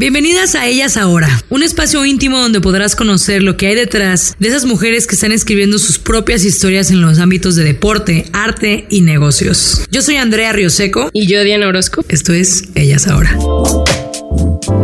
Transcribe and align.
Bienvenidas 0.00 0.54
a 0.54 0.64
Ellas 0.68 0.96
Ahora, 0.96 1.28
un 1.50 1.64
espacio 1.64 2.04
íntimo 2.04 2.38
donde 2.38 2.60
podrás 2.60 2.94
conocer 2.94 3.42
lo 3.42 3.56
que 3.56 3.66
hay 3.66 3.74
detrás 3.74 4.36
de 4.38 4.46
esas 4.46 4.64
mujeres 4.64 5.08
que 5.08 5.16
están 5.16 5.32
escribiendo 5.32 5.76
sus 5.80 5.98
propias 5.98 6.44
historias 6.44 6.92
en 6.92 7.00
los 7.00 7.18
ámbitos 7.18 7.56
de 7.56 7.64
deporte, 7.64 8.26
arte 8.32 8.86
y 8.90 9.00
negocios. 9.00 9.82
Yo 9.90 10.00
soy 10.00 10.14
Andrea 10.14 10.52
Rioseco 10.52 11.10
Y 11.12 11.26
yo, 11.26 11.42
Diana 11.42 11.66
Orozco. 11.66 12.04
esto 12.08 12.32
es 12.32 12.68
Ellas 12.76 13.08
Ahora. 13.08 13.36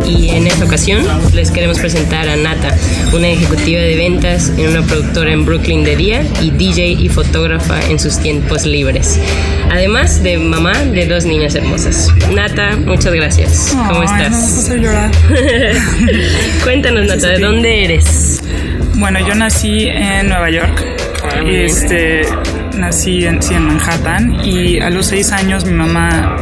Y 0.07 0.29
en 0.29 0.47
esta 0.47 0.65
ocasión 0.65 1.03
les 1.33 1.51
queremos 1.51 1.79
presentar 1.79 2.29
a 2.29 2.35
Nata, 2.35 2.75
una 3.13 3.27
ejecutiva 3.27 3.81
de 3.81 3.95
ventas 3.95 4.51
en 4.57 4.69
una 4.69 4.81
productora 4.83 5.31
en 5.31 5.45
Brooklyn 5.45 5.83
de 5.83 5.95
día 5.95 6.23
y 6.41 6.51
DJ 6.51 6.89
y 6.89 7.09
fotógrafa 7.09 7.79
en 7.89 7.99
sus 7.99 8.19
tiempos 8.19 8.65
libres. 8.65 9.19
Además 9.71 10.21
de 10.21 10.37
mamá 10.37 10.73
de 10.83 11.05
dos 11.07 11.25
niñas 11.25 11.55
hermosas. 11.55 12.13
Nata, 12.33 12.75
muchas 12.77 13.13
gracias. 13.13 13.75
¿Cómo 13.87 14.01
Ay, 14.01 14.07
estás? 14.07 14.31
No, 14.31 14.37
me 14.37 14.59
hace 14.59 14.77
llorar. 14.79 15.11
Cuéntanos, 16.63 17.07
Nata, 17.07 17.27
¿de 17.29 17.39
dónde 17.39 17.85
eres? 17.85 18.41
Bueno, 18.95 19.19
yo 19.27 19.35
nací 19.35 19.87
en 19.87 20.29
Nueva 20.29 20.49
York. 20.49 21.14
Este, 21.43 22.21
nací 22.77 23.25
en, 23.25 23.41
sí, 23.41 23.53
en 23.53 23.67
Manhattan 23.67 24.45
y 24.45 24.79
a 24.79 24.89
los 24.89 25.07
seis 25.07 25.31
años 25.31 25.65
mi 25.65 25.73
mamá, 25.73 26.37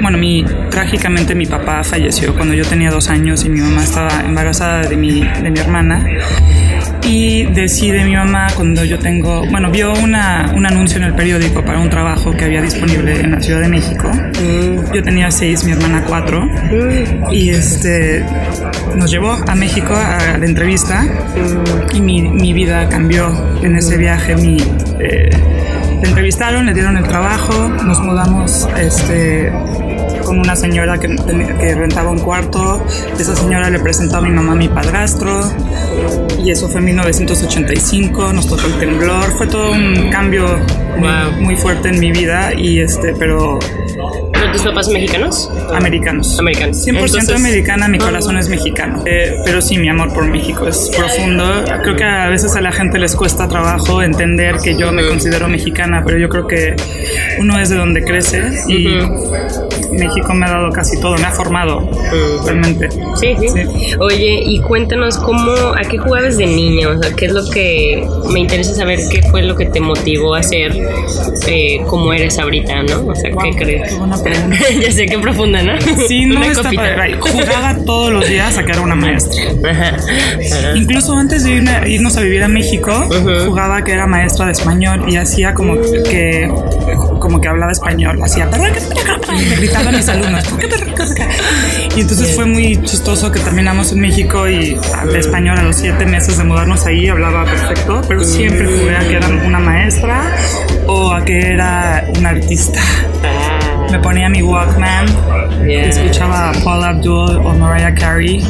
bueno, 0.00 0.18
mi, 0.18 0.44
trágicamente 0.70 1.34
mi 1.34 1.46
papá 1.46 1.82
falleció 1.84 2.34
cuando 2.34 2.54
yo 2.54 2.64
tenía 2.64 2.90
dos 2.90 3.08
años 3.08 3.44
y 3.44 3.48
mi 3.48 3.60
mamá 3.60 3.84
estaba 3.84 4.20
embarazada 4.24 4.82
de 4.82 4.96
mi, 4.96 5.20
de 5.20 5.50
mi 5.50 5.58
hermana. 5.58 6.04
Y 7.04 7.44
decide 7.46 8.04
mi 8.04 8.14
mamá 8.14 8.48
cuando 8.54 8.84
yo 8.84 8.98
tengo, 8.98 9.44
bueno, 9.50 9.70
vio 9.70 9.92
una, 9.94 10.52
un 10.54 10.64
anuncio 10.66 10.98
en 10.98 11.04
el 11.04 11.14
periódico 11.14 11.64
para 11.64 11.78
un 11.78 11.90
trabajo 11.90 12.32
que 12.32 12.44
había 12.44 12.62
disponible 12.62 13.20
en 13.20 13.32
la 13.32 13.40
Ciudad 13.40 13.60
de 13.60 13.68
México. 13.68 14.10
Yo 14.94 15.02
tenía 15.02 15.30
seis, 15.30 15.64
mi 15.64 15.72
hermana 15.72 16.04
cuatro. 16.06 16.48
Y 17.30 17.50
este, 17.50 18.24
nos 18.94 19.10
llevó 19.10 19.32
a 19.32 19.54
México 19.54 19.94
a 19.94 20.38
la 20.38 20.46
entrevista 20.46 21.04
y 21.92 22.00
mi, 22.00 22.22
mi 22.22 22.52
vida 22.52 22.88
cambió 22.88 23.30
en 23.62 23.76
ese 23.76 23.96
viaje. 23.96 24.36
Mi, 24.36 24.58
eh, 25.00 25.30
le 26.02 26.08
entrevistaron, 26.08 26.66
le 26.66 26.74
dieron 26.74 26.96
el 26.96 27.04
trabajo, 27.04 27.68
nos 27.84 28.00
mudamos 28.00 28.68
este, 28.76 29.52
con 30.32 30.40
una 30.40 30.56
señora 30.56 30.98
que, 30.98 31.08
que 31.60 31.74
rentaba 31.74 32.10
un 32.10 32.18
cuarto. 32.20 32.82
Esa 33.18 33.36
señora 33.36 33.68
le 33.68 33.78
presentó 33.80 34.16
a 34.16 34.20
mi 34.22 34.30
mamá 34.30 34.52
a 34.52 34.56
mi 34.56 34.66
padrastro 34.66 35.42
y 36.42 36.50
eso 36.50 36.68
fue 36.70 36.78
en 36.80 36.86
1985, 36.86 38.32
nos 38.32 38.46
tocó 38.46 38.66
el 38.66 38.72
temblor, 38.78 39.24
fue 39.36 39.46
todo 39.46 39.72
un 39.72 40.08
cambio 40.10 40.46
muy, 40.96 41.02
Wow. 41.08 41.32
muy 41.40 41.56
fuerte 41.56 41.88
en 41.88 41.98
mi 42.00 42.12
vida 42.12 42.52
y 42.56 42.80
este, 42.80 43.14
pero 43.18 43.58
¿Son 43.94 44.52
tus 44.52 44.62
papás 44.62 44.88
mexicanos? 44.88 45.50
americanos. 45.74 46.38
Americanos. 46.38 46.84
100% 46.86 46.90
Entonces- 47.18 47.34
americana, 47.36 47.88
mi 47.88 47.98
corazón 47.98 48.36
es 48.38 48.48
mexicano. 48.48 49.02
Eh, 49.06 49.36
pero 49.44 49.60
sí, 49.62 49.78
mi 49.78 49.88
amor 49.88 50.12
por 50.12 50.26
México 50.26 50.66
es 50.68 50.90
profundo. 50.96 51.64
Creo 51.82 51.96
que 51.96 52.04
a 52.04 52.28
veces 52.28 52.54
a 52.56 52.60
la 52.60 52.72
gente 52.72 52.98
les 52.98 53.14
cuesta 53.16 53.48
trabajo 53.48 54.02
entender 54.02 54.56
que 54.62 54.76
yo 54.76 54.92
me 54.92 55.06
considero 55.06 55.48
mexicana, 55.48 56.02
pero 56.04 56.18
yo 56.18 56.28
creo 56.28 56.46
que 56.46 56.76
uno 57.38 57.58
es 57.58 57.68
de 57.70 57.76
donde 57.76 58.02
crece 58.04 58.42
y 58.68 58.98
México 59.92 60.34
me 60.34 60.46
ha 60.46 60.50
dado 60.50 60.70
casi 60.70 61.00
todo, 61.00 61.16
me 61.16 61.24
ha 61.24 61.30
formado 61.32 61.88
realmente. 62.44 62.88
Sí, 63.20 63.34
sí, 63.40 63.94
Oye, 64.00 64.40
y 64.44 64.60
cuéntanos 64.60 65.18
cómo, 65.18 65.52
a 65.52 65.80
qué 65.88 65.98
jugabas 65.98 66.36
de 66.38 66.46
niña, 66.46 66.88
o 66.88 67.02
sea, 67.02 67.12
qué 67.14 67.26
es 67.26 67.32
lo 67.32 67.48
que 67.50 68.06
me 68.32 68.40
interesa 68.40 68.74
saber 68.74 68.98
qué 69.10 69.22
fue 69.22 69.42
lo 69.42 69.56
que 69.56 69.66
te 69.66 69.80
motivó 69.80 70.34
a 70.34 70.42
ser 70.42 70.72
eh, 71.46 71.80
como 71.86 72.12
eres 72.12 72.38
ahorita, 72.38 72.82
¿no? 72.82 73.06
O 73.08 73.14
sea, 73.14 73.30
Wow, 73.32 73.42
¿qué 73.44 73.56
crees? 73.56 73.96
ya 74.82 74.92
sé 74.92 75.06
qué 75.06 75.18
profunda, 75.18 75.62
¿no? 75.62 75.72
Sí, 76.08 76.26
no 76.26 76.42
está 76.42 76.70
padre. 76.70 77.16
Jugaba 77.20 77.76
todos 77.84 78.12
los 78.12 78.28
días 78.28 78.56
a 78.58 78.64
que 78.64 78.72
era 78.72 78.80
una 78.80 78.94
maestra. 78.94 79.42
Ajá. 79.70 79.96
Ajá. 79.96 80.76
Incluso 80.76 81.12
antes 81.14 81.44
de 81.44 81.60
irme- 81.62 81.88
irnos 81.88 82.16
a 82.16 82.20
vivir 82.22 82.42
a 82.42 82.48
México, 82.48 82.92
jugaba 83.46 83.82
que 83.84 83.92
era 83.92 84.06
maestra 84.06 84.46
de 84.46 84.52
español 84.52 85.04
y 85.08 85.16
hacía 85.16 85.54
como 85.54 85.74
que 85.80 86.50
como 87.32 87.40
que 87.40 87.48
hablaba 87.48 87.72
español, 87.72 88.18
hacía 88.22 88.46
me 88.46 89.56
gritaban 89.56 89.96
mis 89.96 90.06
alumnos. 90.06 90.44
Y 91.96 92.00
entonces 92.02 92.36
fue 92.36 92.44
muy 92.44 92.82
chistoso 92.82 93.32
que 93.32 93.40
terminamos 93.40 93.90
en 93.92 94.00
México 94.00 94.46
y 94.46 94.78
hablé 94.94 95.20
español 95.20 95.58
a 95.58 95.62
los 95.62 95.76
siete 95.76 96.04
meses 96.04 96.36
de 96.36 96.44
mudarnos 96.44 96.84
ahí, 96.84 97.08
hablaba 97.08 97.46
perfecto, 97.46 98.02
pero 98.06 98.22
siempre 98.22 98.66
jugué 98.66 98.96
a 98.96 99.08
que 99.08 99.16
era 99.16 99.28
una 99.28 99.58
maestra 99.60 100.36
o 100.86 101.10
a 101.10 101.24
que 101.24 101.38
era 101.38 102.06
un 102.18 102.26
artista. 102.26 102.80
Me 103.92 103.98
ponía 103.98 104.28
mi 104.28 104.42
Walkman, 104.42 105.06
Yeah. 105.68 105.90
escuchaba 105.90 106.50
a 106.50 106.52
Paul 106.64 106.82
Abdul 106.82 107.36
o 107.36 107.52
Mariah 107.54 107.94
Carey 107.94 108.42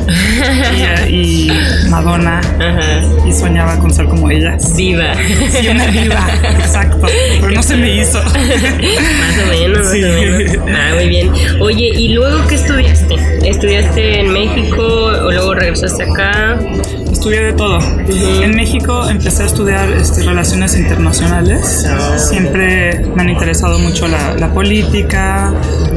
y, 1.10 1.50
y 1.50 1.52
Madonna 1.90 2.40
Ajá. 2.58 3.02
y 3.28 3.32
soñaba 3.32 3.76
con 3.78 3.92
ser 3.92 4.06
como 4.06 4.30
ellas. 4.30 4.74
Diva. 4.76 5.12
Sí, 5.50 5.68
una 5.68 5.86
diva, 5.88 6.26
exacto, 6.58 7.06
pero 7.40 7.50
no 7.50 7.62
se 7.62 7.76
me 7.76 7.96
hizo. 8.00 8.22
Más 8.22 8.32
o 8.32 9.50
menos, 9.50 9.90
Sí. 9.90 10.00
más 10.00 10.10
o 10.10 10.64
menos. 10.64 10.68
Ah, 10.74 10.94
muy 10.94 11.08
bien. 11.08 11.30
Oye, 11.60 11.88
¿y 11.96 12.08
luego 12.14 12.46
qué 12.46 12.54
estudiaste? 12.54 13.16
¿Estudiaste 13.44 14.20
en 14.20 14.32
México 14.32 14.82
o 14.82 15.30
luego 15.32 15.54
regresaste 15.54 16.04
acá? 16.04 16.56
Estudié 17.12 17.42
de 17.42 17.52
todo. 17.52 17.78
En 18.42 18.56
México 18.56 19.08
empecé 19.08 19.44
a 19.44 19.46
estudiar 19.46 19.88
este, 19.92 20.22
relaciones 20.22 20.76
internacionales. 20.76 21.86
Siempre 22.16 23.04
me 23.14 23.22
han 23.22 23.30
interesado 23.30 23.78
mucho 23.78 24.08
la, 24.08 24.34
la 24.34 24.52
política, 24.52 25.52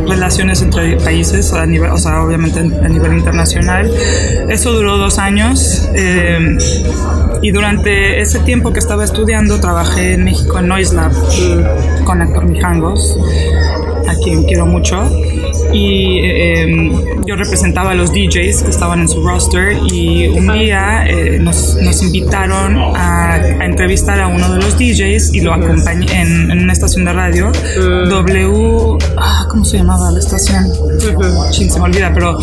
relaciones 0.08 0.62
entre 0.62 0.98
países, 0.98 1.52
a 1.54 1.66
nivel, 1.66 1.90
o 1.92 1.98
sea, 1.98 2.22
obviamente 2.22 2.60
a 2.60 2.88
nivel 2.90 3.14
internacional. 3.14 3.92
Eso 4.50 4.74
duró 4.74 4.98
dos 4.98 5.18
años. 5.18 5.90
eh, 5.96 6.58
y 7.42 7.52
durante 7.52 8.22
ese 8.22 8.40
tiempo 8.40 8.72
que 8.74 8.80
estaba 8.80 9.04
estudiando, 9.04 9.60
trabajé 9.60 10.14
en 10.14 10.24
México 10.24 10.60
en 10.60 10.68
Noise 10.68 10.96
Lab 10.96 11.12
con 12.04 12.22
Héctor 12.22 12.46
Mijangos, 12.46 13.18
a 14.08 14.16
quien 14.16 14.44
quiero 14.46 14.66
mucho. 14.66 15.10
Y 15.76 16.20
eh, 16.24 16.92
yo 17.26 17.36
representaba 17.36 17.92
a 17.92 17.96
los 17.96 18.12
DJs 18.14 18.64
que 18.64 18.72
estaban 18.72 19.02
en 19.02 19.10
su 19.10 19.22
roster 19.22 19.78
y 19.92 20.28
un 20.28 20.52
día 20.54 21.06
eh, 21.06 21.38
nos, 21.40 21.76
nos 21.76 22.02
invitaron 22.02 22.78
a, 22.96 23.34
a 23.34 23.66
entrevistar 23.66 24.22
a 24.22 24.28
uno 24.28 24.54
de 24.54 24.62
los 24.62 24.78
DJs 24.78 25.34
y 25.34 25.42
lo 25.42 25.54
acompañé 25.54 26.06
en, 26.22 26.50
en 26.52 26.60
una 26.64 26.72
estación 26.72 27.04
de 27.04 27.12
radio, 27.12 27.52
W, 27.52 28.98
ah, 29.18 29.46
¿cómo 29.50 29.66
se 29.66 29.78
llamaba 29.78 30.12
la 30.12 30.20
estación? 30.20 30.66
Chin, 31.52 31.70
se 31.70 31.80
me 31.80 31.86
olvida, 31.86 32.14
pero 32.14 32.38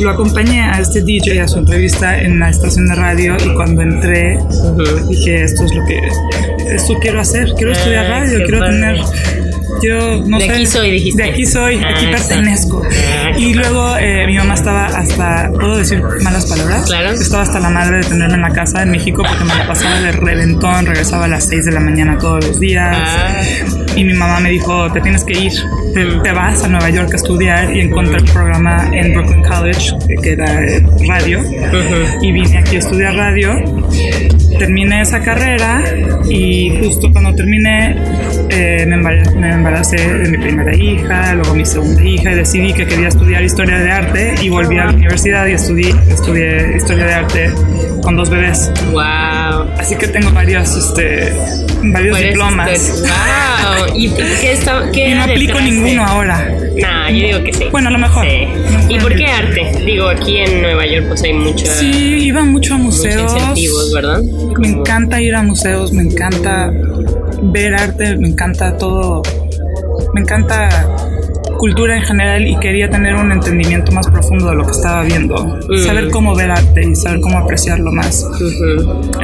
lo 0.00 0.10
acompañé 0.10 0.62
a 0.62 0.80
este 0.80 1.02
DJ 1.02 1.40
a 1.40 1.48
su 1.48 1.58
entrevista 1.58 2.20
en 2.20 2.40
la 2.40 2.50
estación 2.50 2.88
de 2.88 2.94
radio 2.96 3.36
y 3.44 3.54
cuando 3.54 3.82
entré 3.82 4.38
dije, 5.08 5.44
esto 5.44 5.64
es 5.64 5.74
lo 5.74 5.84
que, 5.86 6.00
esto 6.74 6.94
quiero 7.00 7.20
hacer, 7.20 7.52
quiero 7.56 7.72
estudiar 7.72 8.06
Ah, 8.06 8.20
radio, 8.20 8.44
quiero 8.44 8.66
tener... 8.66 9.51
Quiero, 9.82 10.24
no 10.24 10.38
De 10.38 10.46
sé, 10.46 10.52
aquí 10.52 10.66
soy, 10.66 10.90
dijiste. 10.92 11.22
De 11.24 11.30
aquí 11.30 11.44
soy, 11.44 11.80
Ah, 11.84 11.88
aquí 11.90 12.06
pertenezco. 12.06 12.82
Ah, 12.84 13.30
Y 13.36 13.52
luego 13.54 13.96
eh, 13.98 14.26
mi 14.28 14.36
mamá 14.36 14.54
estaba 14.54 14.86
hasta, 14.86 15.50
¿puedo 15.52 15.76
decir 15.78 16.00
malas 16.22 16.46
palabras? 16.46 16.86
Claro. 16.86 17.10
Estaba 17.10 17.42
hasta 17.42 17.58
la 17.58 17.68
madre 17.68 17.96
de 17.98 18.04
tenerme 18.04 18.34
en 18.34 18.42
la 18.42 18.50
casa 18.50 18.82
en 18.82 18.90
México 18.92 19.24
porque 19.28 19.42
me 19.44 19.54
la 19.56 19.66
pasaba 19.66 20.00
de 20.00 20.12
reventón, 20.12 20.86
regresaba 20.86 21.24
a 21.24 21.28
las 21.28 21.48
6 21.48 21.64
de 21.64 21.72
la 21.72 21.80
mañana 21.80 22.16
todos 22.16 22.46
los 22.46 22.60
días. 22.60 22.96
Ah. 22.96 23.42
Y 23.96 24.04
mi 24.04 24.14
mamá 24.14 24.40
me 24.40 24.50
dijo, 24.50 24.90
te 24.92 25.00
tienes 25.00 25.24
que 25.24 25.38
ir, 25.38 25.52
te, 25.94 26.04
te 26.22 26.32
vas 26.32 26.64
a 26.64 26.68
Nueva 26.68 26.88
York 26.90 27.10
a 27.12 27.16
estudiar 27.16 27.74
y 27.76 27.80
encontré 27.80 28.18
un 28.20 28.26
programa 28.26 28.88
en 28.92 29.12
Brooklyn 29.12 29.42
College 29.42 29.90
que- 30.08 30.14
que 30.16 30.32
era 30.32 30.64
eh, 30.64 30.82
radio. 31.08 31.40
Y 32.22 32.32
vine 32.32 32.58
aquí 32.58 32.76
a 32.76 32.78
estudiar 32.78 33.14
radio. 33.14 33.52
Terminé 34.58 35.00
esa 35.00 35.20
carrera 35.20 35.82
y 36.28 36.78
justo 36.82 37.10
cuando 37.12 37.34
terminé 37.34 37.96
eh, 38.50 38.84
me, 38.86 38.96
embar- 38.96 39.34
me 39.34 39.50
embaracé 39.52 39.96
de 39.96 40.28
mi 40.28 40.38
primera 40.38 40.74
hija, 40.74 41.34
luego 41.34 41.54
mi 41.54 41.64
segunda 41.64 42.02
hija 42.04 42.32
y 42.32 42.34
decidí 42.36 42.72
que 42.72 42.86
quería 42.86 43.08
estudiar 43.08 43.42
historia 43.42 43.78
de 43.78 43.90
arte 43.90 44.34
y 44.42 44.50
volví 44.50 44.78
a 44.78 44.84
la 44.86 44.92
universidad 44.92 45.46
y 45.46 45.52
estudié, 45.52 45.94
estudié 46.10 46.76
historia 46.76 47.06
de 47.06 47.14
arte 47.14 47.50
con 48.02 48.14
dos 48.16 48.28
bebés. 48.30 48.70
Wow. 48.92 49.02
Así 49.78 49.96
que 49.96 50.06
tengo 50.08 50.30
varios, 50.30 50.76
este, 50.76 51.32
varios 51.82 52.10
¿Cuál 52.12 52.22
es 52.22 52.28
diplomas. 52.28 52.70
este? 52.70 53.00
Wow. 53.00 53.81
¿Y 53.94 54.10
qué 54.10 54.52
está 54.52 54.90
qué 54.92 55.10
Y 55.10 55.14
no 55.14 55.22
aplico 55.24 55.60
ninguno 55.60 56.04
ahora. 56.04 56.48
Nah, 56.80 57.10
yo 57.10 57.26
digo 57.26 57.44
que 57.44 57.52
sí. 57.52 57.64
Bueno, 57.70 57.88
a 57.88 57.92
lo 57.92 57.98
mejor. 57.98 58.26
Sí. 58.26 58.48
¿Y 58.88 58.98
por 58.98 59.14
qué 59.14 59.26
arte? 59.26 59.72
Digo, 59.84 60.08
aquí 60.08 60.38
en 60.38 60.62
Nueva 60.62 60.86
York 60.86 61.06
pues 61.08 61.22
hay 61.22 61.32
mucha, 61.32 61.66
Sí, 61.66 62.18
iba 62.24 62.44
mucho 62.44 62.74
a 62.74 62.78
museos. 62.78 63.32
incentivos, 63.32 63.92
¿verdad? 63.92 64.22
Me 64.58 64.68
encanta 64.68 65.20
ir 65.20 65.34
a 65.34 65.42
museos, 65.42 65.92
me 65.92 66.02
encanta 66.02 66.72
ver 67.42 67.74
arte, 67.74 68.16
me 68.16 68.28
encanta 68.28 68.76
todo, 68.76 69.22
me 70.14 70.20
encanta 70.20 70.86
cultura 71.62 71.96
en 71.96 72.02
general 72.02 72.44
y 72.44 72.56
quería 72.58 72.90
tener 72.90 73.14
un 73.14 73.30
entendimiento 73.30 73.92
más 73.92 74.08
profundo 74.08 74.50
de 74.50 74.56
lo 74.56 74.64
que 74.64 74.72
estaba 74.72 75.04
viendo, 75.04 75.36
Mm. 75.68 75.78
saber 75.86 76.10
cómo 76.10 76.34
ver 76.34 76.50
arte 76.50 76.82
y 76.82 76.96
saber 76.96 77.20
cómo 77.20 77.38
apreciarlo 77.38 77.92
más. 77.92 78.26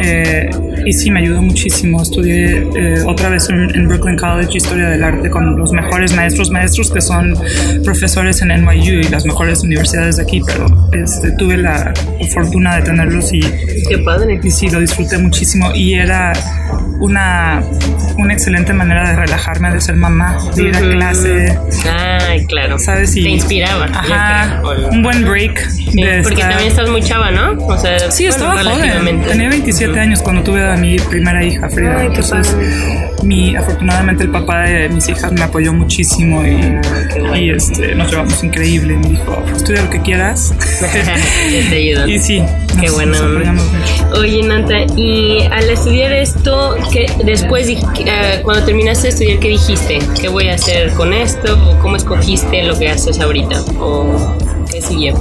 Eh, 0.00 0.48
y 0.86 0.92
sí, 0.92 1.10
me 1.10 1.18
ayudó 1.18 1.42
muchísimo. 1.42 2.00
Estudié 2.00 2.58
eh, 2.76 3.02
otra 3.06 3.28
vez 3.28 3.48
en, 3.50 3.74
en 3.74 3.88
Brooklyn 3.88 4.16
College 4.16 4.56
Historia 4.56 4.88
del 4.88 5.02
Arte 5.02 5.28
con 5.30 5.56
los 5.56 5.72
mejores 5.72 6.14
maestros, 6.14 6.50
maestros 6.52 6.92
que 6.92 7.00
son 7.00 7.34
profesores 7.82 8.40
en 8.42 8.48
NYU 8.50 9.00
y 9.00 9.08
las 9.08 9.26
mejores 9.26 9.64
universidades 9.64 10.16
de 10.18 10.22
aquí, 10.22 10.40
pero 10.46 10.66
este, 10.92 11.32
tuve 11.32 11.56
la 11.56 11.92
fortuna 12.32 12.76
de 12.76 12.82
tenerlos 12.82 13.32
y 13.32 13.40
Qué 13.40 13.98
padre. 14.04 14.38
y 14.40 14.50
sí, 14.52 14.70
lo 14.70 14.78
disfruté 14.78 15.18
muchísimo 15.18 15.74
y 15.74 15.94
era 15.94 16.32
una, 17.00 17.62
una 18.18 18.32
excelente 18.32 18.72
manera 18.72 19.08
de 19.10 19.16
relajarme, 19.16 19.70
de 19.72 19.80
ser 19.80 19.96
mamá, 19.96 20.36
de 20.56 20.62
ir 20.64 20.76
a 20.76 20.80
clase, 20.80 21.58
Ay, 22.28 22.46
claro. 22.46 22.78
¿sabes? 22.78 23.16
Y, 23.16 23.22
Te 23.22 23.28
inspiraba. 23.30 23.86
yo 23.86 24.14
Ajá, 24.14 24.60
creo, 24.62 24.88
un 24.90 25.02
buen 25.02 25.24
break. 25.24 25.58
Sí, 25.70 25.84
de 26.02 26.20
porque 26.22 26.34
estar- 26.42 26.50
también 26.50 26.68
estás 26.70 26.88
muy 26.90 27.02
chava, 27.02 27.30
¿no? 27.30 27.52
O 27.66 27.78
sea, 27.78 27.98
Sí, 28.10 28.28
bueno, 28.28 28.52
estaba 28.60 28.64
joven. 28.76 29.22
Tenía 29.22 29.48
27 29.48 29.98
años 30.00 30.22
cuando 30.22 30.42
tuve 30.42 30.64
a 30.70 30.76
mi 30.76 30.96
primera 30.98 31.44
hija, 31.44 31.68
Frida. 31.68 31.96
Ay, 32.00 32.06
Entonces, 32.08 32.54
mi, 33.22 33.56
afortunadamente 33.56 34.24
el 34.24 34.30
papá 34.30 34.62
de 34.62 34.88
mis 34.88 35.08
hijas 35.08 35.32
me 35.32 35.42
apoyó 35.42 35.72
muchísimo 35.72 36.44
y, 36.44 37.38
y, 37.38 37.50
este, 37.50 37.94
nos 37.94 38.10
llevamos 38.10 38.42
increíble. 38.44 38.96
Me 38.96 39.08
dijo, 39.10 39.44
estudia 39.54 39.82
lo 39.82 39.90
que 39.90 40.00
quieras. 40.02 40.54
te 41.70 41.76
ayudan. 41.76 42.08
y 42.10 42.18
sí, 42.18 42.42
Qué 42.80 42.86
nos- 42.86 43.06
mucho. 43.06 44.20
Oye, 44.20 44.42
Nata, 44.42 44.74
y 44.96 45.42
al 45.50 45.68
estudiar 45.70 46.12
esto, 46.12 46.76
¿qué, 46.92 47.06
después, 47.24 47.68
eh, 47.68 48.40
cuando 48.42 48.64
terminaste 48.64 49.04
de 49.04 49.08
estudiar, 49.10 49.38
¿qué 49.40 49.48
dijiste? 49.48 49.98
¿Qué 50.20 50.28
voy 50.28 50.48
a 50.48 50.54
hacer 50.54 50.92
con 50.92 51.12
esto? 51.12 51.58
¿O 51.70 51.78
¿Cómo 51.80 51.96
escogiste 52.18 52.62
lo 52.64 52.76
que 52.76 52.88
haces 52.88 53.20
ahorita? 53.20 53.60
¿O 53.80 54.36
qué 54.70 54.82
siguió? 54.82 55.14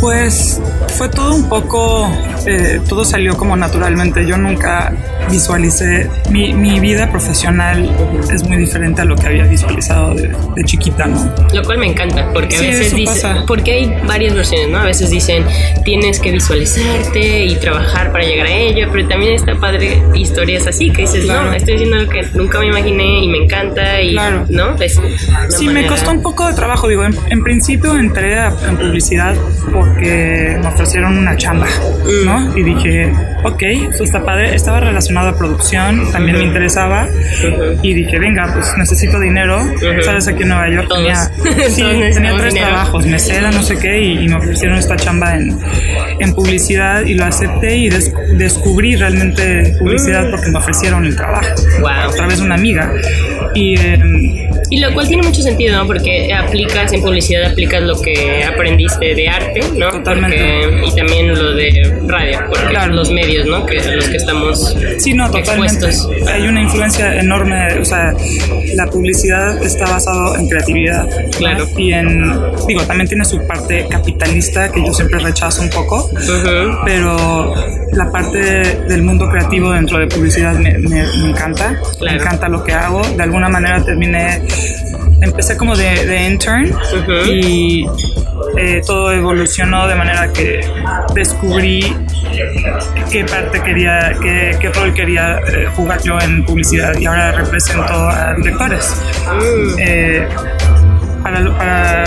Pues 0.00 0.60
fue 0.96 1.08
todo 1.08 1.34
un 1.34 1.48
poco, 1.48 2.08
eh, 2.46 2.80
todo 2.88 3.04
salió 3.04 3.36
como 3.36 3.56
naturalmente. 3.56 4.24
Yo 4.26 4.36
nunca 4.36 4.92
visualicé, 5.30 6.08
mi, 6.30 6.54
mi 6.54 6.78
vida 6.80 7.10
profesional 7.10 7.90
es 8.32 8.42
muy 8.44 8.56
diferente 8.58 9.02
a 9.02 9.04
lo 9.04 9.16
que 9.16 9.26
había 9.26 9.44
visualizado 9.44 10.14
de, 10.14 10.28
de 10.54 10.64
chiquita, 10.64 11.06
¿no? 11.06 11.34
Lo 11.52 11.62
cual 11.64 11.78
me 11.78 11.86
encanta, 11.86 12.30
porque 12.32 12.56
a 12.56 12.58
Sí, 12.60 12.66
veces 12.66 12.94
dicen, 12.94 13.36
porque 13.46 13.72
hay 13.72 13.94
varias 14.06 14.34
versiones, 14.34 14.68
¿no? 14.70 14.78
A 14.78 14.84
veces 14.84 15.10
dicen, 15.10 15.44
tienes 15.84 16.20
que 16.20 16.30
visualizarte 16.30 17.44
y 17.46 17.56
trabajar 17.56 18.12
para 18.12 18.24
llegar 18.24 18.46
a 18.46 18.52
ello, 18.52 18.88
pero 18.92 19.06
también 19.08 19.34
está 19.34 19.54
padre 19.56 20.02
historias 20.14 20.66
así, 20.66 20.90
que 20.90 21.02
dices, 21.02 21.24
Claro. 21.24 21.46
no, 21.48 21.52
estoy 21.54 21.74
haciendo 21.74 21.96
algo 21.96 22.10
que 22.10 22.22
nunca 22.34 22.60
me 22.60 22.66
imaginé 22.66 23.24
y 23.24 23.28
me 23.28 23.38
encanta 23.38 24.00
y, 24.00 24.12
Claro. 24.12 24.46
¿no? 24.48 24.74
Es 24.76 24.98
Sí, 25.50 25.68
me 25.68 25.86
costó 25.86 26.10
un 26.12 26.22
poco 26.22 26.46
de 26.46 26.54
trabajo. 26.54 26.88
Digo, 26.88 27.04
en, 27.04 27.14
en 27.30 27.42
principio 27.42 27.96
entré 27.96 28.38
a- 28.38 28.54
en 28.68 28.76
publicidad 28.76 29.34
porque 29.88 30.56
me 30.60 30.68
ofrecieron 30.68 31.16
una 31.18 31.36
chamba, 31.36 31.66
¿no? 32.24 32.56
Y 32.56 32.62
dije, 32.62 33.12
ok, 33.44 33.62
eso 33.92 34.04
está 34.04 34.24
padre. 34.24 34.54
Estaba 34.54 34.80
relacionado 34.80 35.28
a 35.30 35.36
producción, 35.38 36.10
también 36.12 36.38
me 36.38 36.44
interesaba. 36.44 37.08
Y 37.82 37.94
dije, 37.94 38.18
venga, 38.18 38.50
pues 38.52 38.72
necesito 38.76 39.18
dinero. 39.20 39.58
Sabes, 40.04 40.28
aquí 40.28 40.42
en 40.42 40.48
Nueva 40.50 40.68
York 40.70 40.88
Todos. 40.88 41.00
tenía, 41.02 41.68
sí, 41.70 41.82
tenía 42.14 42.36
tres 42.36 42.54
dinero. 42.54 42.68
trabajos, 42.72 43.06
mesera, 43.06 43.50
no 43.50 43.62
sé 43.62 43.78
qué, 43.78 44.00
y, 44.00 44.24
y 44.24 44.28
me 44.28 44.36
ofrecieron 44.36 44.78
esta 44.78 44.96
chamba 44.96 45.34
en, 45.36 45.58
en 46.20 46.34
publicidad 46.34 47.02
y 47.04 47.14
lo 47.14 47.24
acepté 47.24 47.76
y 47.76 47.88
des- 47.88 48.12
descubrí 48.36 48.96
realmente 48.96 49.74
publicidad 49.78 50.30
porque 50.30 50.50
me 50.50 50.58
ofrecieron 50.58 51.04
el 51.06 51.16
trabajo 51.16 51.48
Wow. 51.80 51.88
a 51.88 52.10
través 52.14 52.38
de 52.38 52.44
una 52.44 52.54
amiga. 52.56 52.92
Y 53.54 53.78
em, 53.78 54.48
Y 54.70 54.80
lo 54.80 54.92
cual 54.92 55.08
tiene 55.08 55.22
mucho 55.22 55.40
sentido, 55.42 55.76
¿no? 55.78 55.86
Porque 55.86 56.32
aplicas 56.34 56.92
en 56.92 57.00
publicidad, 57.00 57.50
aplicas 57.50 57.82
lo 57.82 58.00
que 58.00 58.44
aprendiste 58.44 59.14
de 59.14 59.28
arte, 59.28 59.60
¿no? 59.78 59.90
Totalmente. 59.90 60.36
Porque- 60.62 60.86
y 60.86 60.96
también 60.96 61.28
lo 61.28 61.52
de 61.54 62.00
radio, 62.06 62.38
porque 62.48 62.66
Claro. 62.68 62.94
los 62.94 63.10
medios, 63.12 63.46
¿no? 63.46 63.64
Que 63.66 63.76
los 63.96 64.08
que 64.08 64.16
estamos 64.16 64.76
Sí, 64.98 65.14
no, 65.14 65.30
totalmente. 65.30 65.86
expuestos. 65.86 66.28
Hay 66.28 66.46
una 66.48 66.62
influencia 66.62 67.18
enorme, 67.20 67.78
o 67.80 67.84
sea, 67.84 68.12
la 68.74 68.86
publicidad 68.86 69.62
está 69.62 69.86
basado 69.90 70.36
en 70.36 70.48
creatividad. 70.48 71.06
¿no? 71.08 71.30
Claro. 71.38 71.66
Y 71.76 71.92
en, 71.92 72.32
digo, 72.66 72.82
también 72.82 73.08
tiene 73.08 73.24
su 73.24 73.46
parte 73.46 73.86
capitalista 73.88 74.70
que 74.72 74.84
yo 74.84 74.92
siempre 74.92 75.18
rechazo 75.20 75.62
un 75.62 75.70
poco, 75.70 76.04
Ujú. 76.12 76.78
pero 76.84 77.54
la 77.92 78.10
parte 78.10 78.38
del 78.38 79.02
mundo 79.02 79.28
creativo 79.30 79.70
dentro 79.72 79.98
de 79.98 80.06
publicidad 80.06 80.54
me, 80.54 80.78
me- 80.78 80.88
me 81.04 81.30
encanta. 81.30 81.78
Claro. 81.98 82.16
Me 82.16 82.22
encanta 82.22 82.48
lo 82.48 82.62
que 82.64 82.72
hago. 82.72 83.02
De 83.16 83.22
alguna 83.22 83.48
manera 83.48 83.84
terminé, 83.84 84.42
empecé 85.20 85.56
como 85.56 85.76
de, 85.76 86.06
de 86.06 86.28
intern 86.28 86.72
y 87.26 87.86
eh, 88.56 88.80
todo 88.86 89.12
evolucionó 89.12 89.86
de 89.88 89.94
manera 89.94 90.32
que 90.32 90.60
descubrí 91.14 91.94
qué 93.10 93.24
parte 93.24 93.60
quería, 93.62 94.14
qué, 94.20 94.56
qué 94.60 94.68
rol 94.70 94.94
quería 94.94 95.38
eh, 95.38 95.68
jugar 95.74 96.00
yo 96.02 96.20
en 96.20 96.44
publicidad 96.44 96.96
y 96.98 97.06
ahora 97.06 97.32
represento 97.32 97.92
a 97.92 98.34
directores. 98.36 98.94
Eh, 99.78 100.28
para, 101.22 101.58
para, 101.58 102.04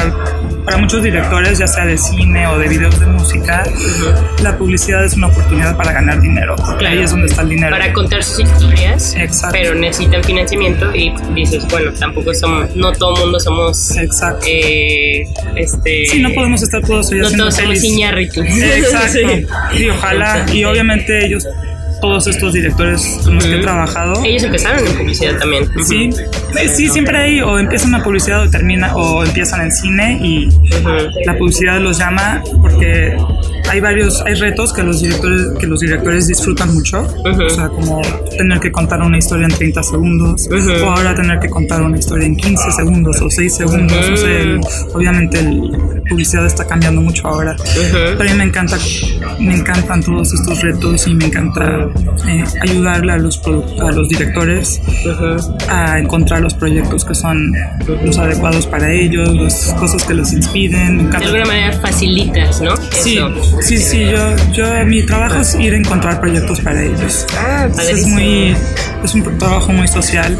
para 0.65 0.77
muchos 0.77 1.01
directores, 1.03 1.57
ya 1.59 1.67
sea 1.67 1.85
de 1.85 1.97
cine 1.97 2.47
o 2.47 2.57
de 2.57 2.67
videos 2.67 2.99
de 2.99 3.05
música, 3.07 3.63
la 4.41 4.57
publicidad 4.57 5.03
es 5.03 5.13
una 5.13 5.27
oportunidad 5.27 5.75
para 5.75 5.91
ganar 5.91 6.21
dinero, 6.21 6.55
porque 6.55 6.77
Claro. 6.79 6.97
ahí 6.97 7.03
es 7.03 7.11
donde 7.11 7.27
está 7.27 7.41
el 7.41 7.49
dinero. 7.49 7.71
Para 7.71 7.93
contar 7.93 8.23
sus 8.23 8.39
historias, 8.41 9.15
Exacto. 9.17 9.57
pero 9.59 9.75
necesitan 9.75 10.23
financiamiento 10.23 10.93
y 10.95 11.13
dices, 11.33 11.65
bueno, 11.69 11.91
tampoco 11.93 12.33
somos, 12.33 12.75
no 12.75 12.91
todo 12.91 13.15
mundo 13.17 13.39
somos, 13.39 13.97
Exacto. 13.97 14.45
eh, 14.47 15.23
este... 15.55 16.05
Sí, 16.07 16.19
no 16.21 16.31
podemos 16.31 16.61
estar 16.61 16.81
todos 16.81 17.11
hoy 17.11 17.19
no 17.19 17.29
todos 17.31 17.55
somos. 17.55 17.83
Exacto. 17.83 18.41
Sí. 19.11 19.45
Y 19.83 19.89
ojalá, 19.89 20.31
Exacto. 20.31 20.53
y 20.53 20.63
obviamente 20.65 21.25
ellos, 21.25 21.45
todos 22.01 22.27
estos 22.27 22.53
directores 22.53 23.19
con 23.23 23.35
los 23.35 23.45
que 23.45 23.55
he 23.55 23.61
trabajado, 23.61 24.23
Ellos 24.25 24.43
empezaron 24.43 24.85
en 24.87 24.93
publicidad 24.97 25.37
también. 25.37 25.63
Sí, 25.85 26.09
eh, 26.59 26.67
sí, 26.67 26.89
siempre 26.89 27.17
hay 27.17 27.41
o 27.41 27.59
empiezan 27.59 27.91
la 27.91 28.03
publicidad 28.03 28.41
o 28.43 28.49
termina 28.49 28.95
o 28.95 29.23
empiezan 29.23 29.61
en 29.61 29.71
cine 29.71 30.19
y 30.21 30.49
la 31.25 31.37
publicidad 31.37 31.79
los 31.79 31.97
llama 31.97 32.41
porque 32.61 33.15
hay 33.69 33.79
varios, 33.79 34.21
hay 34.25 34.33
retos 34.35 34.73
que 34.73 34.83
los 34.83 35.01
directores 35.01 35.41
que 35.59 35.67
los 35.67 35.79
directores 35.79 36.27
disfrutan 36.27 36.73
mucho, 36.73 37.01
o 37.01 37.49
sea, 37.49 37.67
como 37.69 38.01
tener 38.37 38.59
que 38.59 38.71
contar 38.71 39.01
una 39.01 39.17
historia 39.17 39.45
en 39.47 39.53
30 39.53 39.83
segundos 39.83 40.47
o 40.83 40.89
ahora 40.89 41.15
tener 41.15 41.39
que 41.39 41.49
contar 41.49 41.81
una 41.81 41.97
historia 41.97 42.25
en 42.25 42.35
15 42.35 42.71
segundos 42.71 43.21
o 43.21 43.29
6 43.29 43.55
segundos, 43.55 44.09
no 44.09 44.17
sé, 44.17 44.41
el- 44.41 44.59
obviamente 44.93 45.39
el- 45.39 45.71
la 45.71 46.01
publicidad 46.09 46.45
está 46.45 46.65
cambiando 46.67 46.99
mucho 47.01 47.27
ahora, 47.27 47.55
pero 48.17 48.29
a 48.29 48.33
mí 48.33 48.37
me 48.37 48.43
encanta, 48.45 48.77
me 49.39 49.55
encantan 49.55 50.01
todos 50.03 50.33
estos 50.33 50.61
retos 50.61 51.07
y 51.07 51.13
me 51.13 51.25
encanta 51.25 51.87
eh, 52.27 52.43
ayudarle 52.61 53.13
a 53.13 53.17
los 53.17 53.41
a 53.81 53.91
los 53.91 54.09
directores 54.09 54.81
a 55.69 55.99
encontrar 55.99 56.41
los 56.41 56.53
proyectos 56.53 57.05
que 57.05 57.15
son 57.15 57.51
los 58.03 58.17
adecuados 58.17 58.67
para 58.67 58.91
ellos, 58.91 59.33
las 59.35 59.73
cosas 59.79 60.03
que 60.03 60.13
los 60.13 60.31
inspiren. 60.33 61.09
De 61.09 61.17
alguna 61.17 61.45
manera 61.45 61.73
facilitas, 61.79 62.61
¿no? 62.61 62.75
Sí, 62.91 63.17
Eso. 63.17 63.61
sí, 63.61 63.77
sí, 63.77 64.05
yo, 64.05 64.35
yo, 64.53 64.65
mi 64.85 65.03
trabajo 65.05 65.39
es 65.41 65.55
ir 65.59 65.73
a 65.73 65.77
encontrar 65.77 66.19
proyectos 66.19 66.59
para 66.61 66.83
ellos. 66.83 67.25
Ah, 67.37 67.67
es 67.89 68.05
muy, 68.07 68.55
es 69.03 69.13
un 69.13 69.37
trabajo 69.37 69.71
muy 69.71 69.87
social. 69.87 70.37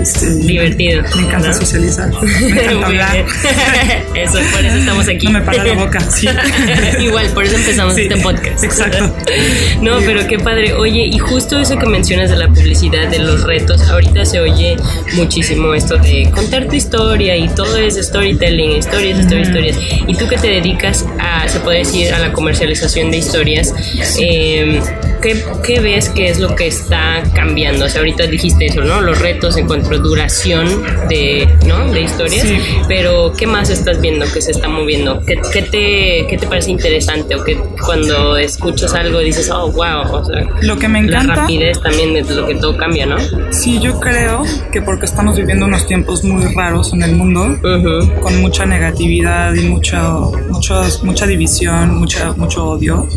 Este, 0.00 0.34
Divertido. 0.36 1.02
Me 1.16 1.22
encanta 1.22 1.48
¿no? 1.48 1.54
socializar, 1.54 2.10
me 2.22 2.48
encanta 2.48 2.86
hablar. 2.86 3.16
Eso, 4.14 4.38
por 4.52 4.64
eso 4.64 4.76
estamos 4.76 5.08
aquí. 5.08 5.26
No 5.26 5.32
me 5.32 5.40
para 5.42 5.64
la 5.64 5.74
boca, 5.74 6.00
sí. 6.00 6.26
Igual, 7.00 7.26
por 7.28 7.44
eso 7.44 7.56
empezamos 7.56 7.94
Sí, 7.94 8.02
este 8.02 8.16
podcast. 8.18 8.64
exacto. 8.64 9.14
No, 9.82 9.98
pero 10.04 10.25
qué 10.26 10.38
padre. 10.38 10.74
Oye, 10.74 11.06
y 11.06 11.18
justo 11.18 11.58
eso 11.58 11.78
que 11.78 11.86
mencionas 11.86 12.30
de 12.30 12.36
la 12.36 12.48
publicidad, 12.48 13.08
de 13.08 13.18
los 13.18 13.42
retos, 13.44 13.82
ahorita 13.88 14.24
se 14.24 14.40
oye 14.40 14.76
muchísimo 15.14 15.74
esto 15.74 15.96
de 15.96 16.30
contar 16.34 16.66
tu 16.66 16.74
historia 16.74 17.36
y 17.36 17.48
todo 17.48 17.76
es 17.76 17.96
storytelling, 17.96 18.72
historias, 18.72 19.20
historias, 19.20 19.48
historias. 19.48 19.78
Y 20.06 20.14
tú 20.16 20.26
que 20.26 20.36
te 20.36 20.48
dedicas 20.48 21.06
a, 21.18 21.48
se 21.48 21.60
puede 21.60 21.78
decir, 21.78 22.12
a 22.12 22.18
la 22.18 22.32
comercialización 22.32 23.10
de 23.10 23.18
historias, 23.18 23.72
eh, 24.20 24.80
¿qué, 25.22 25.42
¿qué, 25.64 25.80
ves 25.80 26.08
que 26.08 26.28
es 26.28 26.38
lo 26.38 26.54
que 26.54 26.66
está 26.66 27.22
cambiando? 27.34 27.84
O 27.84 27.88
sea, 27.88 28.00
ahorita 28.00 28.26
dijiste 28.26 28.66
eso, 28.66 28.82
¿no? 28.82 29.00
Los 29.00 29.20
retos 29.20 29.56
en 29.56 29.66
cuanto 29.66 29.90
a 29.90 29.98
duración 29.98 30.66
de, 31.08 31.48
¿no? 31.66 31.90
de 31.92 32.02
historias, 32.02 32.46
pero 32.88 33.32
¿qué 33.36 33.46
más 33.46 33.70
estás 33.70 34.00
viendo 34.00 34.26
que 34.32 34.42
se 34.42 34.50
está 34.50 34.68
moviendo? 34.68 35.24
¿Qué, 35.24 35.40
qué 35.52 35.62
te, 35.62 36.26
qué 36.28 36.38
te 36.38 36.46
parece 36.46 36.70
interesante 36.70 37.34
o 37.34 37.44
que 37.44 37.56
cuando 37.84 38.36
escuchas 38.36 38.94
algo 38.94 39.20
dices, 39.20 39.50
oh, 39.50 39.70
wow, 39.72 40.15
o 40.18 40.24
sea, 40.24 40.46
lo 40.62 40.76
que 40.76 40.88
me 40.88 40.98
encanta, 40.98 41.34
la 41.34 41.34
rapidez 41.42 41.80
también 41.80 42.14
de 42.14 42.34
lo 42.34 42.46
que 42.46 42.54
todo 42.56 42.76
cambia, 42.76 43.06
¿no? 43.06 43.16
Sí, 43.50 43.78
yo 43.80 43.98
creo 44.00 44.42
que 44.72 44.82
porque 44.82 45.06
estamos 45.06 45.36
viviendo 45.36 45.66
unos 45.66 45.86
tiempos 45.86 46.24
muy 46.24 46.44
raros 46.54 46.92
en 46.92 47.02
el 47.02 47.16
mundo, 47.16 47.58
con 48.20 48.40
mucha 48.40 48.66
negatividad 48.66 49.54
y 49.54 49.68
mucho, 49.68 50.32
mucho, 50.50 50.82
mucha 51.02 51.26
división, 51.26 51.98
mucha, 51.98 52.32
mucho 52.32 52.64
odio 52.64 53.08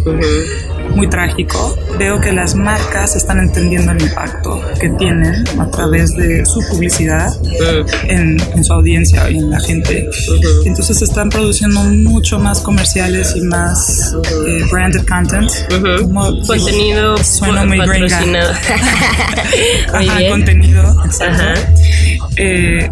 muy 0.95 1.07
trágico, 1.09 1.77
veo 1.97 2.19
que 2.19 2.31
las 2.31 2.55
marcas 2.55 3.15
están 3.15 3.39
entendiendo 3.39 3.91
el 3.91 4.01
impacto 4.01 4.61
que 4.79 4.89
tienen 4.89 5.43
a 5.59 5.69
través 5.69 6.15
de 6.15 6.45
su 6.45 6.59
publicidad 6.69 7.31
en, 8.03 8.39
su 8.63 8.73
audiencia 8.73 9.29
y 9.29 9.37
en 9.37 9.49
la 9.49 9.59
gente. 9.59 10.09
Entonces 10.65 11.01
están 11.01 11.29
produciendo 11.29 11.83
mucho 11.83 12.39
más 12.39 12.59
comerciales 12.61 13.35
y 13.35 13.41
más 13.41 14.15
eh, 14.47 14.63
branded 14.71 15.05
content. 15.07 15.51
contenido 16.45 17.17
suena 17.23 17.65
muy 17.65 17.77
patrocinado. 17.77 18.51
Ajá, 19.93 20.19
contenido, 20.29 21.03
exacto. 21.05 21.61
Eh, 22.37 22.89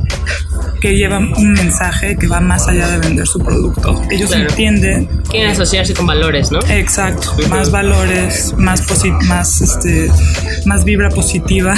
que 0.79 0.95
llevan 0.95 1.33
un 1.33 1.53
mensaje 1.53 2.17
que 2.17 2.27
va 2.27 2.39
más 2.39 2.67
allá 2.67 2.87
de 2.87 2.99
vender 2.99 3.27
su 3.27 3.39
producto. 3.39 4.01
Ellos 4.09 4.31
entienden. 4.31 5.07
Quieren 5.29 5.51
asociarse 5.51 5.93
con 5.93 6.05
valores, 6.05 6.51
¿no? 6.51 6.59
Exacto, 6.69 7.33
más 7.49 7.71
valores, 7.71 8.53
más, 8.57 8.83
más, 9.23 9.61
este, 9.61 10.09
más 10.65 10.83
vibra 10.83 11.09
positiva, 11.09 11.73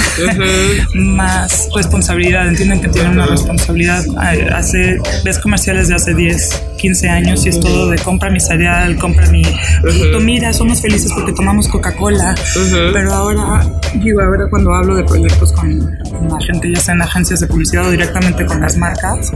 más 0.94 1.68
responsabilidad. 1.74 2.48
Entienden 2.48 2.80
que 2.80 2.88
tienen 2.88 3.12
una 3.12 3.26
responsabilidad. 3.26 4.04
Hace, 4.54 4.98
ves 5.24 5.38
comerciales 5.38 5.88
de 5.88 5.94
hace 5.94 6.14
10, 6.14 6.62
15 6.78 7.08
años 7.08 7.46
y 7.46 7.50
es 7.50 7.60
todo 7.60 7.90
de 7.90 7.98
compra 7.98 8.30
mi 8.30 8.40
cereal, 8.40 8.96
compra 8.96 9.28
mi 9.30 9.42
producto. 9.80 10.20
Mira, 10.20 10.52
somos 10.52 10.80
felices 10.80 11.12
porque 11.14 11.32
tomamos 11.32 11.68
Coca-Cola. 11.68 12.34
Pero 12.92 13.12
ahora, 13.12 13.64
digo, 13.94 14.20
ahora 14.20 14.48
cuando 14.48 14.74
hablo 14.74 14.94
de 14.94 15.04
proyectos 15.04 15.52
con, 15.52 15.98
con 16.20 16.28
la 16.38 16.44
gente, 16.44 16.72
ya 16.72 16.80
sea 16.80 16.94
en 16.94 17.02
agencias 17.02 17.40
de 17.40 17.46
publicidad 17.46 17.86
o 17.86 17.90
directamente 17.90 18.46
con 18.46 18.60
las 18.60 18.76
marcas, 18.76 19.32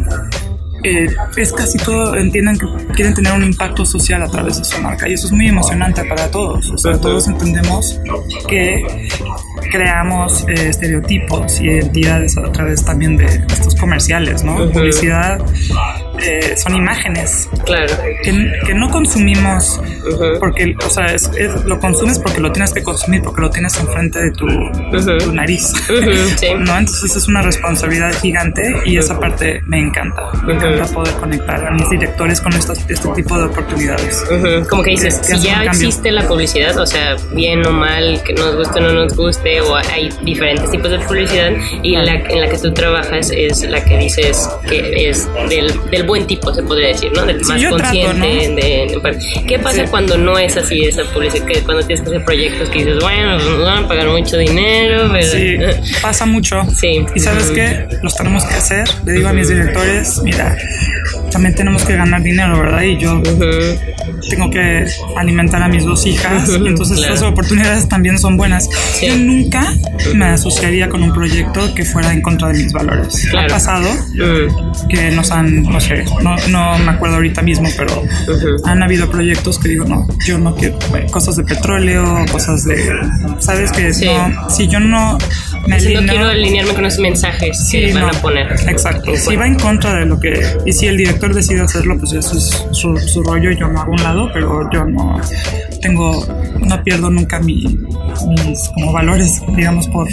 eh, 0.84 1.06
es 1.36 1.52
casi 1.52 1.78
todo, 1.78 2.14
entienden 2.14 2.58
que 2.58 2.66
quieren 2.94 3.14
tener 3.14 3.32
un 3.32 3.42
impacto 3.42 3.86
social 3.86 4.22
a 4.22 4.28
través 4.28 4.58
de 4.58 4.64
su 4.64 4.80
marca 4.82 5.08
y 5.08 5.14
eso 5.14 5.26
es 5.26 5.32
muy 5.32 5.48
emocionante 5.48 6.04
para 6.04 6.30
todos. 6.30 6.70
O 6.70 6.76
sea, 6.76 7.00
todos 7.00 7.26
entendemos 7.26 7.98
que 8.46 9.08
creamos 9.70 10.44
eh, 10.48 10.68
estereotipos 10.68 11.60
y 11.60 11.68
identidades 11.68 12.36
a 12.36 12.50
través 12.52 12.84
también 12.84 13.16
de 13.16 13.26
estos 13.26 13.74
comerciales, 13.76 14.42
¿no? 14.42 14.70
Publicidad 14.70 15.40
eh, 16.20 16.54
son 16.56 16.76
imágenes. 16.76 17.48
Claro. 17.64 17.92
Que, 18.22 18.74
no 18.74 18.90
consumimos 18.90 19.80
porque, 20.40 20.74
o 20.84 20.90
sea, 20.90 21.06
lo 21.64 21.78
consumes 21.80 22.18
porque 22.18 22.40
lo 22.40 22.52
tienes 22.52 22.72
que 22.72 22.82
consumir, 22.82 23.22
porque 23.22 23.40
lo 23.40 23.50
tienes 23.50 23.78
enfrente 23.78 24.20
de 24.20 24.30
tu, 24.32 24.46
tu 24.46 25.32
nariz. 25.32 25.72
¿No? 26.58 26.78
Entonces 26.78 27.16
es 27.16 27.28
una 27.28 27.42
responsabilidad 27.42 28.12
gigante 28.20 28.62
y 28.84 28.96
esa 28.96 29.18
parte 29.18 29.62
me 29.66 29.80
encanta. 29.80 30.22
Me 30.44 30.54
encanta 30.54 30.84
poder 30.92 31.14
conectar 31.14 31.66
a 31.66 31.70
mis 31.70 31.88
directores 31.90 32.40
con 32.40 32.52
este 32.52 32.74
tipo 33.14 33.38
de 33.38 33.44
oportunidades. 33.44 34.24
Como 34.68 34.82
que 34.82 34.90
dices, 34.90 35.20
si 35.22 35.38
ya 35.40 35.64
existe 35.64 36.10
la 36.10 36.26
publicidad, 36.26 36.76
o 36.78 36.86
sea, 36.86 37.16
bien 37.32 37.66
o 37.66 37.72
mal, 37.72 38.22
que 38.24 38.34
nos 38.34 38.56
guste 38.56 38.78
o 38.78 38.82
no 38.82 38.92
nos 38.92 39.16
guste, 39.16 39.53
o 39.60 39.76
hay 39.76 40.10
diferentes 40.22 40.70
tipos 40.70 40.90
de 40.90 40.98
publicidad, 41.00 41.52
y 41.82 41.96
la, 41.96 42.14
en 42.14 42.40
la 42.40 42.48
que 42.48 42.58
tú 42.58 42.72
trabajas 42.72 43.30
es 43.30 43.62
la 43.68 43.84
que 43.84 43.98
dices 43.98 44.48
que 44.68 45.08
es 45.08 45.28
del, 45.48 45.72
del 45.90 46.02
buen 46.04 46.26
tipo, 46.26 46.52
se 46.54 46.62
podría 46.62 46.88
decir, 46.88 47.12
¿no? 47.14 47.24
Del 47.24 47.40
más 47.44 47.64
consciente. 47.64 48.26
de, 48.26 49.00
¿Qué 49.46 49.58
pasa 49.58 49.84
cuando 49.86 50.16
no 50.16 50.38
es 50.38 50.56
así 50.56 50.84
esa 50.84 51.04
publicidad? 51.04 51.46
Que 51.46 51.60
cuando 51.62 51.86
tienes 51.86 52.02
que 52.02 52.10
hacer 52.10 52.24
proyectos 52.24 52.68
que 52.70 52.78
dices, 52.78 52.98
bueno, 53.00 53.38
nos 53.38 53.64
van 53.64 53.84
a 53.84 53.88
pagar 53.88 54.08
mucho 54.08 54.36
dinero. 54.38 55.10
Pero... 55.12 55.26
Sí, 55.26 55.92
pasa 56.02 56.26
mucho. 56.26 56.62
Sí. 56.74 57.04
Y 57.14 57.20
sabes 57.20 57.50
qué? 57.50 57.86
Los 58.02 58.14
tenemos 58.16 58.44
que 58.44 58.54
hacer. 58.54 58.88
Le 59.04 59.12
digo 59.12 59.28
a 59.28 59.32
mis 59.32 59.48
directores, 59.48 60.20
mira, 60.22 60.56
también 61.30 61.54
tenemos 61.54 61.84
que 61.84 61.96
ganar 61.96 62.22
dinero, 62.22 62.58
¿verdad? 62.58 62.82
Y 62.82 62.98
yo 62.98 63.20
tengo 64.28 64.50
que 64.50 64.86
alimentar 65.16 65.62
a 65.62 65.68
mis 65.68 65.84
dos 65.84 66.06
hijas. 66.06 66.48
entonces 66.66 67.00
estas 67.00 67.22
oportunidades 67.22 67.88
también 67.88 68.18
son 68.18 68.36
buenas. 68.36 68.68
Yo 69.02 69.16
nunca 69.16 69.66
me 70.14 70.26
asociaría 70.26 70.88
con 70.88 71.02
un 71.02 71.12
proyecto 71.12 71.74
que 71.74 71.84
fuera 71.84 72.12
en 72.12 72.22
contra 72.22 72.48
de 72.48 72.62
mis 72.62 72.72
valores. 72.72 73.26
Ha 73.36 73.46
pasado 73.46 73.88
que 74.88 75.10
nos 75.12 75.30
han, 75.30 75.62
no 75.62 75.80
sé, 75.80 76.04
no, 76.22 76.36
no 76.48 76.78
me 76.78 76.90
acuerdo 76.92 77.16
ahorita 77.16 77.42
mismo, 77.42 77.68
pero 77.76 78.02
han 78.64 78.82
habido 78.82 79.10
proyectos 79.10 79.58
que 79.58 79.68
digo, 79.68 79.84
no, 79.84 80.06
yo 80.26 80.38
no 80.38 80.54
quiero 80.54 80.78
cosas 81.10 81.36
de 81.36 81.44
petróleo, 81.44 82.24
cosas 82.30 82.64
de, 82.64 82.76
¿sabes? 83.38 83.72
Que 83.72 83.90
no, 84.06 84.50
si 84.50 84.68
yo 84.68 84.80
no 84.80 85.18
me 85.66 85.80
si 85.80 85.94
no 85.94 86.02
quiero 86.02 86.26
alinearme 86.26 86.74
con 86.74 86.86
esos 86.86 87.00
mensajes 87.00 87.68
que 87.70 87.92
van 87.92 88.14
a 88.14 88.20
poner. 88.20 88.52
Exacto. 88.68 89.16
Si 89.16 89.36
va 89.36 89.46
en 89.46 89.56
contra 89.56 89.94
de 89.94 90.06
lo 90.06 90.20
que, 90.20 90.42
y 90.66 90.72
si 90.72 90.86
el 90.86 90.96
director 90.96 91.34
decide 91.34 91.60
hacerlo, 91.62 91.96
pues 91.98 92.12
eso 92.12 92.36
es 92.36 92.66
su, 92.72 92.96
su 92.96 93.22
rollo, 93.22 93.50
yo 93.52 93.68
no 93.68 93.80
hago 93.80 93.92
un 93.94 94.02
lado, 94.02 94.30
pero 94.32 94.68
yo 94.72 94.84
no 94.84 95.20
tengo, 95.80 96.26
no 96.60 96.82
pierdo 96.82 97.10
nunca 97.10 97.38
mi, 97.40 97.62
mis 97.62 98.68
como 98.70 98.92
valores, 98.92 99.42
digamos, 99.54 99.86
por, 99.88 100.08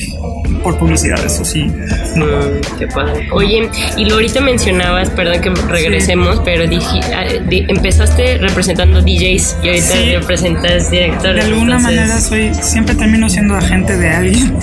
por 0.63 0.77
publicidad, 0.77 1.23
eso 1.25 1.45
sí. 1.45 1.63
Mm, 1.63 2.77
qué 2.77 2.87
padre. 2.87 3.29
Oye, 3.31 3.69
y 3.95 4.05
lo 4.05 4.15
ahorita 4.15 4.41
mencionabas, 4.41 5.09
perdón 5.11 5.41
que 5.41 5.49
regresemos, 5.49 6.41
pero 6.43 6.67
dije, 6.67 6.99
ah, 7.15 7.25
empezaste 7.49 8.37
representando 8.39 9.01
DJs 9.01 9.57
y 9.63 9.69
ahorita 9.69 10.19
representas 10.19 10.91
directores. 10.91 11.45
De 11.45 11.53
alguna 11.53 11.79
manera 11.79 12.19
soy, 12.19 12.53
siempre 12.53 12.95
termino 12.95 13.29
siendo 13.29 13.55
agente 13.55 13.97
de 13.97 14.09
alguien. 14.09 14.57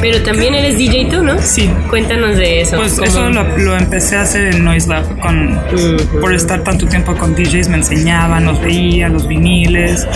Pero 0.00 0.22
también 0.22 0.54
eres 0.54 0.76
DJ 0.76 1.08
tú, 1.10 1.22
¿no? 1.22 1.40
Sí. 1.40 1.70
Cuéntanos 1.88 2.36
de 2.36 2.60
eso. 2.60 2.76
Pues 2.76 2.98
eso 2.98 3.30
lo, 3.30 3.76
empecé 3.76 4.16
a 4.16 4.22
hacer 4.22 4.54
en 4.54 4.64
Noise 4.64 4.88
Lab, 4.88 5.18
con, 5.20 5.58
por 6.20 6.34
estar 6.34 6.62
tanto 6.62 6.86
tiempo 6.86 7.16
con 7.16 7.34
DJs, 7.34 7.68
me 7.68 7.78
enseñaban, 8.04 8.44
los 8.44 8.60
veía, 8.60 9.08
los 9.08 9.26
viniles. 9.26 10.06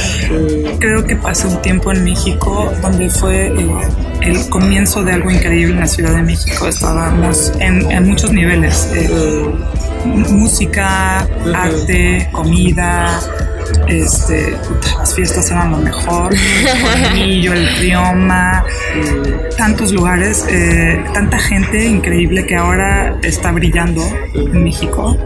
Creo 0.79 1.05
que 1.05 1.17
pasé 1.17 1.47
un 1.47 1.61
tiempo 1.63 1.91
en 1.91 2.05
México 2.05 2.71
donde 2.83 3.09
fue 3.09 3.47
eh, 3.47 3.69
el 4.21 4.49
comienzo 4.51 5.03
de 5.03 5.13
algo 5.13 5.31
increíble 5.31 5.75
en 5.75 5.81
la 5.81 5.87
Ciudad 5.87 6.15
de 6.15 6.23
México. 6.23 6.69
Estábamos 6.69 7.53
en, 7.61 7.91
en 7.91 8.09
muchos 8.09 8.31
niveles. 8.33 8.91
Eh, 8.95 9.51
música, 10.05 11.27
arte, 11.55 12.29
comida, 12.33 13.21
este, 13.89 14.57
las 14.99 15.15
fiestas 15.15 15.51
eran 15.51 15.73
lo 15.73 15.79
mejor, 15.79 16.35
el 17.15 17.47
el 17.47 17.77
Rioma, 17.77 18.65
tantos 19.57 19.93
lugares, 19.93 20.47
eh, 20.51 21.03
tanta 21.15 21.39
gente 21.39 21.87
increíble 21.87 22.47
que 22.47 22.57
ahora 22.57 23.19
está 23.23 23.53
brillando 23.53 24.03
en 24.35 24.65
México. 24.65 25.17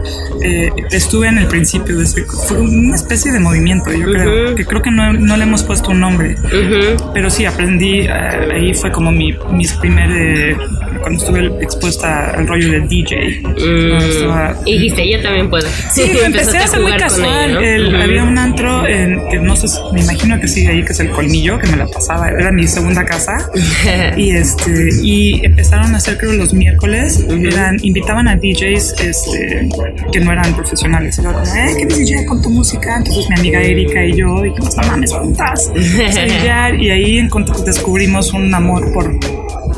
Eh, 0.41 0.69
estuve 0.91 1.27
en 1.27 1.37
el 1.37 1.47
principio 1.47 1.97
de 1.97 2.03
ese, 2.03 2.23
fue 2.25 2.59
una 2.59 2.95
especie 2.95 3.31
de 3.31 3.39
movimiento, 3.39 3.91
yo 3.91 4.05
creo, 4.05 4.55
que 4.55 4.65
creo 4.65 4.81
que 4.81 4.91
no, 4.91 5.13
no, 5.13 5.37
le 5.37 5.43
hemos 5.43 5.63
puesto 5.63 5.91
un 5.91 5.99
nombre, 5.99 6.35
pero 7.13 7.29
sí 7.29 7.45
aprendí, 7.45 8.01
eh, 8.01 8.09
ahí 8.53 8.73
fue 8.73 8.91
como 8.91 9.11
mi, 9.11 9.33
mis 9.51 9.73
primeros, 9.73 10.57
cuando 11.01 11.19
estuve 11.19 11.63
expuesta 11.63 12.31
al 12.31 12.47
rollo 12.47 12.71
del 12.71 12.87
DJ. 12.87 13.41
Mm. 13.43 14.65
y 14.65 14.73
dijiste, 14.73 15.11
yo 15.11 15.21
también 15.21 15.49
puedo. 15.49 15.67
Sí, 15.91 16.11
empecé 16.23 16.57
a 16.57 16.63
hacer 16.63 16.81
muy 16.81 16.93
casual. 16.93 17.57
Había 18.01 18.23
un 18.23 18.32
antro 18.37 18.87
en, 18.87 19.27
que 19.29 19.39
no 19.39 19.55
sé, 19.55 19.67
me 19.93 20.01
imagino 20.01 20.39
que 20.39 20.47
sigue 20.47 20.69
ahí, 20.69 20.83
que 20.83 20.93
es 20.93 20.99
el 20.99 21.09
Colmillo, 21.09 21.57
que 21.59 21.67
me 21.67 21.77
la 21.77 21.87
pasaba, 21.87 22.29
era 22.29 22.51
mi 22.51 22.67
segunda 22.67 23.05
casa. 23.05 23.49
y 24.17 24.31
este 24.31 24.89
y 25.01 25.45
empezaron 25.45 25.93
a 25.93 25.97
hacer, 25.97 26.17
creo, 26.17 26.33
los 26.33 26.53
miércoles, 26.53 27.25
eran, 27.29 27.77
invitaban 27.81 28.27
a 28.27 28.35
DJs 28.35 28.95
este, 28.99 29.69
que 30.11 30.19
no 30.19 30.31
eran 30.31 30.53
profesionales. 30.55 31.19
Era 31.19 31.33
como, 31.33 31.45
eh, 31.45 31.75
¿qué 31.77 31.85
DJ 31.85 32.25
con 32.25 32.41
tu 32.41 32.49
música? 32.49 32.97
Entonces 32.97 33.29
mi 33.29 33.35
amiga 33.39 33.61
Erika 33.61 34.03
y 34.05 34.15
yo 34.15 34.41
dijimos, 34.41 34.75
no 34.77 34.87
mames, 34.87 35.13
juntas. 35.13 35.71
y 36.79 36.89
ahí 36.89 37.27
descubrimos 37.65 38.33
un 38.33 38.53
amor 38.53 38.91
por 38.93 39.19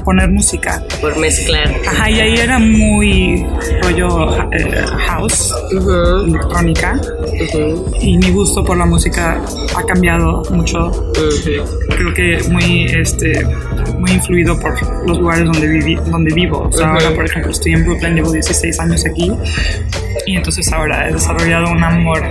poner 0.05 0.29
música. 0.31 0.81
Por 1.01 1.17
mezclar. 1.17 1.69
Ajá, 1.87 2.09
y 2.09 2.19
ahí 2.19 2.35
era 2.35 2.59
muy 2.59 3.45
rollo 3.81 4.33
eh, 4.53 4.85
house, 5.07 5.53
Ujú, 5.75 6.25
electrónica, 6.27 6.99
ujú, 7.01 7.91
y 7.99 8.17
mi 8.17 8.29
gusto 8.31 8.63
por 8.63 8.77
la 8.77 8.85
música 8.85 9.41
ha 9.75 9.83
cambiado 9.83 10.43
mucho. 10.51 10.87
ujú. 10.87 11.65
Creo 11.89 12.13
que 12.13 12.39
muy, 12.49 12.85
este, 12.85 13.45
muy 13.99 14.11
influido 14.11 14.57
por 14.59 14.73
los 15.07 15.17
lugares 15.19 15.45
donde, 15.45 15.67
viví, 15.67 15.95
donde 16.09 16.33
vivo. 16.33 16.69
O 16.69 16.71
sea, 16.71 16.89
ahora, 16.91 17.11
por 17.15 17.25
ejemplo, 17.25 17.51
estoy 17.51 17.73
en 17.73 17.83
Brooklyn, 17.83 18.15
llevo 18.15 18.31
16 18.31 18.79
años 18.79 19.05
aquí, 19.05 19.31
y 20.27 20.35
entonces 20.37 20.71
ahora 20.71 21.09
he 21.09 21.13
desarrollado 21.13 21.71
un 21.71 21.83
amor 21.83 22.21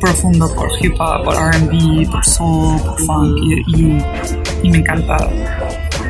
profundo 0.00 0.52
por 0.54 0.68
hip 0.80 0.94
hop, 0.98 1.24
por 1.24 1.34
RB, 1.34 2.10
por 2.10 2.24
soul, 2.24 2.80
por 2.80 3.00
funk, 3.04 3.36
y, 3.42 3.82
y- 3.82 4.04
y 4.62 4.70
me 4.70 4.78
encanta, 4.78 5.16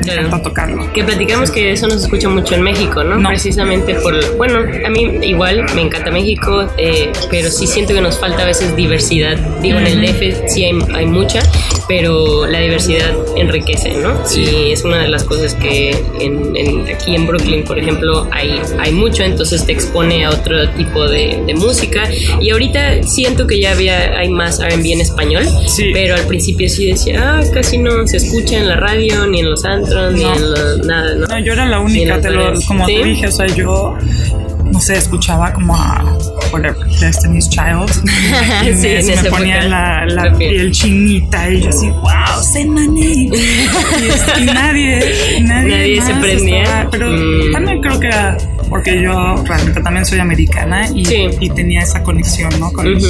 Claro. 0.01 0.27
encanta 0.27 0.41
tocarlo. 0.41 0.91
Que 0.93 1.03
platicamos 1.03 1.51
que 1.51 1.71
eso 1.71 1.87
no 1.87 1.93
se 1.93 2.05
escucha 2.05 2.29
mucho 2.29 2.55
en 2.55 2.61
México, 2.61 3.03
¿no? 3.03 3.17
No. 3.17 3.29
Precisamente 3.29 3.95
por, 3.95 4.37
bueno, 4.37 4.59
a 4.85 4.89
mí 4.89 5.19
igual 5.23 5.65
me 5.75 5.81
encanta 5.81 6.11
México, 6.11 6.67
eh, 6.77 7.11
pero 7.29 7.49
sí 7.49 7.67
siento 7.67 7.93
que 7.93 8.01
nos 8.01 8.19
falta 8.19 8.43
a 8.43 8.45
veces 8.45 8.75
diversidad. 8.75 9.37
Digo, 9.61 9.77
en 9.79 9.87
el 9.87 10.01
DF 10.01 10.49
sí 10.49 10.65
hay, 10.65 10.79
hay 10.93 11.05
mucha, 11.05 11.41
pero 11.87 12.45
la 12.47 12.59
diversidad 12.59 13.15
enriquece, 13.35 13.93
¿no? 13.95 14.19
Y 14.35 14.71
es 14.71 14.83
una 14.83 14.99
de 15.03 15.07
las 15.07 15.23
cosas 15.23 15.53
que 15.55 15.91
en, 16.19 16.55
en- 16.55 16.87
aquí 16.93 17.15
en 17.15 17.25
Brooklyn, 17.27 17.63
por 17.63 17.79
ejemplo, 17.79 18.27
hay, 18.31 18.59
hay 18.79 18.91
mucho, 18.91 19.23
entonces 19.23 19.65
te 19.65 19.71
expone 19.71 20.25
a 20.25 20.29
otro 20.31 20.69
tipo 20.71 21.07
de, 21.07 21.41
de 21.45 21.53
música. 21.53 22.03
Y 22.41 22.49
ahorita 22.51 23.03
siento 23.03 23.47
que 23.47 23.59
ya 23.61 23.71
había, 23.71 24.17
hay 24.17 24.29
más 24.29 24.59
RB 24.61 24.85
en 24.91 25.01
español, 25.01 25.45
Sí. 25.67 25.91
pero 25.93 26.15
al 26.15 26.25
principio 26.27 26.67
sí 26.69 26.87
decía, 26.87 27.37
ah, 27.39 27.43
casi 27.53 27.77
no 27.77 28.05
se 28.07 28.17
escucha 28.17 28.57
en 28.57 28.67
la 28.67 28.75
radio, 28.75 29.25
ni 29.27 29.39
en 29.39 29.49
los 29.49 29.63
antros, 29.65 30.13
ni 30.13 30.23
en 30.23 30.51
los, 30.51 30.79
nada, 30.85 31.15
¿no? 31.15 31.27
No, 31.27 31.39
yo 31.39 31.53
era 31.53 31.65
la 31.67 31.79
única, 31.79 32.19
te 32.21 32.29
lo, 32.31 32.53
como 32.67 32.85
¿Sí? 32.85 32.95
te 32.95 33.03
dije, 33.03 33.27
o 33.27 33.31
sea, 33.31 33.47
yo, 33.47 33.95
no 34.71 34.79
sé, 34.79 34.97
escuchaba 34.97 35.51
como 35.53 35.75
a 35.75 36.03
whatever, 36.51 36.85
Destiny's 36.99 37.49
Child. 37.49 37.89
y 38.63 38.73
Sí, 38.73 38.87
me, 38.87 39.01
se 39.17 39.29
ponía 39.29 39.61
la, 39.63 40.05
la 40.05 40.33
piel 40.37 40.71
chinita 40.71 41.49
y 41.49 41.61
yo 41.63 41.69
así, 41.69 41.89
wow, 41.89 42.69
my 42.69 42.87
name. 42.87 43.29
y, 43.37 44.45
nadie, 44.45 45.39
nadie, 45.41 45.69
Nadie 45.77 46.01
se 46.01 46.13
prendía. 46.15 46.63
estaba- 46.63 46.89
pero 46.89 47.07
Mm. 47.11 47.51
también 47.53 47.81
creo 47.81 47.99
que 47.99 48.07
era 48.07 48.37
porque 48.69 49.01
yo 49.01 49.35
realmente 49.45 49.81
también 49.81 50.05
soy 50.05 50.19
americana 50.19 50.87
y, 50.93 51.05
Sí. 51.05 51.29
y 51.39 51.49
tenía 51.49 51.81
esa 51.81 52.03
conexión, 52.03 52.49
¿no? 52.59 52.71
Con, 52.71 52.95
Ujú. 52.95 53.05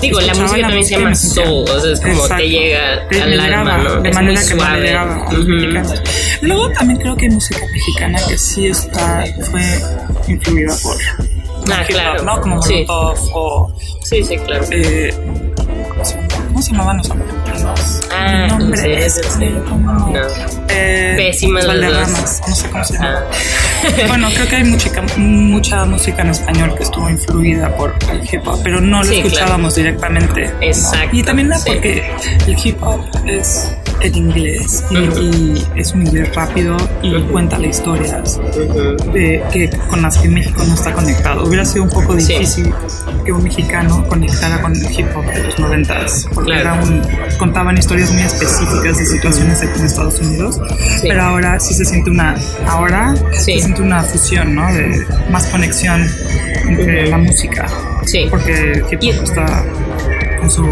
Digo, 0.00 0.20
la 0.20 0.34
música 0.34 0.56
la 0.58 0.62
también 0.68 0.84
se 0.84 0.90
llama 0.96 1.10
me 1.10 1.16
soul, 1.16 1.68
o 1.68 1.80
sea, 1.80 1.92
es 1.92 2.00
como 2.00 2.12
Exacto. 2.14 2.36
te 2.36 2.48
llega 2.48 3.08
Te- 3.08 3.22
al 3.22 3.30
me 3.30 3.34
alma, 3.36 3.46
llegaba, 3.46 3.78
¿no? 3.78 4.02
De 4.02 4.08
es 4.08 4.14
manera 4.14 4.40
que 4.46 4.54
no 4.54 4.70
le 4.70 4.80
llegaba 4.80 5.26
Ujú. 5.30 5.42
mexicanos. 5.44 6.02
Luego 6.42 6.68
también 6.70 7.00
creo 7.00 7.16
que 7.16 7.26
hay 7.26 7.32
música 7.32 7.60
mexicana 7.72 8.18
que 8.28 8.38
sí 8.38 8.66
está, 8.66 9.24
fue 9.50 9.62
influida 10.28 10.74
por 10.82 10.96
Ah, 11.72 11.84
claro. 11.86 12.22
¿no? 12.24 12.40
Como 12.40 12.60
Sí. 12.62 12.84
Molotov 12.88 13.18
o 13.34 13.72
Sí, 14.02 14.24
sí, 14.24 14.36
claro. 14.38 14.64
eh, 14.72 15.14
¿cómo 16.48 16.62
se 16.62 16.70
llamaban 16.72 16.96
los 16.98 17.10
americanos? 17.10 18.00
Ah, 18.10 18.46
nombre 18.48 18.80
sí, 18.80 18.88
es, 18.90 19.14
sí. 19.38 19.46
¿cómo 19.68 19.92
no? 19.92 20.12
Eh, 20.72 21.14
Pésimas 21.16 21.66
Valderramas, 21.66 22.40
no 22.48 22.54
sé 22.54 22.68
cómo 22.70 22.84
se 22.84 22.94
llama. 22.94 23.20
Ah. 23.24 23.30
Bueno, 24.08 24.28
creo 24.34 24.46
que 24.48 24.56
hay 24.56 24.64
mucha, 24.64 24.90
mucha 25.16 25.84
música 25.86 26.22
en 26.22 26.28
español 26.30 26.74
que 26.76 26.82
estuvo 26.82 27.08
influida 27.08 27.74
por 27.76 27.94
el 28.12 28.22
hip 28.30 28.46
hop, 28.46 28.60
pero 28.62 28.80
no 28.80 28.98
lo 29.02 29.04
Sí, 29.08 29.16
escuchábamos 29.20 29.74
directamente. 29.74 30.48
¿no? 30.48 30.62
Exacto, 30.62 31.08
Y 31.16 31.22
también 31.22 31.50
sí. 31.56 31.62
porque 31.66 32.10
el 32.46 32.56
hip 32.62 32.82
hop 32.82 33.00
es 33.26 33.72
en 34.00 34.14
inglés 34.16 34.82
y, 34.90 34.96
Ujú. 34.96 35.20
y 35.20 35.66
es 35.76 35.92
un 35.92 36.06
inglés 36.06 36.34
rápido 36.34 36.76
y 37.02 37.14
Ujú. 37.16 37.32
cuenta 37.32 37.58
las 37.58 37.70
historias 37.78 38.38
Ujú. 38.38 39.12
de, 39.12 39.42
que, 39.52 39.68
con 39.88 40.00
las 40.02 40.16
que 40.18 40.28
México 40.28 40.62
no 40.66 40.74
está 40.74 40.92
conectado. 40.92 41.44
Hubiera 41.44 41.64
sido 41.64 41.84
un 41.84 41.90
poco 41.90 42.18
Sí. 42.18 42.32
difícil 42.34 42.72
que 43.24 43.32
un 43.32 43.42
mexicano 43.42 44.06
conectara 44.08 44.60
con 44.62 44.74
el 44.74 44.90
hip 44.90 45.06
hop 45.14 45.24
de 45.26 45.42
los 45.44 45.58
noventas, 45.58 46.26
porque 46.34 46.52
Claro. 46.52 46.60
era 46.60 46.82
un, 46.82 47.02
contaban 47.38 47.76
historias 47.78 48.10
muy 48.12 48.22
específicas 48.22 48.98
de 48.98 49.06
situaciones 49.06 49.62
aquí 49.62 49.78
en 49.80 49.86
Estados 49.86 50.18
Unidos, 50.20 50.59
Sí. 51.00 51.08
pero 51.08 51.22
ahora 51.22 51.58
sí 51.60 51.74
se 51.74 51.84
siente 51.84 52.10
una, 52.10 52.36
ahora 52.66 53.14
Sí. 53.32 53.54
se 53.54 53.60
siente 53.60 53.82
una 53.82 54.02
fusión, 54.02 54.54
¿no? 54.54 54.72
De 54.72 55.06
más 55.30 55.46
conexión 55.48 56.06
entre 56.68 57.08
la 57.08 57.18
música, 57.18 57.66
Sí. 58.06 58.26
porque 58.30 58.72
el 58.72 58.84
hip 58.90 59.18
hop 59.18 59.24
está 59.24 59.64
en 60.42 60.50
su, 60.50 60.64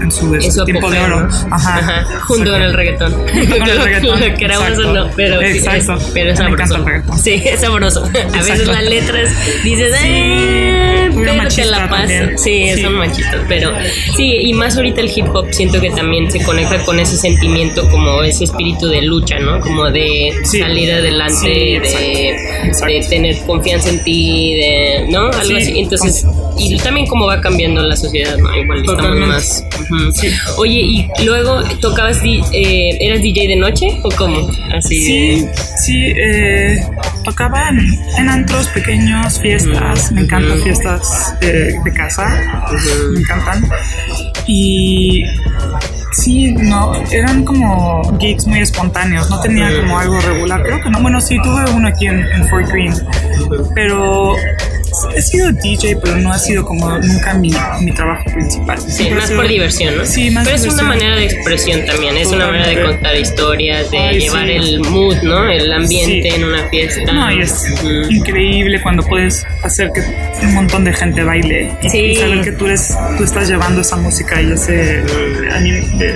en 0.00 0.10
su, 0.10 0.34
En 0.34 0.52
su 0.52 0.64
tiempo 0.64 0.90
de 0.90 0.98
apogeo. 0.98 1.16
oro. 1.18 1.28
Ajá. 1.50 1.78
Ajá. 1.78 2.04
Junto 2.26 2.50
con 2.50 2.62
el 2.62 2.72
reggaetón. 2.72 3.12
con 3.58 3.68
el 3.68 3.82
reggaetón, 3.82 4.20
Lo 4.20 4.34
queramos 4.36 4.78
o 4.78 4.92
no, 4.92 5.10
pero 5.16 5.40
sí, 5.40 5.46
Exacto. 5.58 5.94
es, 5.96 6.04
pero 6.12 6.30
es 6.32 6.38
Me 6.40 6.46
encanta 6.46 6.76
sabroso. 6.76 7.12
el. 7.12 7.18
Sí, 7.20 7.42
es 7.44 7.60
sabroso. 7.60 8.04
A 8.34 8.36
veces 8.42 8.66
las 8.66 8.84
letras 8.84 9.30
dices, 9.64 9.92
eh, 10.04 11.08
Muy 11.12 11.24
pero 11.24 11.48
te 11.48 11.64
la 11.66 11.88
paso. 11.88 12.12
Sí, 12.36 12.70
Sí. 12.74 12.82
son 12.82 12.94
machistas, 12.94 13.40
pero 13.48 13.70
sí, 14.16 14.24
y 14.42 14.52
más 14.54 14.76
ahorita 14.76 15.00
el 15.00 15.10
hip 15.14 15.26
hop 15.34 15.46
siento 15.52 15.80
que 15.80 15.90
también 15.90 16.30
se 16.30 16.42
conecta 16.42 16.78
con 16.84 16.98
ese 17.00 17.16
sentimiento, 17.16 17.88
como 17.90 18.22
ese 18.22 18.44
espíritu 18.44 18.88
de 18.88 19.02
lucha, 19.02 19.38
¿no? 19.38 19.60
Como 19.60 19.90
de 19.90 20.32
Sí. 20.44 20.58
salir 20.60 20.92
adelante, 20.92 21.34
Sí, 21.34 21.48
de, 21.48 21.76
exacto. 21.76 22.66
Exacto. 22.66 22.86
de 22.94 23.00
tener 23.08 23.36
confianza 23.46 23.88
en 23.90 24.02
ti, 24.04 24.54
de, 24.56 25.06
¿no? 25.10 25.26
Algo 25.26 25.42
Sí, 25.44 25.56
así. 25.56 25.78
Entonces, 25.78 26.26
y 26.70 26.76
también 26.78 27.06
cómo 27.06 27.26
va 27.26 27.40
cambiando 27.40 27.82
la 27.82 27.96
sociedad, 27.96 28.36
¿no? 28.38 28.54
Igual 28.56 28.80
estamos 28.80 29.18
más. 29.28 29.64
Sí. 30.14 30.28
Oye, 30.58 30.80
y 30.80 31.08
luego 31.24 31.62
tocabas, 31.80 32.22
di- 32.22 32.42
eh, 32.52 32.96
¿eras 33.00 33.20
DJ 33.22 33.48
de 33.48 33.56
noche 33.56 33.86
o 34.02 34.08
cómo? 34.10 34.48
Así 34.74 35.02
Sí, 35.02 35.46
sí, 35.84 36.12
eh, 36.16 36.80
tocaba 37.24 37.68
en, 37.68 37.78
en 38.18 38.28
antros 38.28 38.68
pequeños, 38.68 39.38
fiestas, 39.40 40.12
me 40.12 40.22
encantan 40.22 40.58
fiestas 40.60 41.34
de 41.40 41.92
casa, 41.94 42.64
me 43.12 43.20
encantan. 43.20 43.68
Y 44.46 45.24
sí, 46.12 46.52
no, 46.52 46.92
eran 47.10 47.44
como 47.44 48.18
gigs 48.18 48.46
muy 48.46 48.60
espontáneos, 48.60 49.28
no 49.30 49.40
tenía 49.40 49.68
como 49.80 49.98
algo 49.98 50.20
regular, 50.20 50.62
creo 50.62 50.80
que 50.82 50.90
no, 50.90 51.00
bueno, 51.00 51.20
sí, 51.20 51.36
tuve 51.42 51.70
uno 51.72 51.88
aquí 51.88 52.06
en, 52.06 52.20
en 52.20 52.48
Fort 52.48 52.68
Greene, 52.68 52.96
pero 53.74 54.34
he 55.16 55.22
sido 55.22 55.50
DJ, 55.52 55.96
pero 56.02 56.16
no 56.16 56.32
ha 56.32 56.38
sido 56.38 56.64
como 56.64 56.98
nunca 56.98 57.34
mi, 57.34 57.50
mi 57.80 57.92
trabajo 57.92 58.24
principal. 58.32 58.78
Sí, 58.80 59.10
más 59.10 59.26
sido- 59.28 59.40
por 59.40 59.48
diversión, 59.48 59.96
¿no? 59.96 60.04
Sí, 60.06 60.30
más 60.30 60.44
Pero 60.44 60.56
es 60.56 60.62
una 60.64 60.72
diversión. 60.72 60.88
manera 60.88 61.16
de 61.16 61.24
expresión 61.24 61.86
también, 61.86 62.16
es 62.16 62.28
una 62.28 62.46
manera 62.46 62.66
de 62.68 62.82
contar 62.82 63.16
historias, 63.16 63.90
de 63.90 63.98
Ay, 63.98 64.20
llevar 64.20 64.46
sí. 64.46 64.52
el 64.52 64.80
mood, 64.80 65.16
¿no? 65.22 65.48
El 65.48 65.72
ambiente 65.72 66.28
Sí. 66.30 66.36
en 66.36 66.44
una 66.44 66.68
fiesta. 66.68 67.12
No, 67.12 67.32
y 67.32 67.42
es 67.42 67.64
increíble 68.10 68.80
cuando 68.82 69.02
puedes 69.04 69.44
hacer 69.62 69.90
que 69.94 70.00
un 70.46 70.54
montón 70.54 70.84
de 70.84 70.92
gente 70.92 71.22
baile 71.24 71.72
y, 71.82 71.88
Sí. 71.90 71.98
y 71.98 72.16
saber 72.16 72.40
que 72.42 72.52
tú 72.52 72.66
eres, 72.66 72.96
tú 73.16 73.24
estás 73.24 73.48
llevando 73.48 73.80
esa 73.80 73.96
música 73.96 74.40
y 74.42 74.52
ese, 74.52 75.02
a 75.54 75.60
mí 75.60 75.70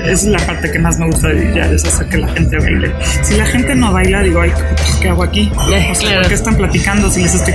es 0.06 0.24
la 0.24 0.38
parte 0.46 0.70
que 0.70 0.78
más 0.78 0.98
me 0.98 1.06
gusta 1.06 1.28
de 1.28 1.54
ya 1.54 1.66
es 1.70 1.84
hacer 1.84 2.06
que 2.08 2.18
la 2.18 2.28
gente 2.28 2.56
baile. 2.58 2.92
Si 3.22 3.34
la 3.36 3.46
gente 3.46 3.74
no 3.74 3.92
baila, 3.92 4.22
digo, 4.22 4.40
ay, 4.40 4.52
¿qué 5.00 5.08
hago 5.08 5.22
aquí? 5.22 5.50
O 5.66 5.94
sea, 5.94 5.94
claro. 5.94 6.20
¿por 6.20 6.28
qué 6.28 6.34
están 6.34 6.56
platicando 6.56 7.10
si 7.10 7.22
les 7.22 7.34
estoy 7.34 7.54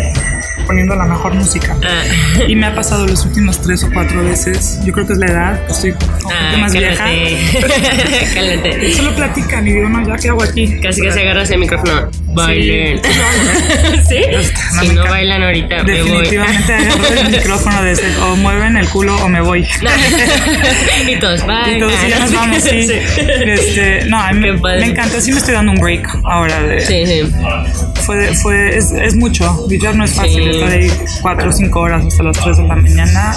poniendo 0.61 0.95
la 0.95 1.05
mejor 1.05 1.33
música? 1.33 1.75
Ah. 1.83 2.03
Y 2.47 2.55
me 2.55 2.65
ha 2.67 2.75
pasado 2.75 3.05
los 3.07 3.25
últimos 3.25 3.61
tres 3.61 3.83
o 3.83 3.89
cuatro 3.93 4.23
veces. 4.23 4.79
Yo 4.85 4.93
creo 4.93 5.05
que 5.07 5.13
es 5.13 5.19
la 5.19 5.25
edad, 5.27 5.65
que 5.65 5.71
estoy 5.71 5.91
un 5.91 5.97
poquito 5.97 6.29
Ah, 6.31 6.57
más 6.57 6.73
vieja. 6.73 6.95
cálmate. 6.95 7.37
cálmate. 8.33 8.93
Solo 8.93 9.15
platican 9.15 9.67
y 9.67 9.71
digo, 9.73 9.89
no, 9.89 10.07
ya, 10.07 10.15
¿qué 10.15 10.29
hago 10.29 10.43
aquí? 10.43 10.79
Casi 10.81 11.01
casi 11.01 11.19
agarras 11.19 11.49
el 11.51 11.59
micrófono. 11.59 12.09
Bailen. 12.33 13.01
Sí. 13.03 13.09
¿Sí? 14.09 14.21
No, 14.75 14.81
Si 14.81 14.89
no 14.89 15.03
bailan 15.05 15.43
ahorita, 15.43 15.83
me 15.83 16.01
voy. 16.01 16.09
Definitivamente 16.11 16.73
agarro 16.75 17.07
el 17.07 17.29
micrófono 17.29 17.83
de 17.83 17.91
ese, 17.91 18.17
o 18.21 18.35
mueven 18.37 18.77
el 18.77 18.87
culo 18.89 19.15
o 19.17 19.27
me 19.29 19.41
voy. 19.41 19.67
y 21.07 21.15
todos, 21.19 21.45
bye. 21.45 21.77
Y 21.77 21.79
todos 21.79 21.93
ya 22.09 22.19
nos 22.19 22.33
vamos, 22.33 22.63
sí. 22.63 22.87
Este, 22.91 24.05
no, 24.05 24.19
a 24.21 24.31
mí 24.33 24.39
me, 24.51 24.85
encanta, 24.85 25.19
sí 25.21 25.31
me 25.31 25.39
estoy 25.39 25.53
dando 25.55 25.71
un 25.73 25.79
break 25.79 26.07
ahora 26.23 26.61
de, 26.63 26.79
Sí, 26.81 27.05
sí. 27.05 27.31
fue, 28.05 28.33
fue, 28.35 28.77
es, 28.77 28.91
es 28.91 29.15
mucho, 29.15 29.67
ya 29.69 29.93
no 29.93 30.05
es 30.05 30.13
fácil 30.13 30.43
Sí. 30.43 30.49
estar 30.49 30.69
ahí 30.69 30.91
cuatro 31.21 31.49
o 31.49 31.53
cinco 31.53 31.81
horas 31.81 32.05
hasta 32.05 32.23
las 32.23 32.37
3 32.39 32.57
de 32.57 32.63
la 32.63 32.75
mañana. 32.75 33.35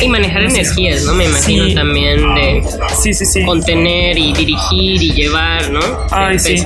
Y 0.00 0.08
manejar 0.08 0.42
energías, 0.44 1.04
¿no? 1.04 1.14
Me 1.14 1.24
imagino 1.24 1.66
Sí. 1.66 1.74
también 1.74 2.34
de 2.34 2.62
Sí, 3.02 3.12
sí, 3.14 3.24
sí. 3.26 3.44
contener 3.44 4.16
y 4.18 4.32
dirigir 4.32 5.02
y 5.02 5.12
llevar, 5.12 5.70
¿no? 5.70 5.80
Ay, 6.10 6.36
Es 6.36 6.42
sí. 6.44 6.62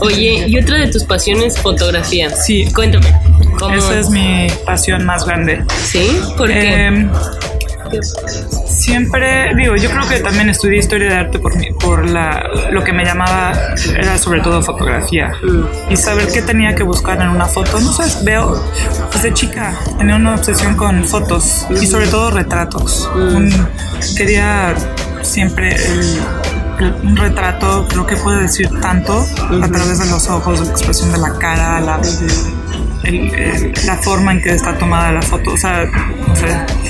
Oye, 0.00 0.44
y 0.48 0.58
otra 0.58 0.78
de 0.78 0.88
tus 0.90 1.04
pasiones, 1.04 1.17
fotografía. 1.62 2.30
Sí. 2.34 2.68
Cuéntame. 2.74 3.06
¿Cómo? 3.58 3.74
Esa 3.74 3.98
es 3.98 4.10
mi 4.10 4.46
pasión 4.64 5.04
más 5.04 5.24
grande. 5.26 5.64
¿Sí? 5.84 6.20
¿Por 6.36 6.48
qué? 6.48 6.86
Em, 6.86 7.10
siempre, 8.66 9.54
digo, 9.56 9.76
yo 9.76 9.90
creo 9.90 10.06
que 10.08 10.20
también 10.20 10.48
estudié 10.50 10.78
historia 10.78 11.08
de 11.08 11.14
arte 11.16 11.38
por, 11.38 11.56
mi- 11.56 11.72
por 11.72 12.08
la, 12.08 12.42
lo 12.70 12.82
que 12.84 12.92
me 12.92 13.04
llamaba, 13.04 13.52
era 13.98 14.18
sobre 14.18 14.40
todo 14.40 14.62
fotografía. 14.62 15.32
Mm. 15.42 15.92
Y 15.92 15.96
saber 15.96 16.28
qué 16.32 16.42
tenía 16.42 16.74
que 16.74 16.82
buscar 16.82 17.20
en 17.20 17.28
una 17.28 17.46
foto. 17.46 17.80
No 17.80 17.92
sé, 17.92 18.24
veo, 18.24 18.62
desde 19.12 19.32
chica 19.34 19.78
tenía 19.98 20.16
una 20.16 20.34
obsesión 20.34 20.76
con 20.76 21.04
fotos 21.04 21.66
y 21.80 21.86
sobre 21.86 22.06
todo 22.08 22.30
retratos. 22.30 23.08
Mm. 23.14 23.36
Un- 23.36 23.68
quería 24.16 24.74
siempre 25.22 25.74
el 25.74 26.20
un 26.84 27.16
retrato 27.16 27.86
creo 27.88 28.06
que 28.06 28.16
puede 28.16 28.42
decir 28.42 28.68
tanto 28.80 29.26
a 29.62 29.68
través 29.68 29.98
de 29.98 30.06
los 30.10 30.28
ojos, 30.28 30.60
la 30.60 30.70
expresión 30.70 31.12
de 31.12 31.18
la 31.18 31.32
cara, 31.38 31.80
la, 31.80 32.00
el- 33.04 33.34
el- 33.34 33.72
la 33.86 33.96
forma 33.96 34.32
en 34.32 34.42
que 34.42 34.50
está 34.50 34.76
tomada 34.76 35.12
la 35.12 35.22
foto. 35.22 35.52
O 35.52 35.56
sea, 35.56 35.84
no 36.26 36.36
sé. 36.36 36.46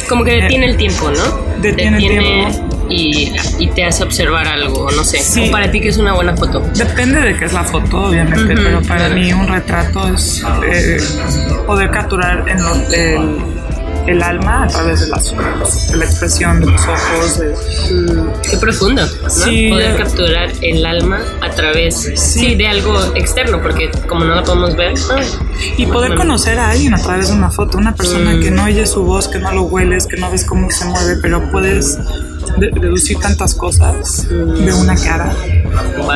Como 0.09 0.25
que 0.25 0.39
Eh, 0.39 0.43
detiene 0.43 0.67
el 0.67 0.77
tiempo, 0.77 1.11
¿no? 1.11 1.61
detiene 1.61 1.97
el 1.99 2.09
tiempo. 2.09 2.65
Y, 2.91 3.35
y 3.59 3.67
te 3.69 3.85
hace 3.85 4.03
observar 4.03 4.49
algo, 4.49 4.91
no 4.91 5.05
sé. 5.05 5.19
Sí. 5.19 5.51
Para 5.51 5.71
ti 5.71 5.79
que 5.79 5.89
es 5.89 5.99
una 5.99 6.15
buena 6.15 6.35
foto. 6.35 6.61
Depende 6.75 7.21
de 7.21 7.37
qué 7.37 7.45
es 7.45 7.53
la 7.53 7.63
foto, 7.63 8.05
obviamente, 8.05 8.55
pero 8.57 8.81
para 8.81 9.01
claro. 9.09 9.15
mí 9.15 9.31
un 9.35 9.47
retrato 9.47 10.09
es 10.15 10.43
eh, 10.73 10.97
poder 11.67 11.91
capturar 11.91 12.45
en 12.49 12.63
lo- 12.63 12.75
el, 12.91 13.58
el 14.09 14.23
alma 14.23 14.65
a 14.65 14.67
través 14.69 15.01
de, 15.01 15.09
las, 15.09 15.25
de 15.91 15.97
la 15.97 16.05
expresión 16.05 16.61
de 16.61 16.67
los 16.67 16.81
ojos. 16.83 17.39
de- 17.39 17.55
Qué 18.49 18.57
profundo, 18.57 19.03
¿no? 19.23 19.31
Sí, 19.31 19.69
Poder 19.71 19.97
capturar 19.97 20.51
el 20.63 20.85
alma 20.87 21.21
a 21.41 21.51
través 21.51 22.11
sí. 22.17 22.55
de 22.55 22.67
algo 22.67 22.99
externo, 23.15 23.61
porque 23.63 23.91
como 24.09 24.25
no 24.25 24.35
lo 24.37 24.45
podemos 24.45 24.77
ver. 24.77 24.95
y 25.77 25.87
poder 25.87 26.11
bueno. 26.11 26.17
conocer 26.23 26.59
a 26.59 26.71
alguien 26.71 26.95
a 26.95 26.99
través 27.03 27.29
de 27.29 27.35
una 27.35 27.51
foto, 27.51 27.79
una 27.79 27.95
persona 27.95 28.33
Mm. 28.35 28.41
que 28.41 28.51
no 28.51 28.65
oyes 28.65 28.91
su 28.91 29.03
voz, 29.05 29.29
que 29.29 29.39
no 29.39 29.53
lo 29.53 29.63
hueles, 29.63 30.07
que 30.07 30.17
no 30.17 30.31
ves 30.31 30.45
cómo 30.45 30.71
se 30.71 30.85
mueve, 30.87 31.17
pero 31.23 31.51
puedes 31.51 31.97
de- 31.97 32.05
deducir 32.57 33.19
tantas 33.19 33.55
cosas 33.55 34.29
de 34.29 34.73
una 34.75 34.97
cara 34.97 35.35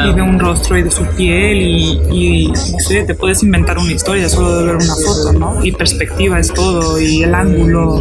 y 0.08 0.14
de 0.14 0.22
un 0.22 0.38
rostro 0.38 0.78
y 0.78 0.82
de 0.82 0.90
su 0.90 1.04
piel 1.16 1.58
y, 1.58 2.00
y, 2.10 2.48
no 2.48 2.78
sé, 2.78 3.02
te 3.04 3.14
puedes 3.14 3.42
inventar 3.42 3.78
una 3.78 3.92
historia 3.92 4.28
solo 4.28 4.58
de 4.58 4.66
ver 4.66 4.76
una 4.76 4.94
foto, 4.94 5.32
¿no? 5.32 5.64
Y 5.64 5.72
perspectiva 5.72 6.38
es 6.38 6.52
todo 6.52 7.00
y 7.00 7.22
el 7.22 7.34
ángulo, 7.34 7.98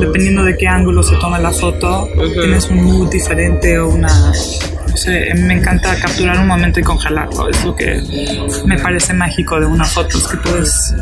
dependiendo 0.00 0.44
de 0.44 0.56
qué 0.56 0.66
ángulo 0.66 1.02
se 1.02 1.16
toma 1.16 1.38
la 1.38 1.52
foto, 1.52 2.08
tienes 2.40 2.68
un 2.70 2.84
mood 2.84 3.10
diferente 3.10 3.78
o 3.78 3.90
una... 3.90 4.32
Sé, 5.00 5.32
me 5.34 5.54
encanta 5.54 5.96
capturar 5.98 6.38
un 6.40 6.46
momento 6.46 6.78
y 6.78 6.82
congelarlo, 6.82 7.48
es 7.48 7.64
lo 7.64 7.74
que 7.74 8.02
me 8.66 8.78
parece 8.78 9.14
mágico 9.14 9.58
de 9.58 9.64
una 9.64 9.86
foto, 9.86 10.18
es 10.18 10.28
que 10.28 10.36
puedes 10.36 10.94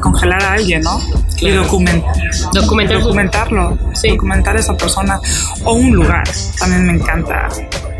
congelar 0.00 0.42
a 0.44 0.52
alguien, 0.52 0.82
¿no? 0.82 1.00
Y 1.38 1.48
document- 1.52 2.04
Documentar- 2.52 2.98
documentarlo, 3.00 3.78
Sí. 3.94 4.10
documentar 4.10 4.54
a 4.54 4.60
esa 4.60 4.76
persona 4.76 5.18
o 5.64 5.72
un 5.72 5.92
lugar, 5.94 6.24
también 6.58 6.86
me 6.88 6.92
encanta. 6.92 7.48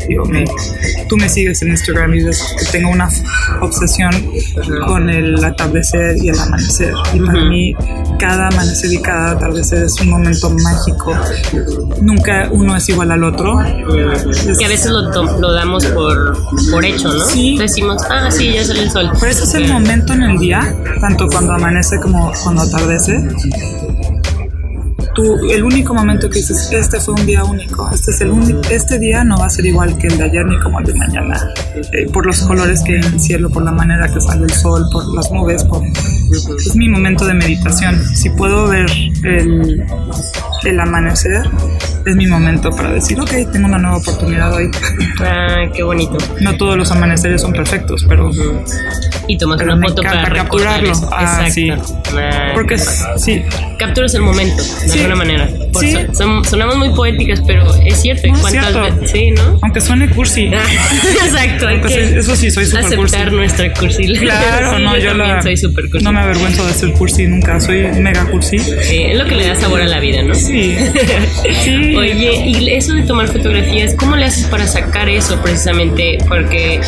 Digo, 0.07 0.25
me- 0.25 0.45
tú 1.07 1.17
me 1.17 1.29
sigues 1.29 1.61
en 1.61 1.69
Instagram 1.69 2.13
y 2.15 2.23
ves 2.23 2.43
que 2.57 2.65
tengo 2.71 2.89
una 2.89 3.09
obsesión 3.61 4.11
con 4.87 5.09
el 5.09 5.43
atardecer 5.43 6.17
y 6.17 6.29
el 6.29 6.39
amanecer. 6.39 6.93
Y 7.13 7.19
para 7.19 7.43
mí, 7.45 7.73
cada 8.19 8.47
amanecer 8.47 8.91
y 8.93 9.01
cada 9.01 9.31
atardecer 9.31 9.83
es 9.83 9.99
un 10.01 10.09
momento 10.09 10.49
mágico. 10.49 11.15
Nunca 12.01 12.47
uno 12.51 12.75
es 12.75 12.87
igual 12.89 13.11
al 13.11 13.23
otro. 13.23 13.61
Es- 13.61 14.57
Que 14.57 14.65
a 14.65 14.69
veces 14.69 14.89
lo, 14.91 15.11
lo 15.39 15.51
damos 15.53 15.85
por, 15.87 16.37
por 16.71 16.85
hecho, 16.85 17.11
¿no? 17.13 17.25
Sí. 17.25 17.57
Decimos, 17.57 18.01
ah, 18.09 18.29
sí, 18.31 18.53
ya 18.53 18.63
sale 18.63 18.83
el 18.83 18.91
sol. 18.91 19.11
Pero 19.19 19.31
ese 19.31 19.43
es 19.43 19.53
el 19.55 19.67
momento 19.67 20.13
en 20.13 20.23
el 20.23 20.37
día, 20.39 20.75
tanto 21.01 21.27
cuando 21.27 21.53
amanece 21.53 21.99
como 21.99 22.31
cuando 22.43 22.63
atardece. 22.63 23.19
Tú, 25.19 25.37
el 25.51 25.63
único 25.63 25.93
momento 25.93 26.29
que 26.29 26.37
dices, 26.39 26.69
este 26.71 26.97
fue 27.01 27.13
un 27.15 27.25
día 27.25 27.43
único, 27.43 27.89
este 27.93 28.11
es 28.11 28.21
el 28.21 28.29
único, 28.29 28.61
este 28.69 28.97
día 28.99 29.21
no 29.25 29.37
va 29.37 29.47
a 29.47 29.49
ser 29.49 29.65
igual 29.65 29.97
que 29.97 30.07
el 30.07 30.17
de 30.17 30.23
ayer 30.23 30.45
ni 30.45 30.57
como 30.59 30.79
el 30.79 30.85
de 30.85 30.93
mañana, 30.93 31.35
Eh, 31.91 32.05
por 32.13 32.25
los 32.25 32.41
colores 32.43 32.81
que 32.85 32.93
hay 32.93 32.99
en 32.99 33.13
el 33.15 33.19
cielo, 33.19 33.49
por 33.49 33.63
la 33.63 33.71
manera 33.71 34.07
que 34.13 34.21
sale 34.21 34.45
el 34.45 34.51
sol, 34.53 34.85
por 34.93 35.13
las 35.13 35.29
nubes, 35.29 35.65
por, 35.65 35.83
es 35.85 36.75
mi 36.75 36.87
momento 36.87 37.25
de 37.25 37.33
meditación. 37.33 38.01
Si 38.15 38.29
puedo 38.29 38.67
ver 38.69 38.89
el, 39.23 39.83
el 40.63 40.79
amanecer, 40.79 41.49
es 42.05 42.15
mi 42.15 42.27
momento 42.27 42.69
para 42.71 42.91
decir, 42.91 43.19
ok, 43.19 43.29
tengo 43.51 43.67
una 43.67 43.77
nueva 43.77 43.97
oportunidad 43.97 44.53
hoy. 44.53 44.71
Ah, 45.21 45.65
qué 45.75 45.83
bonito. 45.83 46.17
No 46.39 46.55
todos 46.55 46.77
los 46.77 46.91
amaneceres 46.91 47.41
son 47.41 47.51
perfectos, 47.51 48.05
pero 48.07 48.29
Y 49.27 49.37
tomas 49.37 49.57
Pero 49.57 49.73
una 49.75 49.87
foto 49.89 50.01
para 50.01 50.33
capturarlo. 50.33 50.93
Ah, 51.11 51.45
Exacto. 51.45 51.53
sí. 51.53 51.69
Ah, 52.17 52.51
porque 52.53 52.75
es, 52.75 53.03
sí, 53.17 53.43
capturas 53.77 54.13
el 54.13 54.21
momento, 54.21 54.63
Sí. 54.63 54.99
Alguna 55.11 55.25
manera. 55.25 55.49
Por 55.73 55.83
Sí. 55.83 55.91
so- 55.93 56.13
son- 56.13 56.45
sonamos 56.45 56.77
muy 56.77 56.89
poéticas, 56.89 57.41
pero 57.45 57.65
es 57.85 58.01
cierto. 58.01 58.27
¿Y 58.27 58.31
No, 58.31 58.35
es 58.37 58.41
cuántas 58.41 58.63
cierto. 58.71 58.95
veces? 58.95 59.11
Sí, 59.11 59.31
¿no? 59.31 59.59
aunque 59.61 59.81
suene 59.81 60.09
cursi. 60.09 60.45
Exacto, 61.25 61.67
Pues 61.81 61.93
que 61.93 62.19
eso 62.19 62.35
sí, 62.35 62.51
soy 62.51 62.65
súper 62.65 62.85
aceptar 62.85 62.97
cursi. 63.25 63.35
nuestra 63.35 63.73
cursi. 63.73 64.03
Claro, 64.19 64.77
Sí, 64.77 64.83
no, 64.83 64.97
yo, 64.97 65.13
la, 65.13 65.41
soy 65.41 65.57
súper 65.57 65.89
cursi. 65.89 66.03
no 66.03 66.11
me 66.11 66.19
avergüenzo 66.21 66.65
de 66.65 66.73
ser 66.73 66.91
cursi 66.93 67.25
nunca, 67.27 67.59
soy 67.59 67.83
mega 67.99 68.25
cursi. 68.25 68.59
Sí, 68.59 69.03
es 69.03 69.17
lo 69.17 69.25
que 69.25 69.35
le 69.35 69.47
da 69.47 69.55
sabor 69.55 69.81
a 69.81 69.85
la 69.87 69.99
vida, 69.99 70.21
¿no? 70.23 70.33
Sí, 70.35 70.75
sí. 71.63 71.95
Oye, 71.95 72.43
y 72.47 72.69
eso 72.71 72.93
de 72.93 73.03
tomar 73.03 73.27
fotografías, 73.27 73.93
¿cómo 73.95 74.15
le 74.15 74.25
haces 74.25 74.45
para 74.45 74.67
sacar 74.67 75.09
eso 75.09 75.39
precisamente? 75.41 76.17
Porque 76.27 76.81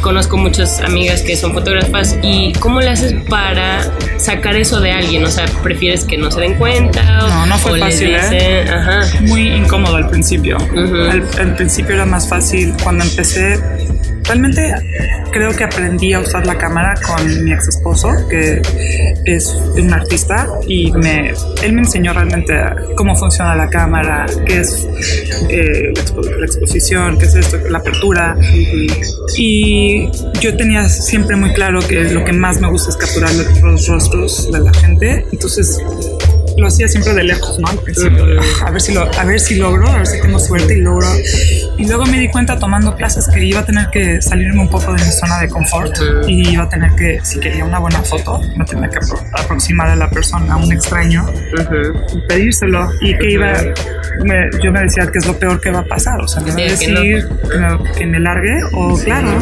conozco 0.00 0.36
muchas 0.36 0.80
amigas 0.80 1.22
que 1.22 1.36
son 1.36 1.52
fotógrafas 1.52 2.16
y 2.22 2.52
¿cómo 2.60 2.80
le 2.80 2.90
haces 2.90 3.14
para 3.28 3.90
sacar 4.18 4.56
eso 4.56 4.80
de 4.80 4.92
alguien? 4.92 5.24
O 5.24 5.30
sea, 5.30 5.46
¿prefieres 5.62 6.04
que 6.04 6.16
no 6.16 6.30
se 6.30 6.40
den 6.40 6.54
cuenta? 6.54 7.24
O, 7.24 7.28
No, 7.28 7.46
no 7.46 7.58
fue 7.68 7.80
fácil, 7.80 8.08
¿eh? 8.14 8.20
dicen, 8.30 8.68
ajá. 8.74 9.00
muy 9.22 9.48
incómodo 9.48 9.96
al 9.96 10.08
principio. 10.08 10.56
Ujú. 10.56 10.94
al, 11.10 11.22
al 11.38 11.54
principio 11.56 11.94
era 11.94 12.06
más 12.06 12.28
fácil. 12.28 12.74
Cuando 12.82 13.04
empecé, 13.04 13.58
realmente 14.24 14.74
creo 15.32 15.50
que 15.54 15.64
aprendí 15.64 16.12
a 16.14 16.20
usar 16.20 16.46
la 16.46 16.56
cámara 16.56 16.94
con 17.06 17.44
mi 17.44 17.52
ex 17.52 17.68
esposo, 17.68 18.08
que 18.30 18.60
es 19.24 19.54
un 19.76 19.92
artista, 19.92 20.46
y 20.66 20.90
me, 20.92 21.32
él 21.62 21.72
me 21.72 21.80
enseñó 21.82 22.12
realmente 22.12 22.54
cómo 22.96 23.14
funciona 23.14 23.54
la 23.54 23.68
cámara, 23.68 24.26
qué 24.46 24.60
es 24.60 24.86
eh, 25.50 25.92
la, 25.94 26.02
expo- 26.02 26.36
la 26.38 26.46
exposición, 26.46 27.18
qué 27.18 27.26
es 27.26 27.34
esto, 27.34 27.58
la 27.68 27.78
apertura. 27.78 28.36
Y 29.36 30.08
yo 30.40 30.56
tenía 30.56 30.88
siempre 30.88 31.36
muy 31.36 31.52
claro 31.52 31.80
que 31.80 32.04
lo 32.04 32.24
que 32.24 32.32
más 32.32 32.60
me 32.60 32.68
gusta 32.70 32.90
es 32.90 32.96
capturar 32.96 33.30
los 33.62 33.86
rostros 33.86 34.50
de 34.50 34.60
la 34.60 34.72
gente. 34.74 35.26
Entonces 35.32 35.78
lo 36.58 36.66
hacía 36.68 36.88
siempre 36.88 37.14
de 37.14 37.24
lejos, 37.24 37.58
¿no? 37.58 37.68
Al 37.68 37.78
principio, 37.78 38.26
de, 38.26 38.38
"Ah, 38.38 38.66
a 38.66 38.70
ver 38.70 38.80
si 38.80 38.92
lo, 38.92 39.02
a 39.18 39.24
ver 39.24 39.40
si 39.40 39.54
logro, 39.56 39.88
a 39.88 39.96
ver 39.98 40.06
si 40.06 40.20
tengo 40.20 40.38
suerte 40.38 40.76
y 40.76 40.80
logro. 40.80 41.06
Y 41.78 41.86
luego 41.86 42.04
me 42.06 42.18
di 42.18 42.28
cuenta 42.28 42.58
tomando 42.58 42.94
clases 42.96 43.26
que 43.32 43.44
iba 43.44 43.60
a 43.60 43.64
tener 43.64 43.88
que 43.90 44.20
salirme 44.20 44.60
un 44.60 44.68
poco 44.68 44.92
de 44.92 45.02
mi 45.04 45.10
zona 45.12 45.38
de 45.40 45.48
confort 45.48 45.94
y 46.26 46.48
iba 46.50 46.64
a 46.64 46.68
tener 46.68 46.90
que, 46.96 47.20
si 47.22 47.38
quería 47.40 47.64
una 47.64 47.78
buena 47.78 48.02
foto, 48.02 48.40
me 48.56 48.64
tenía 48.64 48.88
que 48.88 48.98
apro- 48.98 49.22
aproximar 49.32 49.88
a 49.90 49.96
la 49.96 50.10
persona, 50.10 50.54
a 50.54 50.56
un 50.56 50.72
extraño, 50.72 51.24
y 52.14 52.20
pedírselo 52.28 52.90
y 53.00 53.16
que 53.16 53.30
iba, 53.32 53.52
me- 54.24 54.48
yo 54.62 54.72
me 54.72 54.80
decía 54.82 55.06
que 55.12 55.18
es 55.18 55.26
lo 55.26 55.38
peor 55.38 55.60
que 55.60 55.70
va 55.70 55.80
a 55.80 55.84
pasar, 55.84 56.20
o 56.20 56.26
sea, 56.28 56.42
me 56.42 56.50
va 56.50 56.54
a 56.54 56.56
que 56.78 56.88
no. 56.88 57.00
decir 57.00 57.28
que, 57.50 57.58
me, 57.58 57.92
que 57.92 58.06
me 58.06 58.20
largue 58.20 58.54
o 58.72 58.98
claro. 58.98 59.38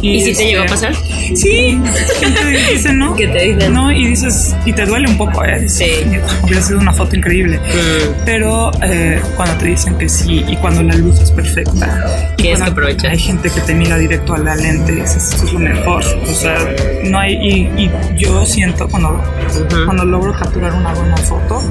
¿Y 0.00 0.20
si 0.20 0.24
te 0.26 0.30
este, 0.30 0.44
llegó 0.46 0.62
a 0.62 0.66
pasar? 0.66 0.94
Sí, 1.34 1.80
gente 2.20 2.46
dice 2.72 2.92
no. 2.92 3.14
¿Qué 3.16 3.26
te 3.26 3.52
dicen? 3.52 3.72
No, 3.74 3.90
y 3.90 4.06
dices, 4.08 4.54
y 4.64 4.72
te 4.72 4.84
duele 4.86 5.08
un 5.08 5.18
poco, 5.18 5.44
¿eh? 5.44 5.58
Dices, 5.60 5.76
Sí. 6.04 6.07
Hubiera 6.42 6.62
sido 6.62 6.78
una 6.78 6.92
foto 6.92 7.16
increíble. 7.16 7.58
Mm. 7.58 8.24
Pero 8.24 8.70
eh, 8.82 9.20
cuando 9.36 9.56
te 9.56 9.66
dicen 9.66 9.96
que 9.96 10.08
sí 10.08 10.44
y 10.46 10.56
cuando 10.56 10.82
la 10.82 10.94
luz 10.94 11.20
es 11.20 11.30
perfecta. 11.30 12.06
y 12.36 12.42
cuando 12.48 12.64
que 12.64 12.70
aprovechar. 12.70 13.10
Hay 13.10 13.18
gente 13.18 13.50
que 13.50 13.60
te 13.60 13.74
mira 13.74 13.96
directo 13.98 14.34
a 14.34 14.38
la 14.38 14.54
lente 14.56 14.92
y 14.92 14.96
dices, 14.96 15.30
esto 15.32 15.44
es 15.46 15.52
lo 15.52 15.58
mejor. 15.58 16.02
O 16.04 16.34
sea, 16.34 16.56
no 17.04 17.18
hay. 17.18 17.34
Y, 17.34 17.82
y 17.84 17.90
yo 18.16 18.44
siento 18.46 18.88
cuando, 18.88 19.22
cuando 19.84 20.04
logro 20.04 20.32
capturar 20.32 20.72
una 20.74 20.92
buena 20.92 21.16
foto, 21.18 21.62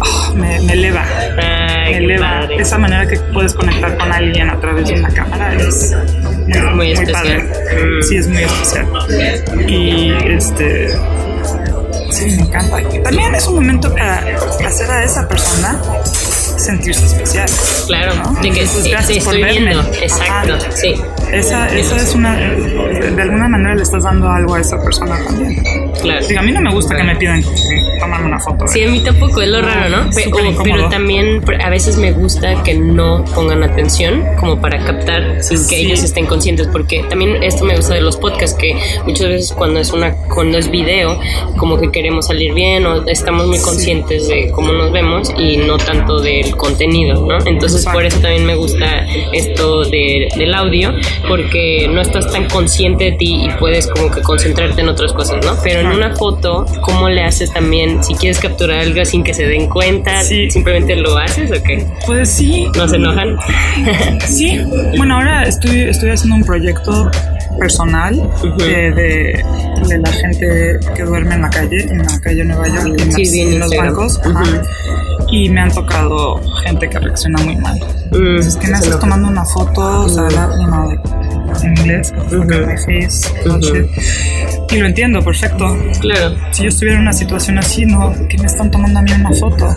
ah, 0.00 0.32
me, 0.34 0.60
me 0.60 0.72
eleva. 0.72 1.04
Ay, 1.38 1.92
me 1.92 1.98
eleva. 1.98 2.40
padre. 2.40 2.56
Esa 2.56 2.78
manera 2.78 3.06
que 3.06 3.16
puedes 3.32 3.54
conectar 3.54 3.96
con 3.96 4.12
alguien 4.12 4.48
a 4.50 4.60
través 4.60 4.88
de 4.88 4.94
una 4.94 5.08
cámara 5.10 5.54
es 5.54 5.94
muy, 6.46 6.74
Muy 6.74 6.92
especial. 6.92 7.12
padre. 7.14 7.38
Mm. 7.42 8.02
Sí, 8.02 8.16
es 8.16 8.28
muy 8.28 8.42
especial. 8.42 8.86
Y 9.68 10.12
este. 10.28 10.88
Sí, 12.10 12.26
me 12.26 12.42
encanta. 12.42 12.76
También 13.04 13.34
es 13.34 13.46
un 13.46 13.54
momento 13.54 13.92
para 13.92 14.18
hacer 14.66 14.90
a 14.90 15.04
esa 15.04 15.28
persona 15.28 15.80
sentirse 16.60 17.04
especial. 17.06 17.48
Claro, 17.86 18.12
¿no? 18.14 18.32
de 18.34 18.40
que 18.42 18.48
Entonces, 18.60 18.84
sí, 18.84 18.90
gracias 18.90 19.18
te 19.18 19.24
por 19.24 19.34
estoy 19.34 19.52
verme. 19.54 19.70
viendo. 19.74 19.92
Exacto, 20.02 20.54
Ajá. 20.54 20.70
sí. 20.72 20.94
Esa, 21.32 21.68
esa 21.76 21.96
es 21.96 22.14
una. 22.14 22.36
De 22.36 23.22
alguna 23.22 23.48
manera 23.48 23.74
le 23.76 23.82
estás 23.82 24.02
dando 24.02 24.28
algo 24.28 24.54
a 24.54 24.60
esa 24.60 24.82
persona 24.82 25.16
también. 25.24 25.62
Claro. 26.02 26.26
Digo, 26.26 26.40
a 26.40 26.42
mí 26.42 26.50
no 26.52 26.60
me 26.60 26.72
gusta 26.72 26.96
que 26.96 27.04
me 27.04 27.14
pidan 27.16 27.42
tomarme 28.00 28.26
una 28.26 28.40
foto. 28.40 28.64
¿eh? 28.64 28.68
Sí, 28.68 28.82
a 28.82 28.88
mí 28.88 29.00
tampoco, 29.00 29.40
es 29.42 29.48
lo 29.48 29.60
raro, 29.62 29.88
¿no? 29.90 30.10
Pe- 30.10 30.30
pero 30.64 30.88
también 30.88 31.42
a 31.62 31.70
veces 31.70 31.96
me 31.98 32.10
gusta 32.12 32.62
que 32.64 32.74
no 32.74 33.24
pongan 33.34 33.62
atención 33.62 34.24
como 34.40 34.60
para 34.60 34.82
captar 34.84 35.42
sin 35.42 35.58
que 35.68 35.76
Sí. 35.76 35.86
ellos 35.86 36.02
estén 36.02 36.26
conscientes, 36.26 36.66
porque 36.68 37.04
también 37.08 37.42
esto 37.42 37.64
me 37.64 37.76
gusta 37.76 37.94
de 37.94 38.00
los 38.00 38.16
podcasts, 38.16 38.56
que 38.58 38.74
muchas 39.06 39.28
veces 39.28 39.52
cuando 39.52 39.78
es 39.80 39.92
una 39.92 40.12
cuando 40.34 40.58
es 40.58 40.70
video, 40.70 41.20
como 41.58 41.78
que 41.78 41.90
queremos 41.92 42.26
salir 42.26 42.54
bien 42.54 42.86
o 42.86 43.06
estamos 43.06 43.46
muy 43.46 43.60
conscientes 43.60 44.26
de 44.28 44.50
cómo 44.50 44.72
nos 44.72 44.90
vemos 44.92 45.32
y 45.38 45.58
no 45.58 45.76
tanto 45.78 46.20
del 46.20 46.49
el 46.50 46.56
contenido, 46.56 47.26
¿no? 47.26 47.38
Entonces 47.46 47.84
por 47.84 48.04
eso 48.04 48.20
también 48.20 48.46
me 48.46 48.54
gusta 48.54 49.06
esto 49.32 49.84
de, 49.84 50.28
del 50.36 50.54
audio, 50.54 50.94
porque 51.28 51.88
no 51.90 52.00
estás 52.00 52.30
tan 52.32 52.48
consciente 52.48 53.04
de 53.04 53.12
ti 53.12 53.44
y 53.44 53.50
puedes 53.58 53.86
como 53.88 54.10
que 54.10 54.22
concentrarte 54.22 54.80
en 54.80 54.88
otras 54.88 55.12
cosas, 55.12 55.44
¿no? 55.44 55.56
Pero 55.62 55.80
en 55.80 55.88
una 55.88 56.14
foto, 56.16 56.66
¿cómo 56.82 57.08
le 57.08 57.22
haces 57.22 57.52
también? 57.52 58.02
Si 58.02 58.14
quieres 58.14 58.38
capturar 58.38 58.80
algo 58.80 59.04
sin 59.04 59.22
que 59.22 59.34
se 59.34 59.46
den 59.46 59.68
cuenta, 59.68 60.22
¿simplemente 60.22 60.96
lo 60.96 61.16
haces 61.16 61.50
o 61.50 61.62
qué? 61.62 61.86
Pues 62.06 62.30
sí. 62.30 62.66
¿No 62.76 62.88
se 62.88 62.96
enojan? 62.96 63.36
sí. 64.26 64.60
Bueno, 64.96 65.16
ahora 65.16 65.44
estoy, 65.44 65.82
estoy 65.82 66.10
haciendo 66.10 66.36
un 66.36 66.44
proyecto 66.44 67.10
personal 67.58 68.30
de, 68.58 69.42
de, 69.88 69.98
la 69.98 70.12
gente 70.12 70.78
que 70.94 71.02
duerme 71.02 71.34
en 71.34 71.42
la 71.42 71.50
calle, 71.50 71.82
en 71.90 71.98
la 71.98 72.20
calle 72.20 72.44
Nueva 72.44 72.68
York, 72.68 73.00
en, 73.16 73.58
los 73.58 73.76
bancos. 73.76 74.20
Y 75.32 75.48
me 75.48 75.60
han 75.60 75.72
tocado 75.72 76.40
gente 76.64 76.88
que 76.88 76.98
reacciona 76.98 77.40
muy 77.42 77.56
mal. 77.56 77.78
Mm, 78.10 78.38
es 78.38 78.56
que 78.56 78.66
me 78.66 78.78
estás 78.78 78.98
tomando 78.98 79.28
una 79.28 79.44
foto, 79.44 80.02
o 80.02 80.08
sea, 80.08 80.28
en 81.64 81.76
inglés, 81.76 82.12
y 84.70 84.76
lo 84.78 84.86
entiendo, 84.86 85.22
perfecto. 85.22 85.76
Claro. 86.00 86.36
Si 86.52 86.62
yo 86.62 86.68
estuviera 86.68 86.96
en 86.96 87.02
una 87.02 87.12
situación 87.12 87.58
así, 87.58 87.84
no, 87.84 88.14
que 88.28 88.38
me 88.38 88.46
están 88.46 88.70
tomando 88.70 89.00
a 89.00 89.02
mí 89.02 89.10
una 89.12 89.32
foto. 89.32 89.76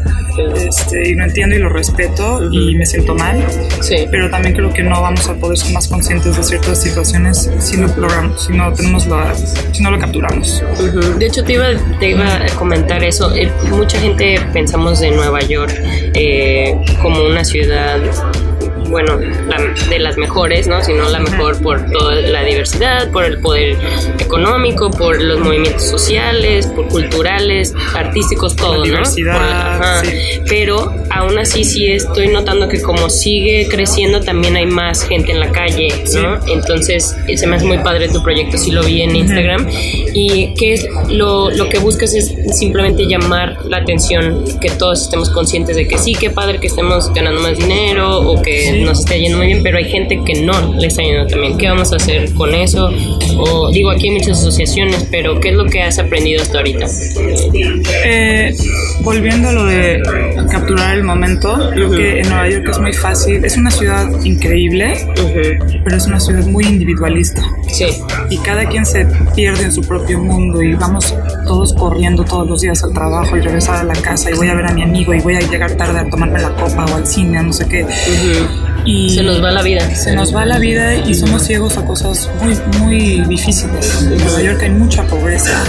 Este, 0.56 1.10
y 1.10 1.15
lo 1.15 1.24
entiendo 1.24 1.56
y 1.56 1.60
lo 1.60 1.69
respeto 1.69 2.48
y 2.52 2.76
me 2.76 2.86
siento 2.86 3.15
mal. 3.15 3.43
Sí. 3.82 4.08
Pero 4.12 4.30
también 4.30 4.54
creo 4.56 4.72
que 4.72 4.84
no 4.84 5.02
vamos 5.02 5.28
a 5.28 5.34
poder 5.36 5.58
ser 5.58 5.74
más 5.74 5.88
conscientes 5.88 6.38
de 6.38 6.43
ciertas 6.43 6.82
situaciones 6.82 7.50
si 7.60 7.78
lo 7.78 7.88
logramos, 7.98 8.46
si 8.46 8.54
no 8.54 8.72
tenemos 8.74 9.08
la, 9.08 9.34
si 9.72 9.82
no 9.82 9.91
lo 9.91 10.00
capturamos. 10.00 10.63
De 11.17 11.26
hecho, 11.26 11.43
te 11.43 11.54
iba, 11.54 11.67
te 12.00 12.12
iba 12.12 12.36
a 12.36 12.48
comentar 12.58 13.04
eso. 13.04 13.34
Eh, 13.34 13.52
mucha 13.72 14.00
gente 14.00 14.39
pensamos 14.54 15.00
de 15.00 15.12
Nueva 15.12 15.41
York 15.41 15.74
eh, 16.13 16.76
como 17.02 17.24
una 17.24 17.43
ciudad 17.43 18.00
bueno, 18.89 19.17
de 19.17 20.00
las 20.00 20.17
mejores, 20.17 20.67
¿no? 20.67 20.84
Sino 20.84 21.10
la 21.10 21.19
mejor 21.19 21.62
por 21.62 21.86
toda 21.91 22.15
la 22.15 22.43
diversidad, 22.43 23.12
por 23.12 23.26
el 23.26 23.39
poder 23.39 23.78
económico, 24.19 24.89
por 24.91 25.22
los 25.22 25.39
movimientos 25.39 25.84
sociales, 25.84 26.67
por 26.67 26.88
culturales, 26.88 27.74
artísticos, 27.96 28.56
todo, 28.56 28.86
¿no? 28.86 29.02
Pero 30.48 30.93
aún 31.10 31.38
así 31.38 31.63
sí 31.63 31.88
estoy 31.88 32.28
notando 32.28 32.67
que 32.67 32.82
como 32.82 33.10
sigue 33.10 33.67
creciendo 33.69 34.22
también 34.22 34.56
hay 34.56 34.65
más 34.65 35.04
gente 35.04 35.32
en 35.32 35.39
la 35.39 35.52
calle, 35.52 35.88
¿no? 36.15 36.39
Entonces 36.48 37.15
se 37.36 37.48
me 37.48 37.56
hace 37.56 37.65
muy 37.65 37.80
padre 37.80 38.10
tu 38.10 38.22
proyecto, 38.24 38.58
sí 38.58 38.72
lo 38.72 38.84
vi 38.84 39.02
en 39.02 39.15
Instagram. 39.15 39.67
Y 40.13 40.54
que 40.56 40.74
es 40.74 40.88
lo, 41.10 41.50
lo 41.52 41.69
que 41.69 41.80
buscas 41.80 42.13
es 42.13 42.34
simplemente 42.52 43.06
llamar 43.08 43.58
la 43.65 43.78
atención, 43.78 44.43
que 44.60 44.69
todos 44.69 45.04
estemos 45.04 45.30
conscientes 45.30 45.76
de 45.76 45.88
que 45.88 45.98
sí, 45.98 46.13
qué 46.13 46.30
padre 46.30 46.60
que 46.60 46.67
estemos 46.67 47.13
ganando 47.13 47.41
más 47.41 47.58
dinero 47.58 48.19
o 48.19 48.41
que 48.41 48.73
nos 48.82 49.00
está 49.00 49.16
yendo 49.16 49.38
muy 49.38 49.48
bien, 49.48 49.64
pero 49.64 49.78
hay 49.78 49.86
gente 49.86 50.20
que 50.26 50.42
no 50.42 50.74
le 50.74 50.88
está 50.88 51.02
yendo 51.02 51.28
también. 51.28 51.58
¿Qué 51.58 51.68
vamos 51.68 51.92
a 51.94 51.98
hacer 51.98 52.34
con 52.34 52.54
eso? 52.54 52.90
O 53.38 53.72
digo, 53.72 53.92
aquí 53.92 54.10
hay 54.10 54.16
muchas 54.16 54.40
asociaciones, 54.40 55.08
pero 55.12 55.40
¿qué 55.40 55.50
es 55.50 55.56
lo 55.56 55.66
que 55.66 55.82
has 55.82 56.00
aprendido 56.00 56.42
hasta 56.42 56.60
ahorita? 56.60 56.86
Eh, 58.06 58.56
volviendo 59.02 59.50
a 59.50 59.54
lo 59.54 59.66
de 59.66 60.02
capturar 60.50 60.96
el 60.96 61.04
momento, 61.04 61.70
creo 61.74 61.92
que 61.92 62.20
en 62.20 62.30
Nueva 62.30 62.50
York 62.50 62.68
es 62.70 62.80
muy 62.80 62.94
fácil. 62.94 63.44
Es 63.44 63.58
una 63.58 63.72
ciudad 63.72 64.10
increíble, 64.24 64.94
pero 65.84 65.98
es 65.98 66.06
una 66.06 66.20
ciudad 66.20 66.46
muy 66.46 66.66
individualista. 66.66 67.44
Sí. 67.68 67.88
Y 68.30 68.38
cada 68.40 68.66
quien 68.66 68.86
se 68.86 69.06
pierde 69.36 69.64
en 69.64 69.72
su 69.72 69.82
propio 69.82 70.20
mundo 70.20 70.62
y 70.62 70.74
vamos 70.74 71.16
todos 71.46 71.74
corriendo 71.74 72.24
todos 72.24 72.48
los 72.50 72.62
días 72.62 72.84
al 72.84 72.94
trabajo 72.94 73.38
y 73.38 73.42
regresar 73.42 73.78
a 73.78 73.84
la 73.84 73.94
casa 73.94 74.32
y 74.32 74.36
voy 74.36 74.48
a 74.48 74.56
ver 74.56 74.66
a 74.66 74.74
mi 74.74 74.84
amigo 74.84 75.14
y 75.14 75.20
voy 75.20 75.36
a 75.36 75.40
llegar 75.40 75.72
tarde 75.76 76.00
a 76.00 76.10
tomarme 76.10 76.42
la 76.42 76.50
copa 76.56 76.86
o 76.86 76.96
al 76.96 77.08
cine, 77.08 77.42
no 77.42 77.54
sé 77.54 77.68
qué. 77.68 77.86
Y 78.86 79.10
se 79.12 79.24
nos 79.24 79.41
va 79.41 79.52
la 79.52 79.62
vida. 79.62 79.96
Se 79.96 80.13
nos 80.13 80.36
va 80.36 80.46
la 80.46 80.60
vida 80.60 80.96
y 80.96 81.13
somos 81.13 81.43
ciegos 81.43 81.78
a 81.78 81.86
cosas 81.86 82.30
muy, 82.41 82.58
muy 82.80 83.22
difíciles. 83.26 84.02
En 84.02 84.17
Nueva 84.17 84.41
York 84.41 84.62
hay 84.62 84.72
mucha 84.72 85.04
pobreza, 85.04 85.63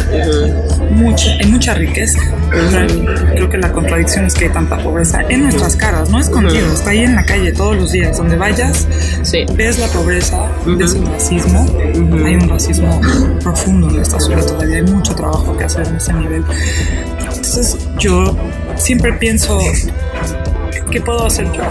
mucha, 0.91 1.31
hay 1.41 1.47
mucha 1.47 1.75
riqueza. 1.75 2.19
Creo 3.33 3.49
que 3.49 3.59
la 3.59 3.73
contradicción 3.73 4.27
es 4.27 4.35
que 4.35 4.47
hay 4.47 4.53
tanta 4.53 4.79
pobreza 4.79 5.21
en 5.29 5.45
nuestras 5.45 5.77
caras, 5.77 6.11
no 6.11 6.19
escondido, 6.19 6.73
está 6.73 6.91
ahí 6.91 7.01
en 7.01 7.15
la 7.15 7.25
calle 7.25 7.53
todos 7.53 7.77
los 7.77 7.93
días. 7.93 8.17
Donde 8.17 8.37
vayas, 8.37 8.89
ves 9.55 9.79
la 9.79 9.87
pobreza, 9.89 10.51
ves 10.67 10.95
el 10.95 11.07
racismo. 11.07 11.67
Hay 12.25 12.35
un 12.35 12.49
racismo 12.49 13.01
profundo 13.43 13.91
en 13.91 14.01
esta 14.01 14.19
ciudad 14.19 14.45
todavía, 14.45 14.77
hay 14.77 14.83
mucho 14.83 15.15
trabajo 15.15 15.57
que 15.57 15.65
hacer 15.65 15.87
en 15.87 15.97
ese 15.97 16.13
nivel. 16.13 16.45
Entonces 17.19 17.79
yo 17.99 18.37
siempre 18.77 19.13
pienso, 19.15 19.61
¿qué 20.91 21.01
puedo 21.01 21.27
hacer 21.27 21.47
yo? 21.53 21.63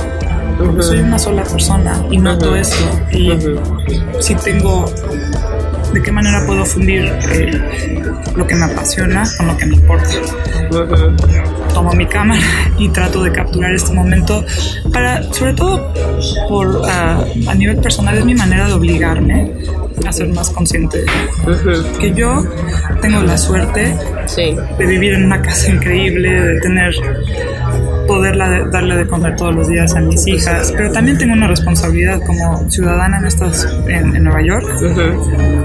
Soy 0.82 0.99
una 0.99 1.19
sola 1.19 1.43
persona 1.43 2.04
y 2.10 2.17
noto 2.17 2.56
eso. 2.56 2.86
Y 3.12 3.32
si 4.19 4.36
tengo, 4.36 4.86
¿de 5.93 6.02
qué 6.02 6.12
manera 6.12 6.45
puedo 6.45 6.65
fundir 6.65 7.06
eh, 7.32 8.02
lo 8.36 8.47
que 8.47 8.56
me 8.56 8.65
apasiona 8.65 9.23
con 9.38 9.47
lo 9.47 9.58
que 9.58 9.65
me 9.65 9.76
importa? 9.76 10.10
Tomo 11.73 11.91
mi 11.93 12.06
cámara 12.08 12.41
y 12.78 12.89
trato 12.89 13.23
de 13.23 13.32
capturar 13.32 13.73
este 13.73 13.93
momento 13.93 14.45
para, 14.91 15.23
sobre 15.34 15.54
todo 15.54 15.93
por 16.47 16.82
ah, 16.88 17.23
a 17.47 17.56
nivel 17.56 17.78
personal, 17.78 18.17
es 18.17 18.26
mi 18.26 18.36
manera 18.36 18.67
de 18.67 18.73
obligarme 18.73 19.52
a 20.06 20.12
ser 20.12 20.27
más 20.29 20.49
consciente. 20.49 21.03
Que 21.99 22.13
yo 22.13 22.43
tengo 23.01 23.21
la 23.21 23.38
suerte 23.38 23.95
de 24.77 24.86
vivir 24.86 25.13
en 25.13 25.25
una 25.25 25.41
casa 25.41 25.71
increíble, 25.71 26.29
de 26.29 26.60
tener 26.62 26.93
poderla 28.08 28.67
darle 28.69 28.97
de 28.97 29.08
comer 29.08 29.36
todos 29.36 29.56
los 29.56 29.67
días 29.67 29.95
a 29.95 30.01
mis 30.01 30.27
hijas, 30.27 30.73
pero 30.75 30.91
también 30.91 31.17
tengo 31.17 31.34
una 31.34 31.47
responsabilidad 31.47 32.19
como 32.25 32.69
ciudadana 32.69 33.19
en, 33.19 33.25
estas, 33.25 33.67
en, 33.88 34.23
Nueva 34.23 34.41
York 34.41 34.65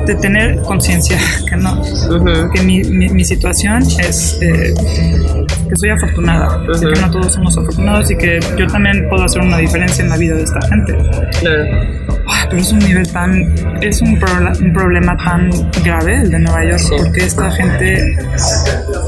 de 0.07 0.15
tener 0.17 0.61
conciencia 0.63 1.19
que 1.49 1.57
no, 1.57 1.83
que 2.53 2.63
mi, 2.63 2.83
mi, 2.85 3.25
situación 3.25 3.83
es 3.99 4.39
eh, 4.41 4.75
que 5.69 5.77
soy 5.77 5.91
afortunada, 5.91 6.63
que 6.81 7.01
no 7.01 7.11
todos 7.11 7.35
somos 7.35 7.57
afortunados 7.59 8.11
y 8.11 8.17
que 8.17 8.41
yo 8.57 8.67
también 8.67 9.09
puedo 9.09 9.25
hacer 9.25 9.43
una 9.43 9.59
diferencia 9.59 10.03
en 10.03 10.11
la 10.11 10.17
vida 10.17 10.35
de 10.35 10.45
esta 10.45 10.61
gente. 10.69 10.97
Pero 12.49 12.63
es 12.63 12.73
un 12.73 12.79
nivel 12.79 13.11
tan, 13.13 13.55
es 13.83 14.01
un, 14.01 14.11
un, 14.11 14.73
problema 14.73 15.17
tan 15.17 15.51
grave 15.85 16.23
el 16.23 16.31
de 16.31 16.39
Nueva 16.39 16.65
York, 16.65 16.83
porque 16.97 17.25
esta 17.25 17.51
gente, 17.51 18.17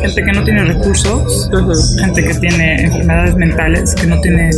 gente 0.02 0.24
que 0.24 0.32
no 0.32 0.44
tiene 0.44 0.64
recursos, 0.64 1.50
gente 1.98 2.24
que 2.24 2.34
tiene 2.34 2.84
enfermedades 2.84 3.36
mentales, 3.36 3.94
que 3.94 4.06
no 4.06 4.20
tienen, 4.20 4.50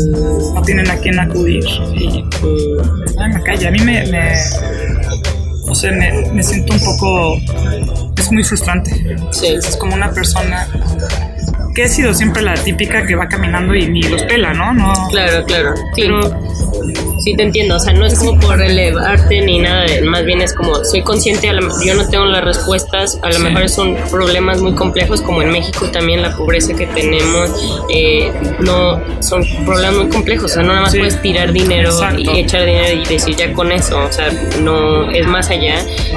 no 0.54 0.62
tienen 0.62 0.90
a 0.90 0.96
quién 0.96 1.18
acudir 1.18 1.64
y 1.94 2.24
están 3.06 3.30
en 3.30 3.38
la 3.38 3.44
calle. 3.44 3.68
A 3.68 3.70
mí 3.70 3.78
me, 3.80 4.06
me 4.06 4.32
no 5.66 5.74
sé, 5.74 5.90
me, 5.92 6.30
me 6.32 6.42
siento 6.42 6.74
un 6.74 6.80
poco, 6.80 7.36
es 8.16 8.32
muy 8.32 8.44
frustrante. 8.44 8.90
Sí. 9.30 9.46
Es 9.46 9.76
como 9.76 9.94
una 9.94 10.12
persona 10.12 10.66
que 11.74 11.84
ha 11.84 11.88
sido 11.88 12.12
siempre 12.12 12.42
la 12.42 12.54
típica 12.54 13.06
que 13.06 13.14
va 13.14 13.28
caminando 13.28 13.74
y 13.74 13.88
ni 13.88 14.02
los 14.02 14.22
pela, 14.24 14.52
¿no? 14.52 14.74
no 14.74 14.92
claro, 15.10 15.44
claro. 15.46 15.74
Sí. 15.94 16.02
Sí, 17.22 17.34
te 17.34 17.42
entiendo. 17.42 17.76
O 17.76 17.80
sea, 17.80 17.92
no 17.92 18.06
es 18.06 18.18
como 18.18 18.38
por 18.38 18.58
relevarte 18.58 19.40
ni 19.40 19.58
nada. 19.58 19.86
Más 20.04 20.24
bien 20.24 20.40
es 20.40 20.54
como, 20.54 20.84
soy 20.84 21.02
consciente, 21.02 21.48
a 21.48 21.52
yo 21.52 21.94
no 21.94 22.08
tengo 22.08 22.24
las 22.24 22.44
respuestas. 22.44 23.18
A 23.22 23.30
lo 23.30 23.38
mejor 23.38 23.68
son 23.68 23.96
problemas 24.10 24.60
muy 24.60 24.74
complejos, 24.74 25.22
como 25.22 25.42
en 25.42 25.50
México 25.50 25.90
también 25.90 26.22
la 26.22 26.36
pobreza 26.36 26.74
que 26.74 26.86
tenemos. 26.86 27.50
Eh, 27.94 28.32
no, 28.60 29.00
son 29.20 29.44
problemas 29.64 29.96
muy 29.96 30.08
complejos. 30.08 30.50
O 30.50 30.54
sea, 30.54 30.62
no 30.62 30.70
nada 30.70 30.82
más 30.82 30.96
puedes 30.96 31.20
tirar 31.22 31.52
dinero 31.52 31.90
y 32.18 32.40
echar 32.40 32.64
dinero 32.64 33.02
y 33.02 33.08
decir 33.08 33.36
ya 33.36 33.52
con 33.52 33.72
eso. 33.72 33.98
O 33.98 34.12
sea, 34.12 34.30
no 34.60 35.10
es 35.10 35.26
más 35.26 35.50
allá. 35.50 35.76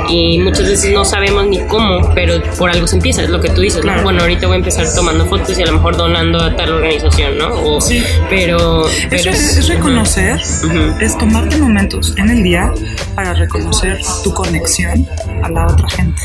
Y 0.10 0.40
muchas 0.40 0.68
veces 0.68 0.94
no 0.94 1.06
sabemos 1.06 1.48
ni 1.48 1.60
cómo, 1.68 2.12
pero 2.14 2.42
por 2.58 2.70
algo 2.70 2.88
se 2.88 2.96
empieza. 2.96 3.24
Es 3.24 3.30
lo 3.30 3.40
que 3.40 3.50
tú 3.50 3.62
dices. 3.62 3.82
Bueno, 4.04 4.22
ahorita 4.22 4.48
voy 4.48 4.56
a 4.56 4.58
empezar 4.58 4.86
tomando 4.96 5.26
fotos 5.26 5.58
y 5.58 5.64
a 5.64 5.66
lo 5.66 5.74
mejor 5.74 5.98
donando 5.98 6.42
a 6.42 6.56
tal 6.56 6.74
organización, 6.74 7.38
¿no? 7.38 7.82
sí. 7.82 8.04
Pero, 8.30 8.88
es, 9.12 9.68
reconocer, 9.68 10.40
es 11.00 11.18
tomarte 11.18 11.58
momentos 11.58 12.14
en 12.18 12.30
el 12.30 12.44
día 12.44 12.74
para 13.16 13.34
reconocer 13.34 14.00
tu 14.24 14.34
conexión 14.34 15.08
a 15.44 15.50
la 15.50 15.68
otra 15.68 15.90
gente 15.90 16.22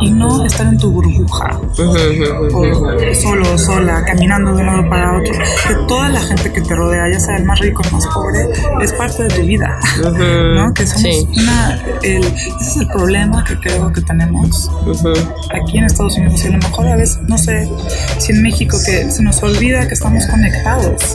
y 0.00 0.10
no 0.10 0.44
estar 0.44 0.66
en 0.66 0.78
tu 0.78 0.90
burbuja 0.90 1.60
o 2.52 3.14
solo 3.14 3.58
sola 3.58 4.04
caminando 4.04 4.54
de 4.54 4.60
un 4.60 4.66
lado 4.66 4.88
para 4.88 5.18
otro. 5.18 5.32
Que 5.32 5.74
toda 5.88 6.08
la 6.08 6.20
gente 6.20 6.52
que 6.52 6.60
te 6.60 6.74
rodea 6.74 7.10
ya 7.12 7.20
sea 7.20 7.36
el 7.36 7.44
más 7.44 7.58
rico 7.60 7.82
el 7.84 7.92
más 7.92 8.06
pobre 8.08 8.48
es 8.82 8.92
parte 8.92 9.24
de 9.24 9.28
tu 9.28 9.42
vida 9.42 9.78
¿no? 10.54 10.72
que 10.74 10.86
somos 10.86 11.28
una 11.36 11.80
el, 12.02 12.24
ese 12.24 12.54
es 12.58 12.76
el 12.78 12.86
problema 12.88 13.44
que 13.44 13.58
creo 13.58 13.92
que 13.92 14.00
tenemos 14.02 14.70
aquí 15.50 15.78
en 15.78 15.84
Estados 15.84 16.16
Unidos. 16.16 16.44
Y 16.44 16.48
a 16.48 16.50
lo 16.52 16.58
mejor 16.58 16.88
a 16.88 16.96
veces 16.96 17.18
no 17.22 17.38
sé 17.38 17.68
si 18.18 18.32
en 18.32 18.42
México 18.42 18.76
que 18.84 19.10
se 19.10 19.22
nos 19.22 19.42
olvida 19.42 19.86
que 19.86 19.94
estamos 19.94 20.26
conectados 20.26 21.14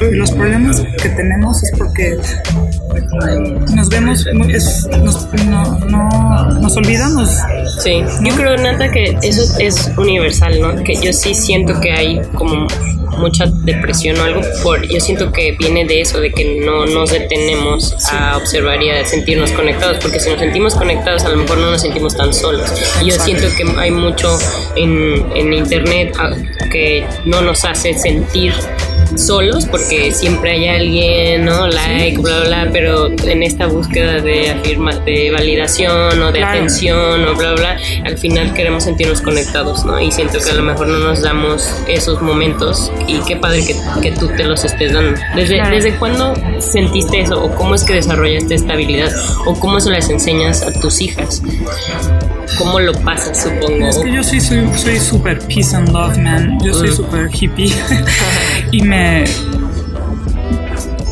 Los 0.00 0.30
problemas 0.32 0.80
que 1.02 1.08
tenemos 1.10 1.62
es 1.62 1.70
porque 1.76 2.16
nos 3.74 3.88
vemos, 3.90 4.26
es- 4.48 4.86
nos, 5.02 5.28
no, 5.46 5.78
no- 5.80 6.44
nos 6.60 6.76
olvidamos. 6.76 7.28
Sí, 7.82 8.02
yo 8.22 8.34
creo, 8.34 8.56
Nata, 8.56 8.90
que 8.90 9.16
eso 9.22 9.42
es 9.58 9.90
universal, 9.96 10.60
¿no? 10.60 10.82
Que 10.82 10.94
yo 10.96 11.12
sí 11.12 11.34
siento 11.34 11.78
que 11.80 11.92
hay 11.92 12.20
como 12.34 12.66
mucha 13.18 13.44
depresión 13.64 14.18
o 14.18 14.22
algo, 14.22 14.40
por, 14.62 14.80
yo 14.88 14.98
siento 15.00 15.30
que 15.32 15.54
viene 15.58 15.84
de 15.84 16.00
eso, 16.00 16.18
de 16.20 16.30
que 16.32 16.62
no 16.64 16.86
nos 16.86 17.10
detenemos 17.10 17.94
a 18.10 18.38
observar 18.38 18.82
y 18.82 18.88
a 18.90 19.04
sentirnos 19.04 19.50
conectados, 19.52 19.98
porque 20.00 20.18
si 20.18 20.30
nos 20.30 20.38
sentimos 20.40 20.74
conectados 20.74 21.24
a 21.24 21.28
lo 21.28 21.36
mejor 21.36 21.58
no 21.58 21.70
nos 21.72 21.82
sentimos 21.82 22.16
tan 22.16 22.32
solos. 22.32 22.70
Y 23.02 23.10
yo 23.10 23.16
siento 23.20 23.46
que 23.56 23.64
hay 23.78 23.90
mucho 23.90 24.38
en, 24.76 25.26
en 25.36 25.52
internet 25.52 26.14
ah, 26.18 26.30
que 26.70 27.04
no 27.26 27.42
nos 27.42 27.64
hace 27.64 27.92
sentir 27.98 28.54
solos 29.16 29.66
porque 29.66 29.89
siempre 30.12 30.52
hay 30.52 30.68
alguien, 30.68 31.44
¿no? 31.44 31.66
Like, 31.66 32.18
bla, 32.18 32.40
bla, 32.40 32.64
bla, 32.64 32.70
pero 32.72 33.08
en 33.08 33.42
esta 33.42 33.66
búsqueda 33.66 34.20
de 34.20 34.50
afirma, 34.50 34.94
de 34.96 35.30
validación 35.30 36.20
o 36.22 36.32
de 36.32 36.38
Claro. 36.38 36.58
atención 36.58 37.24
o 37.26 37.34
bla, 37.34 37.52
bla, 37.54 37.76
al 38.04 38.16
final 38.18 38.52
queremos 38.54 38.84
sentirnos 38.84 39.20
conectados, 39.20 39.84
¿no? 39.84 40.00
Y 40.00 40.10
siento 40.12 40.38
que 40.38 40.50
a 40.50 40.54
lo 40.54 40.62
mejor 40.62 40.88
no 40.88 40.98
nos 40.98 41.22
damos 41.22 41.68
esos 41.88 42.20
momentos 42.22 42.90
y 43.06 43.20
qué 43.20 43.36
padre 43.36 43.64
que, 43.66 43.76
que 44.02 44.12
tú 44.12 44.28
te 44.36 44.44
los 44.44 44.64
estés 44.64 44.92
dando. 44.92 45.20
¿Desde, 45.34 45.56
Claro. 45.56 45.74
¿Desde 45.76 45.96
cuándo 45.96 46.34
sentiste 46.58 47.20
eso 47.20 47.42
o 47.42 47.50
cómo 47.54 47.74
es 47.74 47.84
que 47.84 47.94
desarrollaste 47.94 48.54
esta 48.54 48.72
habilidad 48.74 49.10
o 49.46 49.54
cómo 49.58 49.80
se 49.80 49.90
las 49.90 50.08
enseñas 50.08 50.62
a 50.62 50.72
tus 50.80 51.00
hijas? 51.02 51.42
¿Cómo 52.58 52.80
lo 52.80 52.92
pasas, 52.92 53.42
supongo? 53.42 53.86
Es 53.88 53.98
que 53.98 54.12
yo 54.12 54.22
sí 54.22 54.40
soy 54.40 54.66
soy 54.76 54.98
súper 54.98 55.38
peace 55.46 55.74
and 55.74 55.88
love, 55.90 56.16
man. 56.18 56.58
Yo 56.64 56.74
soy 56.74 56.88
súper 56.92 57.28
hippie. 57.32 57.72
y 58.72 58.82
me. 58.82 59.24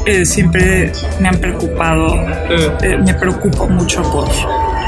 Eh, 0.09 0.25
siempre 0.25 0.93
me 1.21 1.29
han 1.29 1.37
preocupado. 1.39 2.15
eh, 2.83 2.97
me 3.05 3.15
preocupo 3.15 3.69
mucho 3.69 4.03
por 4.11 4.29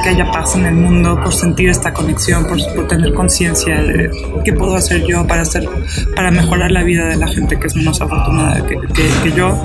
que 0.02 0.08
haya 0.08 0.30
paz 0.32 0.56
en 0.56 0.64
el 0.64 0.74
mundo, 0.74 1.20
por 1.22 1.34
sentir 1.34 1.68
esta 1.68 1.92
conexión, 1.92 2.46
por, 2.46 2.56
por 2.74 2.88
tener 2.88 3.12
conciencia 3.12 3.82
de 3.82 4.10
qué 4.46 4.52
puedo 4.54 4.74
hacer 4.74 5.04
yo 5.04 5.26
para 5.26 5.42
hacer, 5.42 5.68
para 6.16 6.30
mejorar 6.30 6.70
la 6.70 6.82
vida 6.82 7.06
de 7.08 7.16
la 7.16 7.28
gente 7.28 7.58
que 7.58 7.66
es 7.66 7.76
menos 7.76 8.00
afortunada 8.00 8.66
que, 8.66 8.76
que- 8.94 9.10
que 9.30 9.32
yo. 9.36 9.62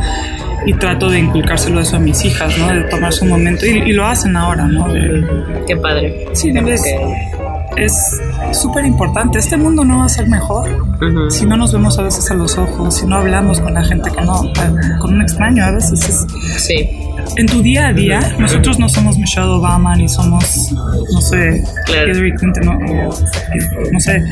Y 0.65 0.73
trato 0.73 1.09
de 1.09 1.19
inculcárselo 1.19 1.79
eso 1.79 1.95
a 1.97 1.99
mis 1.99 2.25
hijas, 2.25 2.57
¿no? 2.57 2.67
De 2.73 2.81
tomarse 2.89 3.23
un 3.23 3.29
momento. 3.29 3.65
Y, 3.67 3.69
y 3.89 3.93
lo 3.93 4.03
hacen 4.05 4.35
ahora, 4.35 4.65
¿no? 4.67 4.91
De- 4.91 5.23
Qué 5.67 5.77
padre. 5.77 6.25
Sí, 6.33 6.49
es 6.49 6.81
es 7.77 7.93
súper 8.53 8.85
importante. 8.85 9.39
Este 9.39 9.57
mundo 9.57 9.83
no 9.83 9.99
va 9.99 10.05
a 10.05 10.09
ser 10.09 10.27
mejor 10.27 10.69
Ujú. 11.01 11.29
si 11.31 11.45
no 11.45 11.57
nos 11.57 11.73
vemos 11.73 11.97
a 11.99 12.03
veces 12.03 12.29
a 12.31 12.33
los 12.35 12.57
ojos, 12.57 12.95
si 12.95 13.05
no 13.05 13.15
hablamos 13.17 13.59
con 13.59 13.73
la 13.73 13.83
gente 13.83 14.09
que 14.11 14.21
no, 14.21 14.41
con 14.99 15.13
un 15.15 15.21
extraño 15.21 15.63
a 15.65 15.71
veces. 15.71 16.07
Es, 16.09 16.25
Sí, 16.63 16.89
en 17.37 17.45
tu 17.47 17.61
día 17.61 17.87
a 17.87 17.93
día, 17.93 18.35
nosotros 18.39 18.79
no 18.79 18.87
somos 18.89 19.17
Michelle 19.17 19.47
Obama 19.47 19.95
ni 19.95 20.07
somos, 20.09 20.71
no 20.71 21.21
sé, 21.21 21.63
Claro. 21.85 22.11
Hillary 22.11 22.33
Clinton, 22.35 22.65
no, 22.65 23.09
no 23.91 23.99
sé. 23.99 24.23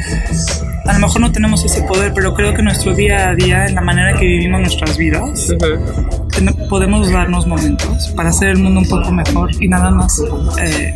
A 0.85 0.93
lo 0.93 0.99
mejor 0.99 1.21
no 1.21 1.31
tenemos 1.31 1.63
ese 1.63 1.81
poder, 1.83 2.11
pero 2.13 2.33
creo 2.33 2.53
que 2.53 2.61
nuestro 2.61 2.93
día 2.93 3.29
a 3.29 3.35
día, 3.35 3.65
en 3.67 3.75
la 3.75 3.81
manera 3.81 4.13
que 4.19 4.25
vivimos 4.25 4.59
nuestras 4.61 4.97
vidas, 4.97 5.49
Ujú. 5.49 6.27
ten- 6.29 6.67
podemos 6.69 7.09
darnos 7.11 7.47
momentos 7.47 8.09
para 8.15 8.29
hacer 8.29 8.49
el 8.49 8.57
mundo 8.59 8.81
un 8.81 8.87
poco 8.89 9.11
mejor 9.11 9.49
y 9.61 9.67
nada 9.69 9.91
más 9.91 10.21
eh, 10.61 10.93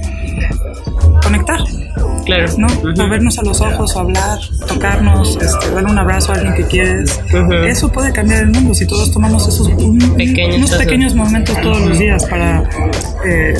conectar. 1.24 1.60
Claro. 2.28 2.46
¿no? 2.58 3.10
Vernos 3.10 3.38
a 3.40 3.42
los 3.44 3.60
ojos, 3.62 3.96
o 3.96 4.00
hablar, 4.00 4.40
tocarnos, 4.68 5.38
este, 5.42 5.72
darle 5.72 5.92
un 5.92 5.98
abrazo 5.98 6.32
a 6.32 6.36
alguien 6.36 6.54
que 6.56 6.64
quieres. 6.66 7.20
Eso 7.66 7.92
puede 7.92 8.12
cambiar 8.14 8.44
el 8.44 8.50
mundo 8.52 8.74
si 8.76 8.86
todos 8.86 9.12
tomamos 9.12 9.48
esos 9.48 9.68
un- 9.68 9.98
Pequeños 10.16 10.58
unos 10.58 10.72
pequeños 10.76 11.16
momentos 11.16 11.60
todos 11.62 11.82
los 11.82 11.98
días 11.98 12.24
para 12.26 12.64
eh, 13.26 13.56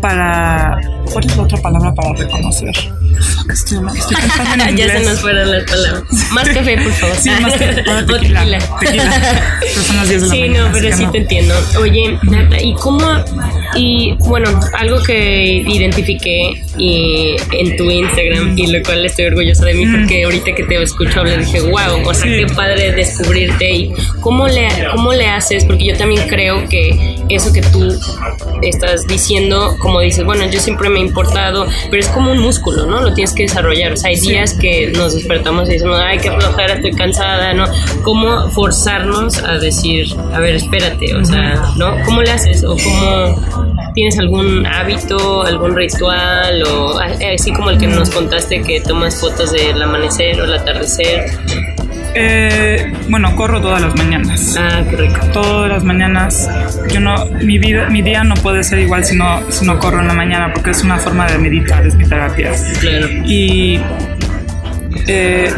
para 0.00 0.78
¿cuál 1.12 1.24
es 1.26 1.36
la 1.36 1.42
otra 1.42 1.58
palabra 1.58 1.94
para 1.94 2.12
reconocer? 2.14 2.72
Fuck, 3.20 3.52
Estoy, 3.52 3.78
estoy 3.96 4.16
pensando 4.16 4.64
en 4.64 4.76
ya 4.76 4.88
se 4.98 5.00
nos 5.04 5.20
fueron 5.20 5.50
las 5.50 5.64
palabras. 5.64 6.02
Más 6.32 6.48
café, 6.48 6.76
por 6.78 6.92
favor. 6.92 7.16
Sí, 7.16 7.30
más 7.40 7.52
café. 7.52 7.82
Tequila. 8.06 8.58
Tequila. 8.80 9.40
Son 9.86 9.96
las 9.96 10.08
10 10.08 10.20
de 10.22 10.26
la 10.28 10.34
Sí, 10.34 10.40
mañana, 10.40 10.66
no, 10.68 10.72
pero 10.72 10.96
sí 10.96 11.04
no. 11.04 11.10
te 11.12 11.18
entiendo. 11.18 11.54
Oye, 11.80 12.18
Nata, 12.22 12.60
¿y 12.62 12.74
cómo? 12.74 13.08
Y 13.74 14.14
bueno, 14.20 14.48
algo 14.78 15.02
que 15.02 15.44
identifiqué 15.66 16.62
y, 16.78 17.36
en 17.52 17.76
tu 17.76 17.90
Instagram 17.90 18.56
y 18.58 18.66
lo 18.68 18.82
cual 18.82 19.04
estoy 19.04 19.26
orgullosa 19.26 19.64
de 19.66 19.74
mí 19.74 19.86
porque 19.86 20.24
ahorita 20.24 20.54
que 20.54 20.62
te 20.64 20.82
escucho 20.82 21.20
hablar 21.20 21.44
dije, 21.44 21.60
wow, 21.60 22.06
o 22.06 22.14
sea, 22.14 22.26
Mm. 22.26 22.28
Sí. 22.30 22.36
qué 22.46 22.54
padre 22.54 22.92
descubrirte 22.92 23.70
y 23.70 23.92
cómo 24.20 24.48
le, 24.48 24.66
cómo 24.92 25.12
le 25.12 25.26
haces, 25.28 25.64
porque 25.64 25.84
yo 25.86 25.96
también 25.96 26.26
creo 26.28 26.66
que 26.68 27.16
eso 27.28 27.52
que 27.52 27.60
tú 27.62 27.94
estás 28.62 29.06
diciendo, 29.06 29.76
como 29.80 30.00
dices, 30.00 30.24
bueno, 30.24 30.48
yo 30.50 30.58
siempre 30.60 30.88
me 30.88 30.98
he 31.00 31.02
importado, 31.02 31.66
pero 31.90 32.00
es 32.02 32.08
como 32.08 32.32
un 32.32 32.38
músculo, 32.38 32.86
¿no? 32.86 33.05
Lo 33.06 33.14
tienes 33.14 33.32
que 33.34 33.44
desarrollar. 33.44 33.92
O 33.92 33.96
sea, 33.96 34.10
hay 34.10 34.18
días 34.18 34.54
que 34.54 34.88
nos 34.96 35.14
despertamos 35.14 35.68
y 35.68 35.74
decimos, 35.74 36.00
ay, 36.02 36.18
qué 36.18 36.30
flojera, 36.30 36.74
estoy 36.74 36.90
cansada, 36.92 37.54
¿no? 37.54 37.66
¿Cómo 38.02 38.50
forzarnos 38.50 39.38
a 39.38 39.58
decir, 39.58 40.08
a 40.32 40.40
ver, 40.40 40.56
espérate, 40.56 41.14
o 41.14 41.24
sea, 41.24 41.72
¿no? 41.76 41.96
¿Cómo 42.04 42.22
le 42.22 42.32
haces? 42.32 42.64
¿O 42.64 42.76
cómo 42.76 43.40
tienes 43.94 44.18
algún 44.18 44.66
hábito, 44.66 45.42
algún 45.44 45.76
ritual? 45.76 46.64
O 46.64 46.98
así 46.98 47.52
como 47.52 47.70
el 47.70 47.78
que 47.78 47.86
nos 47.86 48.10
contaste 48.10 48.62
que 48.62 48.80
tomas 48.80 49.20
fotos 49.20 49.52
del 49.52 49.80
amanecer 49.80 50.40
o 50.40 50.44
el 50.44 50.54
atardecer. 50.54 51.26
Eh, 52.18 52.94
bueno, 53.10 53.36
corro 53.36 53.60
todas 53.60 53.82
las 53.82 53.94
mañanas. 53.94 54.56
Ah, 54.58 54.82
qué 54.88 54.96
rico. 54.96 55.20
todas 55.34 55.68
las 55.68 55.84
mañanas. 55.84 56.48
Yo 56.90 56.98
no, 56.98 57.26
mi 57.42 57.58
vida, 57.58 57.90
mi 57.90 58.00
día 58.00 58.24
no 58.24 58.34
puede 58.36 58.64
ser 58.64 58.78
igual 58.78 59.04
si 59.04 59.16
no, 59.16 59.40
si 59.50 59.66
no 59.66 59.78
corro 59.78 60.00
en 60.00 60.08
la 60.08 60.14
mañana 60.14 60.50
porque 60.54 60.70
es 60.70 60.82
una 60.82 60.96
forma 60.96 61.26
de 61.26 61.36
meditar, 61.36 61.86
es 61.86 61.94
mi 61.94 62.08
terapia. 62.08 62.52
Claro. 62.80 63.06
Y 63.26 63.78
eh, 65.06 65.52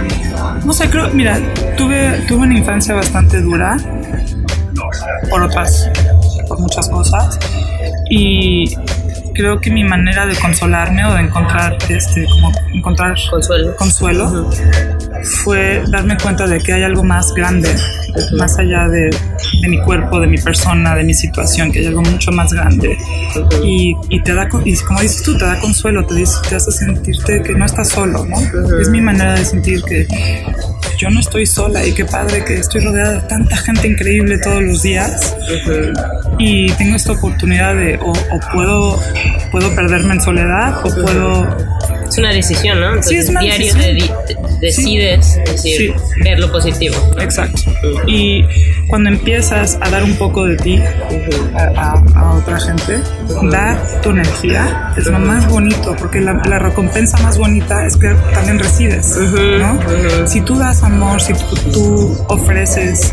no 0.65 0.73
sé, 0.73 0.91
creo, 0.91 1.11
mira, 1.11 1.39
tuve, 1.77 2.25
tuve 2.27 2.39
una 2.39 2.59
infancia 2.59 2.93
bastante 2.93 3.41
dura 3.41 3.77
por 5.31 5.43
otras, 5.43 5.89
por 6.49 6.59
muchas 6.59 6.89
cosas. 6.89 7.39
Y 8.11 8.75
creo 9.33 9.61
que 9.61 9.71
mi 9.71 9.85
manera 9.85 10.27
de 10.27 10.35
consolarme 10.35 11.05
o 11.05 11.15
de 11.15 11.21
encontrar, 11.21 11.79
este, 11.89 12.27
como 12.27 12.51
encontrar 12.75 13.15
Consuelo. 13.31 13.77
consuelo 13.77 14.51
fue 15.23 15.83
darme 15.89 16.17
cuenta 16.23 16.47
de 16.47 16.59
que 16.59 16.73
hay 16.73 16.83
algo 16.83 17.05
más 17.05 17.33
grande, 17.35 17.69
más 18.39 18.59
allá 18.59 18.89
de, 18.89 19.11
de 19.63 19.69
mi 19.69 19.81
cuerpo, 19.83 20.21
de 20.21 20.27
mi 20.27 20.39
persona, 20.39 20.95
de 20.95 21.05
mi 21.05 21.15
situación, 21.15 21.71
que 21.73 21.81
hay 21.81 21.87
algo 21.87 22.03
mucho 22.03 22.31
más 22.33 22.53
grande. 22.53 22.97
Y, 23.63 23.95
y 24.09 24.23
te 24.23 24.35
da, 24.35 24.49
y 24.65 24.77
como 24.77 25.01
dices 25.01 25.23
tú, 25.23 25.37
te 25.37 25.45
da 25.45 25.59
consuelo, 25.61 26.05
te, 26.07 26.15
dice- 26.15 26.39
te 26.49 26.57
hace 26.57 26.71
sentirte 26.73 27.43
que 27.43 27.55
no 27.55 27.65
estás 27.67 27.89
solo, 27.91 28.25
¿no? 28.25 28.37
Es 28.81 28.89
mi 28.91 29.01
manera 29.01 29.35
de 29.35 29.45
sentir 29.45 29.83
que 29.83 30.07
yo 30.99 31.11
no 31.11 31.21
estoy 31.21 31.47
sola 31.47 31.87
y 31.87 31.93
qué 31.95 32.05
padre 32.05 32.45
que 32.45 32.55
estoy 32.55 32.81
rodeada 32.81 33.13
de 33.15 33.21
tanta 33.29 33.57
gente 33.59 33.87
increíble 33.87 34.37
todos 34.39 34.61
los 34.63 34.83
días 34.83 35.37
y 36.39 36.73
tengo 36.73 36.97
esta 36.97 37.13
oportunidad 37.13 37.77
de 37.77 37.97
o, 37.99 38.11
o 38.11 38.41
puedo 38.53 39.01
puedo 39.53 39.75
perderme 39.77 40.15
en 40.15 40.21
soledad 40.21 40.75
o 40.85 40.91
puedo 41.03 41.47
Es 42.09 42.19
una 42.19 42.33
decisión, 42.33 42.81
¿no? 42.81 42.89
Entonces, 42.89 43.11
Sí, 43.11 43.17
es 43.19 43.29
una 43.29 43.41
diario 43.41 43.75
decisión. 43.75 43.97
de- 44.27 44.35
de- 44.35 44.59
decides 44.61 45.41
decir, 45.47 45.95
Sí. 45.95 46.21
ver 46.25 46.39
lo 46.41 46.51
positivo. 46.51 46.97
Exacto. 47.21 47.61
Y 48.07 48.45
cuando 48.89 49.11
empiezas 49.11 49.79
a 49.81 49.91
dar 49.91 50.03
un 50.03 50.15
poco 50.17 50.45
de 50.47 50.57
ti 50.57 50.79
a, 51.55 51.63
a- 51.77 52.03
a 52.19 52.33
otra 52.35 52.59
gente, 52.61 52.99
dar 53.51 53.79
tu 54.03 54.11
energía 54.11 54.93
es 54.97 55.07
lo 55.07 55.19
más 55.19 55.47
bonito, 55.49 55.95
porque 55.99 56.21
la, 56.21 56.35
la 56.49 56.59
recompensa 56.59 57.19
más 57.19 57.39
bonita 57.39 57.87
es 57.87 57.97
que 57.97 58.09
también 58.33 58.59
recibes, 58.59 59.17
¿no? 59.59 59.79
Si 60.27 60.41
tú 60.41 60.59
das 60.59 60.83
amor, 60.83 61.21
si 61.21 61.33
tú, 61.35 61.57
tú 61.73 62.25
ofreces 62.29 63.13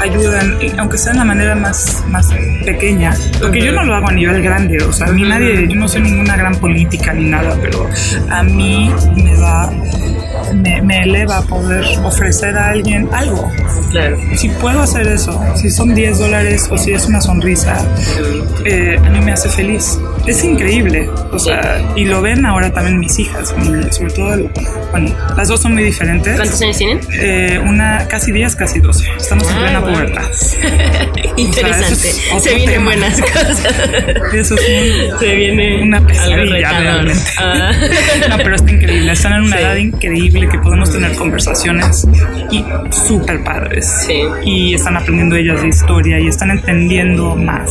ayuda, 0.00 0.40
y 0.62 0.72
aunque 0.78 0.96
sea 0.98 1.12
de 1.12 1.18
la 1.18 1.24
manera 1.24 1.54
más, 1.54 2.02
más 2.08 2.28
pequeña, 2.64 3.14
porque 3.40 3.60
yo 3.60 3.72
no 3.72 3.84
lo 3.84 3.94
hago 3.94 4.08
a 4.08 4.12
nivel 4.12 4.42
grande, 4.42 4.82
o 4.82 4.92
sea, 4.92 5.08
a 5.08 5.10
mí 5.12 5.22
nadie, 5.22 5.66
yo 5.68 5.76
no 5.76 5.86
soy 5.88 6.00
ninguna 6.02 6.36
gran 6.36 6.54
política 6.56 7.12
ni 7.12 7.24
nada, 7.26 7.56
pero 7.60 7.88
a 8.30 8.42
mí 8.42 8.90
me 9.16 9.36
da 9.36 9.70
me, 10.54 10.82
me 10.82 11.02
eleva 11.02 11.38
a 11.38 11.42
poder 11.42 11.84
ofrecer 12.04 12.56
a 12.56 12.70
alguien 12.70 13.08
algo. 13.12 13.50
Claro. 13.90 14.18
Si 14.36 14.48
puedo 14.48 14.80
hacer 14.80 15.06
eso, 15.08 15.38
si 15.56 15.70
son 15.70 15.94
10 15.94 16.18
dólares 16.18 16.68
o 16.70 16.78
si 16.78 16.92
es 16.92 17.06
una 17.06 17.20
sonrisa, 17.20 17.84
eh, 18.64 18.98
a 18.98 19.10
mí 19.10 19.20
me 19.20 19.32
hace 19.32 19.48
feliz. 19.48 19.98
Es 20.26 20.44
increíble. 20.44 21.08
O 21.32 21.38
sea, 21.38 21.82
y 21.96 22.04
lo 22.04 22.20
ven 22.22 22.44
ahora 22.46 22.72
también 22.72 22.98
mis 23.00 23.18
hijas, 23.18 23.54
sobre 23.90 24.12
todo, 24.12 24.50
bueno, 24.92 25.14
las 25.36 25.48
dos 25.48 25.60
son 25.60 25.74
muy 25.74 25.82
diferentes. 25.82 26.36
¿Cuántos 26.36 26.60
años 26.62 26.76
tienen? 26.78 27.00
Eh, 27.12 27.58
una 27.64 28.06
casi 28.06 28.30
10, 28.30 28.54
casi 28.56 28.78
12. 28.80 29.06
Estamos 29.16 29.48
en 29.50 29.56
Ah, 29.56 29.60
plena 29.60 29.80
wow. 29.80 29.92
pubertad. 29.92 30.22
Interesante. 31.36 31.92
eso 31.92 32.18
es 32.18 32.20
otro 32.28 32.40
Se 32.40 32.54
vienen 32.54 32.74
tema. 32.74 32.84
buenas 32.84 33.20
cosas. 33.20 33.64
Eso 34.34 34.54
es 34.54 34.60
un- 35.12 35.18
Se 35.18 35.34
viene 35.34 35.82
una 35.82 36.06
pesadilla 36.06 36.80
realmente. 36.80 37.20
Ah. 37.38 37.72
No, 38.28 38.36
pero 38.36 38.54
está 38.56 38.70
increíble. 38.70 39.12
Están 39.12 39.32
en 39.34 39.42
una 39.44 39.56
Sí. 39.56 39.62
edad 39.62 39.76
increíble 39.76 40.48
que 40.48 40.58
podemos 40.58 40.92
tener 40.92 41.12
conversaciones 41.16 42.06
y 42.50 42.64
súper 43.08 43.42
padres. 43.42 43.90
Sí. 44.06 44.20
Y 44.44 44.74
están 44.74 44.96
aprendiendo 44.96 45.36
ellas 45.36 45.60
de 45.62 45.68
historia 45.68 46.20
y 46.20 46.28
están 46.28 46.50
entendiendo 46.50 47.34
más, 47.36 47.70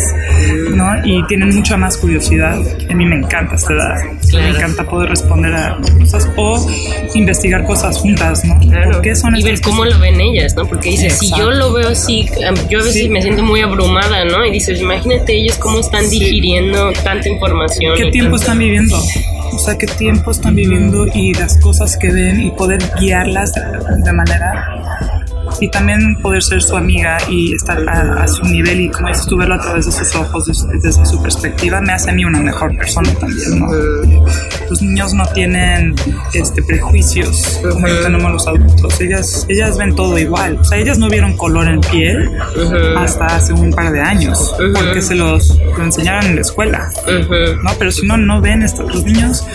¿no? 0.73 0.91
Y 1.05 1.23
tienen 1.27 1.49
mucha 1.55 1.77
más 1.77 1.95
curiosidad. 1.97 2.38
A 2.43 2.93
mí 2.95 3.05
me 3.05 3.15
encanta 3.17 3.55
esta 3.55 3.73
edad. 3.73 3.95
Claro. 4.29 4.51
Me 4.51 4.57
encanta 4.57 4.83
poder 4.85 5.09
responder 5.09 5.53
a 5.53 5.77
cosas 5.99 6.29
o 6.37 6.67
investigar 7.13 7.63
cosas 7.65 7.97
juntas, 7.97 8.43
¿no? 8.45 8.59
Claro. 8.59 8.91
¿Por 8.91 9.01
qué 9.01 9.15
son 9.15 9.35
y 9.35 9.43
ver 9.43 9.59
cómo 9.61 9.79
cosas? 9.83 9.93
lo 9.95 9.99
ven 9.99 10.21
ellas, 10.21 10.55
¿no? 10.55 10.65
Porque 10.65 10.89
dices, 10.91 11.17
si 11.17 11.27
Exacto. 11.27 11.45
yo 11.45 11.51
lo 11.51 11.73
veo 11.73 11.89
así, 11.89 12.27
yo 12.69 12.79
a 12.79 12.83
veces 12.83 12.93
Sí. 13.03 13.09
me 13.09 13.21
siento 13.21 13.43
muy 13.43 13.61
abrumada, 13.61 14.25
¿no? 14.25 14.45
Y 14.45 14.51
dices, 14.51 14.79
imagínate 14.81 15.33
ellos 15.35 15.57
cómo 15.57 15.79
están 15.79 16.05
Sí. 16.07 16.19
digiriendo 16.19 16.91
tanta 17.03 17.27
información. 17.29 17.93
¿Qué 17.95 18.11
tiempo 18.11 18.31
tanto- 18.37 18.43
están 18.43 18.59
viviendo? 18.59 18.97
O 19.51 19.57
sea, 19.59 19.77
qué 19.77 19.87
tiempo 19.87 20.31
están 20.31 20.55
viviendo 20.55 21.07
y 21.13 21.33
las 21.33 21.57
cosas 21.57 21.97
que 21.97 22.11
ven 22.11 22.39
y 22.41 22.51
poder 22.51 22.79
guiarlas 22.99 23.51
de, 23.53 23.61
de 24.03 24.13
manera 24.13 24.98
y 25.59 25.69
también 25.69 26.15
poder 26.21 26.41
ser 26.43 26.61
su 26.61 26.75
amiga 26.77 27.17
y 27.29 27.53
estar 27.53 27.77
a, 27.87 28.23
a 28.23 28.27
su 28.27 28.43
nivel 28.43 28.81
y 28.81 28.89
como 28.89 29.07
dices 29.09 29.25
tú 29.25 29.37
verlo 29.37 29.55
a 29.55 29.59
través 29.61 29.85
de 29.85 29.91
sus 29.91 30.15
ojos 30.15 30.45
des- 30.45 30.65
desde, 30.81 31.05
su 31.05 31.21
perspectiva 31.21 31.81
me 31.81 31.93
hace 31.93 32.09
a 32.09 32.13
mí 32.13 32.25
una 32.25 32.39
mejor 32.39 32.75
persona 32.77 33.09
también 33.19 33.59
¿no? 33.59 33.67
los 34.69 34.81
niños 34.81 35.13
no 35.13 35.25
tienen 35.27 35.95
este 36.33 36.61
prejuicios 36.63 37.59
como 37.69 37.87
lo 37.87 38.01
tenemos 38.01 38.31
los 38.31 38.47
adultos 38.47 38.99
ellas 39.01 39.45
ellas 39.49 39.77
ven 39.77 39.95
todo 39.95 40.17
igual 40.17 40.57
o 40.59 40.63
sea 40.63 40.77
ellas 40.77 40.97
no 40.97 41.09
vieron 41.09 41.35
color 41.37 41.67
en 41.67 41.81
piel 41.81 42.29
hasta 42.97 43.25
hace 43.27 43.53
un 43.53 43.71
par 43.71 43.91
de 43.91 44.01
años 44.01 44.55
porque 44.73 45.01
se 45.01 45.15
los 45.15 45.57
lo 45.77 45.83
enseñaron 45.83 46.25
en 46.25 46.35
la 46.35 46.41
escuela. 46.41 46.89
¿no? 47.63 47.71
Pero 47.77 47.91
si 47.91 48.05
no, 48.05 48.17
no 48.17 48.41
ven 48.41 48.63
esto. 48.63 48.83
Los 48.83 49.03
niños 49.03 49.45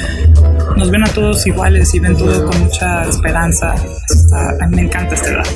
nos 0.77 0.91
ven 0.91 1.05
a 1.05 1.09
todos 1.09 1.47
iguales 1.47 1.95
y 1.95 2.01
ven 2.01 2.17
todo 2.17 2.45
con 2.47 2.59
mucha 2.65 3.03
esperanza. 3.09 3.75
Está- 4.09 4.51
a 4.61 4.67
mí 4.67 4.77
me 4.77 4.83
encanta 4.83 5.15
esta 5.15 5.29
edad. 5.31 5.47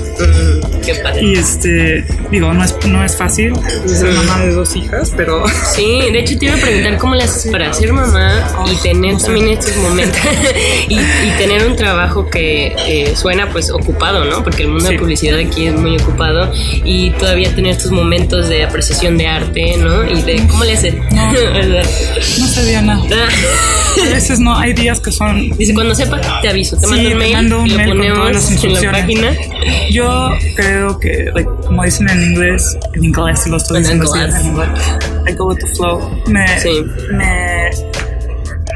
Qué 0.85 0.95
padre. 0.97 1.23
Y 1.23 1.33
este, 1.35 2.05
digo, 2.31 2.53
no 2.53 2.65
es, 2.65 2.75
no 2.87 3.05
es 3.05 3.17
fácil 3.17 3.53
ser 3.87 4.13
mamá 4.13 4.39
de 4.41 4.53
dos 4.53 4.75
hijas, 4.77 5.13
pero 5.17 5.45
Sí, 5.75 6.01
de 6.13 6.21
hecho 6.21 6.39
te 6.39 6.47
iba 6.47 6.55
a 6.55 6.59
preguntar 6.59 6.99
cómo 6.99 7.15
le 7.15 7.25
haces 7.25 7.51
para 7.51 7.73
ser 7.73 7.93
mamá 7.93 8.47
y 8.71 8.77
tener 8.77 9.17
también 9.19 9.49
estos 9.49 9.77
momentos 9.77 10.21
y, 10.89 10.95
y 10.99 11.31
tener 11.39 11.67
un 11.67 11.77
trabajo 11.77 12.29
que 12.29 13.13
suena 13.17 13.49
pues 13.51 13.71
ocupado, 13.71 14.25
¿no? 14.25 14.43
Porque 14.45 14.63
el 14.63 14.69
mundo 14.69 14.85
de 14.85 14.89
Sí. 14.95 14.99
publicidad 14.99 15.39
aquí 15.39 15.67
es 15.67 15.75
muy 15.75 15.97
ocupado 15.97 16.51
y 16.85 17.11
todavía 17.11 17.55
tener 17.55 17.73
estos 17.73 17.91
momentos 17.91 18.49
de 18.49 18.65
apreciación 18.65 19.19
de 19.19 19.27
arte, 19.27 19.77
¿no? 19.79 20.09
Y 20.11 20.23
de 20.23 20.47
cómo 20.47 20.65
le 20.65 20.73
haces. 20.75 20.95
No. 21.13 21.33
no 21.33 22.47
sé, 22.47 22.65
Diana. 22.67 23.01
Ah. 23.13 23.29
A 24.07 24.11
veces 24.11 24.39
no, 24.39 24.57
hay 24.57 24.73
días 24.75 25.01
que 25.01 25.08
son... 25.13 25.51
Dice, 25.57 25.75
cuando 25.75 25.95
sepa, 25.95 26.21
te 26.43 26.49
aviso, 26.49 26.77
te 26.77 26.87
Sí, 26.87 26.91
mando 26.91 27.05
un 27.07 27.09
te 27.13 27.19
mail 27.19 27.33
mando 27.35 27.61
un 27.61 27.67
y 27.67 27.71
lo 27.71 27.77
mail 27.77 27.89
con 27.89 27.99
todas 27.99 28.09
ponemos 28.19 28.35
las 28.53 28.65
en 28.65 28.75
la 28.75 28.93
página. 28.93 29.37
Yo 29.91 30.31
creo 30.57 31.01
que, 31.01 31.31
like, 31.35 31.51
como 31.67 31.85
dicen 31.85 32.09
en 32.11 32.23
inglés, 32.23 32.79
en 32.95 33.05
inglés 33.05 33.47
lo 33.47 33.57
estoy 33.57 33.77
En 33.79 33.83
diciendo 33.83 34.07
inglés. 34.07 34.35
en 34.35 34.47
inglés, 34.47 34.69
I 35.29 35.33
go 35.35 35.47
with 35.49 35.59
the 35.59 35.67
flow. 35.77 36.23
Me, 36.27 36.47
Sí. 36.61 36.85
me, 37.13 37.71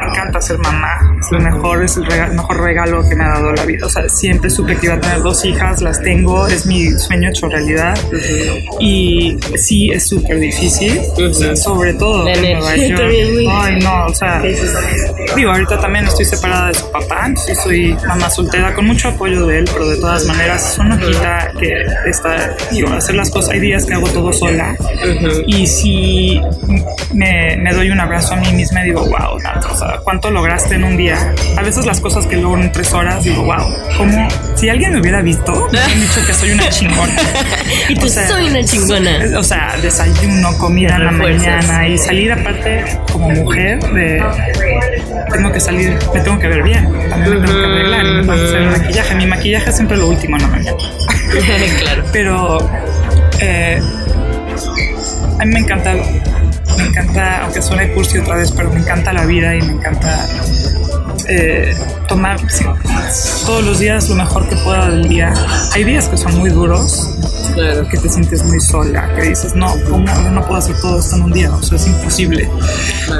me 0.05 0.11
encanta 0.11 0.41
ser 0.41 0.59
mamá. 0.59 1.17
Es 1.21 1.31
lo 1.31 1.41
mejor, 1.41 1.85
es 1.85 1.97
el 1.97 2.05
rega- 2.07 2.29
mejor 2.29 2.61
regalo 2.61 3.09
que 3.09 3.15
me 3.15 3.25
ha 3.25 3.29
dado 3.29 3.53
la 3.53 3.65
vida. 3.65 3.87
O 3.87 3.91
sea, 3.91 4.09
siempre 4.09 4.51
supe 4.51 4.77
que 4.77 4.87
iba 4.87 4.97
a 4.97 5.01
tener 5.01 5.23
dos 5.23 5.45
hijas, 5.45 5.81
las 5.83 6.01
tengo, 6.03 6.47
es 6.47 6.67
mi 6.67 6.91
sueño 6.99 7.29
hecho 7.31 7.49
realidad. 7.49 7.95
Y 8.81 9.37
sí, 9.57 9.91
es 9.91 10.09
súper 10.09 10.39
difícil, 10.41 11.01
o 11.17 11.33
sea, 11.35 11.49
Ujú. 11.49 11.57
sobre 11.57 11.95
todo 11.95 12.27
en 12.29 12.41
Nueva 12.43 12.77
York. 12.77 13.01
es 13.11 13.49
Ay, 13.51 13.79
no, 13.81 14.07
o 14.07 14.15
sea, 14.15 14.43
digo, 15.37 15.51
ahorita 15.51 15.81
también 15.81 16.07
estoy 16.07 16.25
separada 16.25 16.69
de 16.69 16.75
su 16.75 16.91
papá, 16.91 17.25
entonces 17.27 17.59
soy 17.63 17.97
mamá 18.07 18.31
soltera 18.31 18.75
con 18.75 18.87
mucho 18.87 19.09
apoyo 19.09 19.47
de 19.47 19.59
él, 19.59 19.65
pero 19.73 19.89
de 19.89 19.97
todas 19.97 20.25
maneras 20.27 20.73
eso 20.73 20.85
no 20.85 20.99
quita 20.99 21.53
que 21.59 21.73
está, 22.07 22.57
digo, 22.71 22.89
hacer 22.93 23.15
las 23.15 23.31
cosas, 23.31 23.51
hay 23.53 23.61
días 23.61 23.85
que 23.87 23.95
hago 23.95 24.09
todo 24.09 24.33
sola 24.33 24.75
y 25.47 25.67
si 25.67 26.41
me, 27.15 27.57
me 27.57 27.73
doy 27.75 27.91
un 27.91 28.01
abrazo 28.01 28.35
a 28.35 28.37
mí 28.37 28.53
misma 28.53 28.83
y 28.83 28.87
digo, 28.87 29.01
wow, 29.03 29.39
Nat, 29.43 29.65
o 29.71 29.77
sea, 29.79 29.92
¿cuánto 30.05 30.31
lograste 30.31 30.75
en 30.75 30.85
un 30.85 30.97
día? 30.97 31.35
A 31.57 31.63
veces 31.63 31.87
las 31.87 32.01
cosas 32.01 32.27
que 32.27 32.37
logro 32.37 32.61
en 32.63 32.73
tres 32.73 32.93
horas, 32.93 33.23
digo, 33.25 33.45
wow, 33.45 33.67
como 33.97 34.29
si 34.57 34.69
alguien 34.69 34.95
me 34.95 35.01
hubiera 35.01 35.21
visto, 35.23 35.53
me 35.53 35.69
hubieran 35.69 36.01
dicho 36.01 36.27
que 36.27 36.35
soy 36.35 36.51
una 36.53 36.69
chingona. 36.69 37.15
Y 37.89 37.95
tú 37.95 38.07
O 38.07 38.09
sea, 38.09 38.29
soy 38.29 38.47
una 38.49 38.65
chingona. 38.65 39.39
o 39.39 39.45
sea, 39.45 39.77
desayuno, 39.81 40.57
comida 40.59 40.97
en 40.97 41.05
la 41.05 41.11
mañana 41.13 41.89
y 41.89 41.99
salir 41.99 42.33
aparte 42.33 42.85
como 43.11 43.31
mujer 43.31 43.81
de 43.93 44.23
tengo 45.33 45.53
que 45.53 45.61
salir, 45.61 45.99
me 46.15 46.21
tengo 46.21 46.39
que 46.39 46.49
ver 46.49 46.63
bien, 46.63 46.85
también 47.09 47.41
me 47.41 47.47
tengo 47.47 47.59
que 47.59 47.67
arreglar 47.67 48.05
me 48.05 48.21
tengo 48.21 48.35
que 48.35 48.45
hacer 48.45 48.63
el 48.63 48.71
maquillaje. 48.71 49.15
Mi 49.15 49.27
maquillaje 49.27 49.71
es 49.71 49.77
siempre 49.77 49.97
lo 49.97 50.09
último 50.09 50.37
en 50.37 50.43
la 50.43 50.49
mañana. 50.49 50.77
claro. 51.81 52.05
Pero 52.13 52.59
eh, 53.41 53.81
a 55.39 55.45
mí 55.45 55.53
me 55.53 55.61
encanta, 55.61 55.95
me 56.77 56.85
encanta, 56.85 57.43
aunque 57.43 57.63
suene 57.63 57.93
cursi 57.93 58.19
otra 58.19 58.37
vez, 58.37 58.53
pero 58.53 58.71
me 58.71 58.81
encanta 58.81 59.13
la 59.13 59.25
vida 59.25 59.55
y 59.55 59.63
me 59.63 59.73
encanta 59.73 60.27
eh, 61.29 61.75
tomar 62.09 62.39
sí, 62.51 62.65
todos 63.47 63.65
los 63.65 63.79
días 63.79 64.09
lo 64.09 64.15
mejor 64.17 64.49
que 64.49 64.57
pueda 64.57 64.89
del 64.91 65.09
día. 65.09 65.33
Hay 65.75 65.85
días 65.85 66.09
que 66.09 66.17
son 66.17 66.37
muy 66.39 66.51
duros, 66.51 67.09
Claro. 67.55 67.87
que 67.89 67.99
te 67.99 68.09
sientes 68.09 68.43
muy 68.45 68.59
sola, 68.61 69.11
que 69.15 69.29
dices, 69.29 69.55
no, 69.55 69.75
¿cómo? 69.89 70.07
Yo 70.07 70.31
no 70.31 70.43
puedo 70.47 70.57
hacer 70.59 70.75
todo 70.81 70.99
esto 71.01 71.17
en 71.17 71.23
un 71.25 71.33
día, 71.33 71.53
o 71.53 71.63
sea, 71.63 71.77
es 71.77 71.87
imposible. 71.87 72.49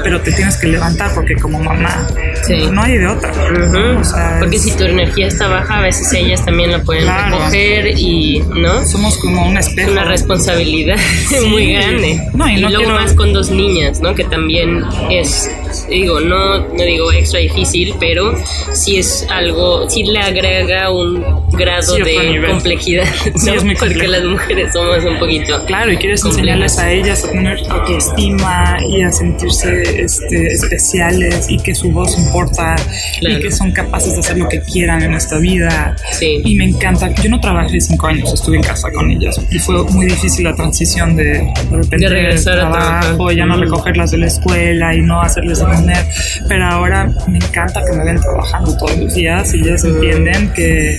Pero 0.03 0.21
te 0.21 0.31
tienes 0.31 0.57
que 0.57 0.67
levantar 0.67 1.13
porque 1.13 1.35
como 1.35 1.59
mamá 1.59 2.07
Sí. 2.47 2.67
no 2.71 2.81
hay 2.81 2.97
de 2.97 3.07
otra. 3.07 3.31
Ujú. 3.31 3.99
O 3.99 4.03
sea, 4.03 4.37
Porque 4.39 4.55
es- 4.57 4.63
si 4.63 4.71
tu 4.71 4.83
energía 4.85 5.27
está 5.27 5.47
baja, 5.47 5.77
a 5.79 5.81
veces 5.81 6.11
ellas 6.13 6.43
también 6.43 6.71
la 6.71 6.81
pueden 6.81 7.03
Claro. 7.03 7.37
recoger 7.37 7.87
y, 7.97 8.39
¿no? 8.55 8.85
somos 8.87 9.17
como 9.17 9.45
un 9.47 9.57
espejo. 9.57 9.91
una 9.91 10.05
responsabilidad 10.05 10.97
muy 11.49 11.73
grande. 11.73 12.21
No, 12.33 12.49
y 12.49 12.55
no 12.59 12.69
luego 12.69 12.85
quiero- 12.85 12.99
más 12.99 13.13
con 13.13 13.33
dos 13.33 13.49
niñas, 13.51 13.99
¿no? 14.01 14.15
Que 14.15 14.23
también 14.23 14.83
es, 15.11 15.49
digo, 15.89 16.19
no, 16.19 16.59
no 16.59 16.83
digo 16.83 17.11
extra 17.11 17.39
difícil, 17.39 17.93
pero 17.99 18.33
sí 18.73 18.97
es 18.97 19.25
algo, 19.29 19.89
sí 19.89 20.03
le 20.03 20.19
agrega 20.19 20.91
un 20.91 21.23
grado 21.53 21.95
Sí, 21.95 22.01
de 22.01 22.29
nivel. 22.31 22.51
complejidad, 22.51 23.05
Sí, 23.35 23.47
¿no? 23.47 23.53
es 23.53 23.63
muy 23.63 23.75
Porque 23.75 24.07
las 24.07 24.23
mujeres 24.23 24.71
somos 24.73 25.03
un 25.03 25.19
poquito. 25.19 25.63
Claro, 25.65 25.91
y 25.91 25.97
quieres 25.97 26.21
complejas. 26.21 26.39
enseñarles 26.49 26.79
a 26.79 26.91
ellas 26.91 27.23
a 27.25 27.31
tener 27.31 27.57
autoestima 27.69 28.77
y 28.89 29.01
a 29.01 29.11
sentirse 29.11 30.01
este, 30.03 30.47
especiales 30.47 31.45
y 31.49 31.57
que 31.57 31.75
su 31.75 31.91
voz 31.91 32.17
importa 32.17 32.75
Claro. 33.19 33.37
y 33.37 33.41
que 33.41 33.51
son 33.51 33.71
capaces 33.71 34.13
de 34.13 34.19
hacer 34.19 34.37
lo 34.37 34.47
que 34.49 34.61
quieran 34.61 35.01
en 35.03 35.13
esta 35.13 35.37
vida. 35.37 35.95
Sí. 36.11 36.41
Y 36.43 36.55
me 36.55 36.65
encanta. 36.65 37.09
Yo 37.21 37.29
no 37.29 37.39
trabajé 37.39 37.79
cinco 37.81 38.07
años, 38.07 38.33
estuve 38.33 38.57
en 38.57 38.63
casa 38.63 38.91
con 38.91 39.09
ellas 39.11 39.39
y 39.51 39.59
fue 39.59 39.83
muy 39.91 40.05
difícil 40.07 40.45
la 40.45 40.55
transición 40.55 41.15
de 41.15 41.23
de 41.23 41.51
repente 41.77 41.97
De 42.05 42.09
regresar 42.09 42.59
a 42.59 42.71
trabajo, 42.71 43.31
ya 43.31 43.45
no 43.45 43.57
recogerlas 43.57 44.11
de 44.11 44.17
la 44.19 44.27
escuela 44.27 44.95
y 44.95 45.01
no 45.01 45.21
hacerles 45.21 45.61
de 45.67 45.75
comer. 45.75 46.05
Pero 46.47 46.65
ahora 46.65 47.09
me 47.27 47.37
encanta 47.37 47.81
que 47.85 47.93
me 47.93 48.03
ven 48.03 48.19
trabajando 48.19 48.75
todos 48.77 48.97
los 48.97 49.13
días 49.13 49.53
y 49.53 49.59
ellas 49.59 49.83
entienden 49.83 50.51
que 50.53 50.97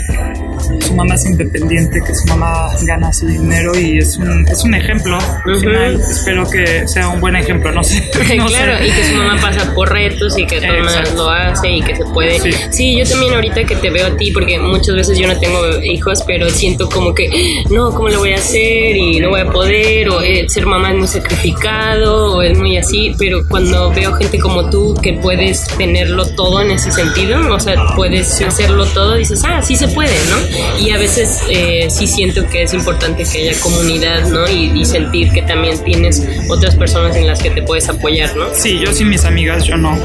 su 0.81 0.95
mamá 0.95 1.15
es 1.15 1.27
independiente, 1.27 2.01
que 2.07 2.15
su 2.15 2.27
mamá 2.29 2.71
gana 2.83 3.13
su 3.13 3.27
dinero 3.27 3.79
y 3.79 3.99
es 3.99 4.17
un, 4.17 4.47
es 4.49 4.65
un 4.65 4.75
ejemplo. 4.75 5.19
Final, 5.61 5.95
espero 6.01 6.49
que 6.49 6.87
sea 6.89 7.09
un 7.09 7.21
buen 7.21 7.37
ejemplo, 7.37 7.73
no 7.73 7.83
sé. 7.83 8.03
no 8.37 8.47
claro, 8.47 8.79
sé. 8.79 8.87
y 8.87 8.91
que 8.91 9.05
su 9.05 9.15
mamá 9.15 9.39
pasa 9.41 9.75
por 9.75 9.93
retos 9.93 10.39
y 10.39 10.47
que 10.47 10.57
Exacto. 10.57 11.15
lo 11.17 11.31
hace 11.31 11.71
y 11.71 11.83
que 11.83 11.97
se 11.97 12.05
puede. 12.05 12.41
Sí. 12.41 12.53
Sí. 12.71 12.97
yo 12.97 13.05
también 13.09 13.35
ahorita 13.35 13.65
que 13.65 13.77
te 13.77 13.91
veo 13.91 14.07
a 14.07 14.17
ti, 14.17 14.31
porque 14.33 14.59
muchas 14.59 14.95
veces 14.95 15.19
yo 15.19 15.27
no 15.27 15.39
tengo 15.39 15.61
hijos, 15.83 16.23
pero 16.27 16.49
siento 16.51 16.89
como 16.89 17.15
que, 17.15 17.31
no, 17.71 17.91
¿cómo 17.93 18.09
lo 18.09 18.21
voy 18.21 18.33
a 18.33 18.37
hacer? 18.37 18.97
Y 18.97 19.21
no 19.21 19.31
voy 19.31 19.41
a 19.41 19.51
poder, 19.51 20.09
o 20.09 20.23
eh, 20.23 20.47
ser 20.49 20.67
mamá 20.67 20.93
es 20.93 20.99
muy 20.99 21.09
sacrificado, 21.09 22.37
o 22.37 22.43
es 22.43 22.57
muy 22.59 22.77
así, 22.77 23.15
pero 23.19 23.47
cuando 23.49 23.91
veo 23.91 24.13
gente 24.15 24.39
como 24.39 24.54
tú 24.71 24.95
que 25.03 25.15
puedes 25.15 25.67
tenerlo 25.77 26.27
todo 26.27 26.61
en 26.61 26.71
ese 26.71 26.91
sentido, 26.91 27.55
o 27.55 27.61
sea, 27.61 27.75
puedes 27.95 28.41
hacerlo 28.43 28.87
todo, 28.87 29.15
dices, 29.15 29.43
ah, 29.45 29.63
sí 29.63 29.77
se 29.77 29.89
puede, 29.89 30.15
¿no? 30.31 30.81
Y 30.81 30.91
a 30.91 30.99
veces 30.99 31.41
eh, 31.49 31.89
sí 31.91 32.07
siento 32.07 32.47
que 32.49 32.63
es 32.63 32.75
importante 32.75 33.25
que 33.25 33.49
haya 33.49 33.61
comunidad, 33.61 34.29
¿no? 34.29 34.49
Y, 34.49 34.73
y 34.79 34.85
sentir 34.85 35.31
que 35.33 35.43
también 35.43 35.79
tienes 35.85 36.27
otras 36.49 36.77
personas 36.77 37.17
en 37.17 37.27
las 37.27 37.43
que 37.43 37.51
te 37.51 37.63
puedes 37.63 37.89
apoyar, 37.89 38.37
¿no? 38.37 38.47
Sí, 38.55 38.79
yo 38.79 38.93
sin 38.93 39.09
mis 39.09 39.25
amigas, 39.25 39.65
yo 39.65 39.77
no. 39.77 39.99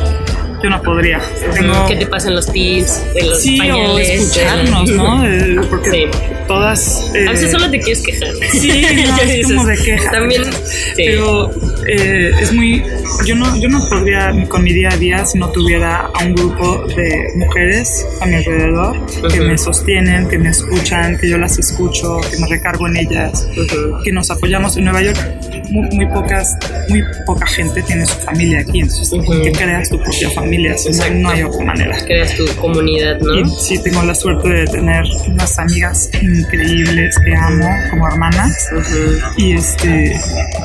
Yo 0.63 0.69
no 0.69 0.81
podría. 0.81 1.19
Tengo... 1.53 1.85
¿Qué 1.87 1.95
te 1.95 2.05
pasan 2.07 2.35
los 2.35 2.51
tips 2.51 3.13
de 3.13 3.23
los 3.23 3.41
sí, 3.41 3.57
pañales? 3.57 3.87
o 3.89 3.99
escucharnos, 3.99 4.89
¿no? 4.91 5.25
Eh, 5.29 5.55
porque 5.69 5.89
Sí. 5.91 6.03
todas... 6.47 7.11
eh, 7.13 7.25
A 7.27 7.31
veces 7.31 7.51
solo 7.51 7.69
te 7.69 7.79
quieres 7.79 8.01
quejar. 8.03 8.29
Sí, 8.51 8.85
no, 9.07 9.17
es 9.21 9.47
como 9.55 9.65
de 9.65 9.77
queja. 9.77 10.11
También, 10.11 10.43
sí. 10.43 10.93
Pero 10.97 11.51
eh, 11.87 12.31
es 12.41 12.51
muy. 12.53 12.83
Yo 13.25 13.35
no, 13.35 13.55
yo 13.59 13.69
no 13.69 13.79
podría 13.89 14.31
con 14.47 14.63
mi 14.63 14.73
día 14.73 14.89
a 14.91 14.97
día 14.97 15.25
si 15.25 15.37
no 15.39 15.49
tuviera 15.49 16.09
a 16.13 16.23
un 16.25 16.33
grupo 16.35 16.85
de 16.95 17.25
mujeres 17.35 18.05
a 18.21 18.25
mi 18.25 18.35
alrededor 18.35 18.97
que 19.31 19.41
me 19.41 19.57
sostienen, 19.57 20.27
que 20.27 20.37
me 20.37 20.49
escuchan, 20.49 21.17
que 21.17 21.29
yo 21.29 21.37
las 21.37 21.57
escucho, 21.59 22.19
que 22.29 22.37
me 22.37 22.47
recargo 22.47 22.87
en 22.87 22.97
ellas, 22.97 23.47
que 24.03 24.11
nos 24.11 24.29
apoyamos. 24.31 24.77
En 24.77 24.85
Nueva 24.85 25.01
York, 25.01 25.17
muy, 25.69 25.89
muy 25.95 26.05
pocas, 26.07 26.55
muy 26.89 27.03
poca 27.25 27.45
gente 27.47 27.81
tiene 27.83 28.05
su 28.05 28.15
familia 28.19 28.59
aquí. 28.59 28.79
Entonces, 28.81 29.11
Ujú. 29.11 29.41
que 29.41 29.51
creas 29.51 29.89
tu 29.89 29.99
propia 29.99 30.29
familia. 30.31 30.48
O 30.89 30.93
sea, 30.93 31.09
no 31.11 31.29
hay 31.29 31.43
otra 31.43 31.63
manera. 31.65 31.97
creas 32.05 32.35
tu 32.35 32.45
comunidad, 32.55 33.19
¿no? 33.19 33.35
Y 33.35 33.45
sí, 33.59 33.81
tengo 33.83 34.01
la 34.03 34.15
suerte 34.15 34.49
de 34.49 34.65
tener 34.65 35.03
unas 35.27 35.59
amigas 35.59 36.09
increíbles 36.21 37.15
que 37.23 37.35
amo 37.35 37.69
como 37.91 38.07
hermanas 38.07 38.67
y 39.37 39.53
este 39.53 40.19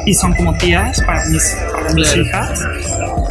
y 0.06 0.14
son 0.14 0.32
como 0.34 0.56
tías 0.58 1.00
para 1.02 1.24
mis, 1.26 1.56
para 1.72 1.92
mis 1.92 2.04
Claro. 2.08 2.22
hijas 2.22 2.60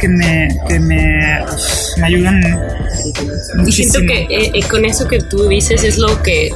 que 0.00 0.08
me 0.08 0.48
que 0.68 0.80
me, 0.80 1.38
pues, 1.46 1.94
me 1.98 2.06
ayudan 2.06 2.40
Y 3.66 3.72
siento 3.72 4.00
que 4.00 4.22
eh, 4.30 4.50
eh, 4.54 4.62
con 4.68 4.84
eso 4.84 5.06
que 5.08 5.20
tú 5.20 5.48
dices 5.48 5.82
es 5.84 5.98
lo 5.98 6.20
que 6.22 6.50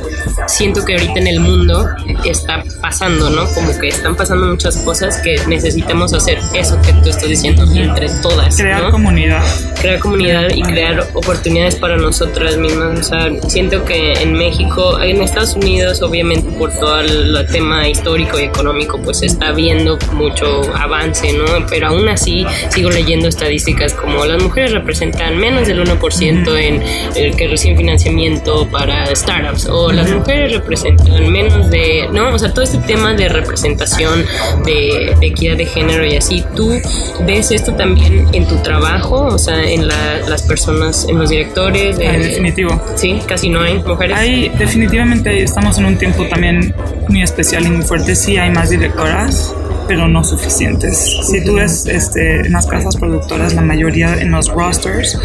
siento 0.46 0.84
que 0.84 0.94
ahorita 0.94 1.18
en 1.18 1.26
el 1.28 1.40
mundo 1.40 1.88
está 2.24 2.62
pasando, 2.80 3.30
¿no? 3.30 3.46
Como 3.54 3.76
que 3.78 3.88
están 3.88 4.16
pasando 4.16 4.46
muchas 4.46 4.76
cosas 4.78 5.18
que 5.18 5.36
necesitamos 5.46 6.12
hacer 6.14 6.38
eso 6.54 6.80
que 6.82 6.92
tú 6.94 7.08
estás 7.10 7.28
diciendo 7.28 7.64
entre 7.72 8.08
todas, 8.22 8.56
crear 8.56 8.82
¿no? 8.82 8.90
comunidad 8.90 9.42
crear 9.80 9.87
comunidad 9.98 10.48
y 10.54 10.62
crear 10.62 11.00
oportunidades 11.14 11.76
para 11.76 11.96
nosotras 11.96 12.56
mismas. 12.56 13.00
O 13.00 13.02
sea, 13.02 13.30
siento 13.48 13.84
que 13.84 14.12
en 14.14 14.34
México, 14.34 15.00
en 15.00 15.22
Estados 15.22 15.54
Unidos, 15.54 16.02
obviamente 16.02 16.50
por 16.58 16.72
todo 16.72 17.00
el 17.00 17.46
tema 17.50 17.88
histórico 17.88 18.38
y 18.38 18.44
económico, 18.44 19.00
pues 19.02 19.22
está 19.22 19.52
viendo 19.52 19.98
mucho 20.12 20.62
avance, 20.74 21.32
¿no? 21.32 21.66
Pero 21.68 21.88
aún 21.88 22.08
así 22.08 22.46
sigo 22.70 22.90
leyendo 22.90 23.28
estadísticas 23.28 23.94
como 23.94 24.24
las 24.24 24.42
mujeres 24.42 24.72
representan 24.72 25.38
menos 25.38 25.66
del 25.66 25.84
1% 25.84 26.58
en 26.58 26.82
el 27.16 27.36
que 27.36 27.48
reciben 27.48 27.76
financiamiento 27.76 28.68
para 28.70 29.14
startups 29.14 29.66
o 29.66 29.92
las 29.92 30.10
mujeres 30.10 30.52
representan 30.52 31.30
menos 31.30 31.70
de, 31.70 32.08
¿no? 32.12 32.34
O 32.34 32.38
sea, 32.38 32.52
todo 32.52 32.64
este 32.64 32.78
tema 32.78 33.14
de 33.14 33.28
representación, 33.28 34.24
de, 34.64 35.14
de 35.20 35.26
equidad 35.26 35.56
de 35.56 35.66
género 35.66 36.04
y 36.06 36.16
así, 36.16 36.44
¿tú 36.54 36.80
ves 37.26 37.50
esto 37.50 37.72
también 37.74 38.26
en 38.32 38.46
tu 38.46 38.56
trabajo? 38.62 39.26
O 39.26 39.38
sea, 39.38 39.62
en 39.62 39.77
la- 39.86 40.18
las 40.28 40.42
personas, 40.42 41.06
en 41.08 41.18
los 41.18 41.30
directores. 41.30 41.96
Ah, 41.98 42.12
definitivo 42.16 42.80
Sí, 42.96 43.20
casi 43.26 43.48
no 43.50 43.60
hay 43.60 43.78
mujeres. 43.82 44.16
hay 44.16 44.48
definitivamente 44.58 45.42
estamos 45.42 45.78
en 45.78 45.84
un 45.86 45.96
tiempo 45.98 46.26
también 46.28 46.74
muy 47.08 47.22
especial 47.22 47.66
y 47.66 47.70
muy 47.70 47.84
fuerte 47.84 48.14
sí 48.16 48.36
hay 48.36 48.50
más 48.50 48.70
directoras 48.70 49.54
pero 49.86 50.06
no 50.06 50.22
suficientes. 50.22 51.16
Si 51.30 51.42
tú 51.46 51.54
ves 51.54 51.86
este, 51.86 52.40
en 52.46 52.52
las 52.52 52.66
casas 52.66 52.94
productoras, 52.96 53.54
la 53.54 53.62
mayoría 53.62 54.16
en 54.20 54.30
los 54.32 54.48
rosters, 54.48 55.18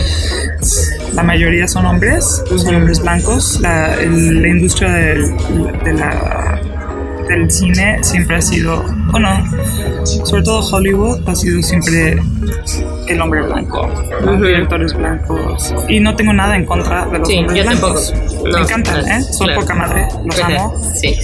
la 1.13 1.21
mayoría 1.21 1.67
son 1.67 1.85
hombres, 1.85 2.41
son 2.57 2.75
hombres 2.75 3.01
blancos. 3.01 3.59
La, 3.59 3.95
el- 3.95 4.41
la 4.41 4.47
industria 4.47 4.89
del, 4.93 5.35
de 5.83 5.93
la- 5.93 6.61
del 7.27 7.51
cine 7.51 7.99
siempre 8.03 8.37
ha 8.37 8.41
sido, 8.41 8.85
bueno, 9.13 9.29
sobre 10.25 10.43
todo 10.43 10.59
Hollywood, 10.75 11.21
ha 11.29 11.35
sido 11.35 11.61
siempre 11.61 12.17
el 13.07 13.21
hombre 13.21 13.41
blanco. 13.43 13.87
Ujú. 14.23 14.43
directores 14.45 14.93
blancos. 14.93 15.73
Y 15.89 15.99
no 15.99 16.15
tengo 16.15 16.33
nada 16.33 16.55
en 16.55 16.65
contra 16.65 17.05
de 17.05 17.19
los 17.19 17.27
Sí, 17.27 17.37
hombres 17.39 17.57
yo 17.57 17.63
blancos. 17.69 18.11
tampoco. 18.13 18.47
No, 18.47 18.53
Me 18.57 18.61
encantan, 18.63 19.07
¿eh? 19.07 19.23
Son 19.23 19.47
claro. 19.47 19.61
poca 19.61 19.73
madre, 19.75 20.07
los 20.25 20.39
amo. 20.39 20.75
Sí. 20.99 21.15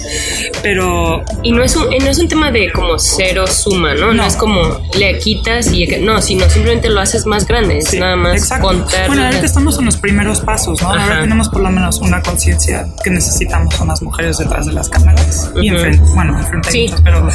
Pero 0.61 1.23
Y 1.43 1.51
no 1.51 1.63
es 1.63 1.75
un, 1.75 1.85
no 1.89 2.09
es 2.09 2.19
un 2.19 2.27
tema 2.27 2.51
de 2.51 2.71
como 2.71 2.97
cero 2.99 3.47
suma, 3.47 3.93
¿no? 3.95 4.07
No, 4.07 4.13
No. 4.13 4.25
es 4.25 4.35
como 4.35 4.61
le 4.97 5.17
quitas 5.19 5.71
y 5.71 5.87
no, 6.01 6.21
sino 6.21 6.49
simplemente 6.49 6.89
lo 6.89 6.99
haces 6.99 7.25
más 7.25 7.45
grande. 7.47 7.81
Sí, 7.81 7.99
nada 7.99 8.15
más 8.15 8.35
exacto. 8.37 8.67
contar. 8.67 9.07
Bueno, 9.07 9.23
ahorita 9.25 9.45
estamos 9.45 9.79
en 9.79 9.85
los 9.85 9.97
primeros 9.97 10.41
pasos, 10.41 10.81
¿no? 10.81 10.91
Ajá. 10.93 11.03
Ahora 11.03 11.21
tenemos 11.21 11.47
por 11.49 11.61
lo 11.61 11.69
menos 11.69 11.99
una 12.01 12.21
conciencia 12.21 12.85
que 13.03 13.09
necesitamos 13.09 13.79
unas 13.79 14.01
mujeres 14.01 14.37
detrás 14.37 14.65
de 14.65 14.73
las 14.73 14.89
cámaras 14.89 15.51
y 15.61 15.69
enfrente, 15.69 16.03
bueno, 16.15 16.37
enfrente 16.37 16.67
hay 16.69 16.73
Sí. 16.73 16.81
muchas, 16.83 17.01
pero, 17.01 17.27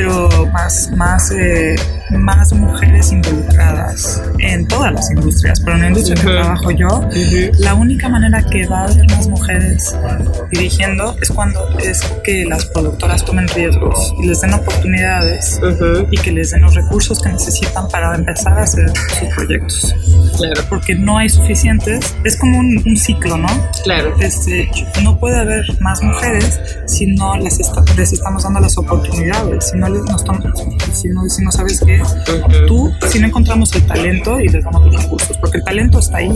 pero 0.00 0.46
más, 0.46 0.90
más, 0.96 1.30
eh, 1.32 1.76
más 2.18 2.52
mujeres 2.52 3.12
involucradas 3.12 4.22
en 4.38 4.66
todas 4.66 4.92
las 4.92 5.10
industrias, 5.10 5.60
pero 5.60 5.76
en 5.76 5.82
la 5.82 5.88
industria 5.88 6.14
que 6.16 6.26
Ujú. 6.26 6.36
trabajo 6.36 6.70
yo, 6.70 7.08
la 7.58 7.74
única 7.74 8.08
manera 8.08 8.42
que 8.42 8.66
va 8.66 8.80
a 8.80 8.84
haber 8.84 9.06
más 9.10 9.28
mujeres 9.28 9.94
dirigiendo 10.50 11.16
es 11.20 11.30
cuando 11.30 11.78
es 11.78 12.00
que 12.24 12.44
las 12.44 12.66
productoras 12.66 13.24
tomen 13.24 13.46
riesgos 13.48 14.12
y 14.22 14.26
les 14.26 14.40
den 14.40 14.54
oportunidades 14.54 15.58
Ujú, 15.62 16.06
y 16.10 16.16
que 16.18 16.32
les 16.32 16.50
den 16.50 16.62
los 16.62 16.74
recursos 16.74 17.20
que 17.20 17.28
necesitan 17.30 17.88
para 17.88 18.14
empezar 18.14 18.58
a 18.58 18.62
hacer 18.62 18.90
sus 19.18 19.28
proyectos 19.34 19.94
Claro, 20.36 20.62
porque 20.70 20.94
no 20.94 21.18
hay 21.18 21.28
suficientes. 21.28 22.14
Es 22.24 22.36
como 22.38 22.58
un, 22.58 22.82
un 22.86 22.96
ciclo, 22.96 23.36
¿no? 23.36 23.48
claro. 23.84 24.14
Este, 24.20 24.70
no 25.02 25.18
puede 25.18 25.38
haber 25.38 25.64
más 25.80 26.02
mujeres 26.02 26.58
si 26.86 27.06
no 27.14 27.36
les, 27.36 27.60
esta- 27.60 27.82
les 27.96 28.12
estamos 28.12 28.42
dando 28.44 28.60
las 28.60 28.76
oportunidades, 28.78 29.70
si 29.70 29.76
no, 29.76 29.88
les, 29.88 30.02
nos 30.04 30.22
si 30.94 31.08
no, 31.08 31.28
si 31.28 31.42
no 31.44 31.52
sabes 31.52 31.80
qué, 31.84 31.99
Tú, 32.66 32.92
si 33.08 33.18
no 33.18 33.26
encontramos 33.26 33.74
el 33.74 33.86
talento 33.86 34.40
y 34.40 34.48
les 34.48 34.64
damos 34.64 34.84
los 34.86 35.02
recursos, 35.02 35.36
porque 35.38 35.58
el 35.58 35.64
talento 35.64 35.98
está 35.98 36.18
ahí, 36.18 36.30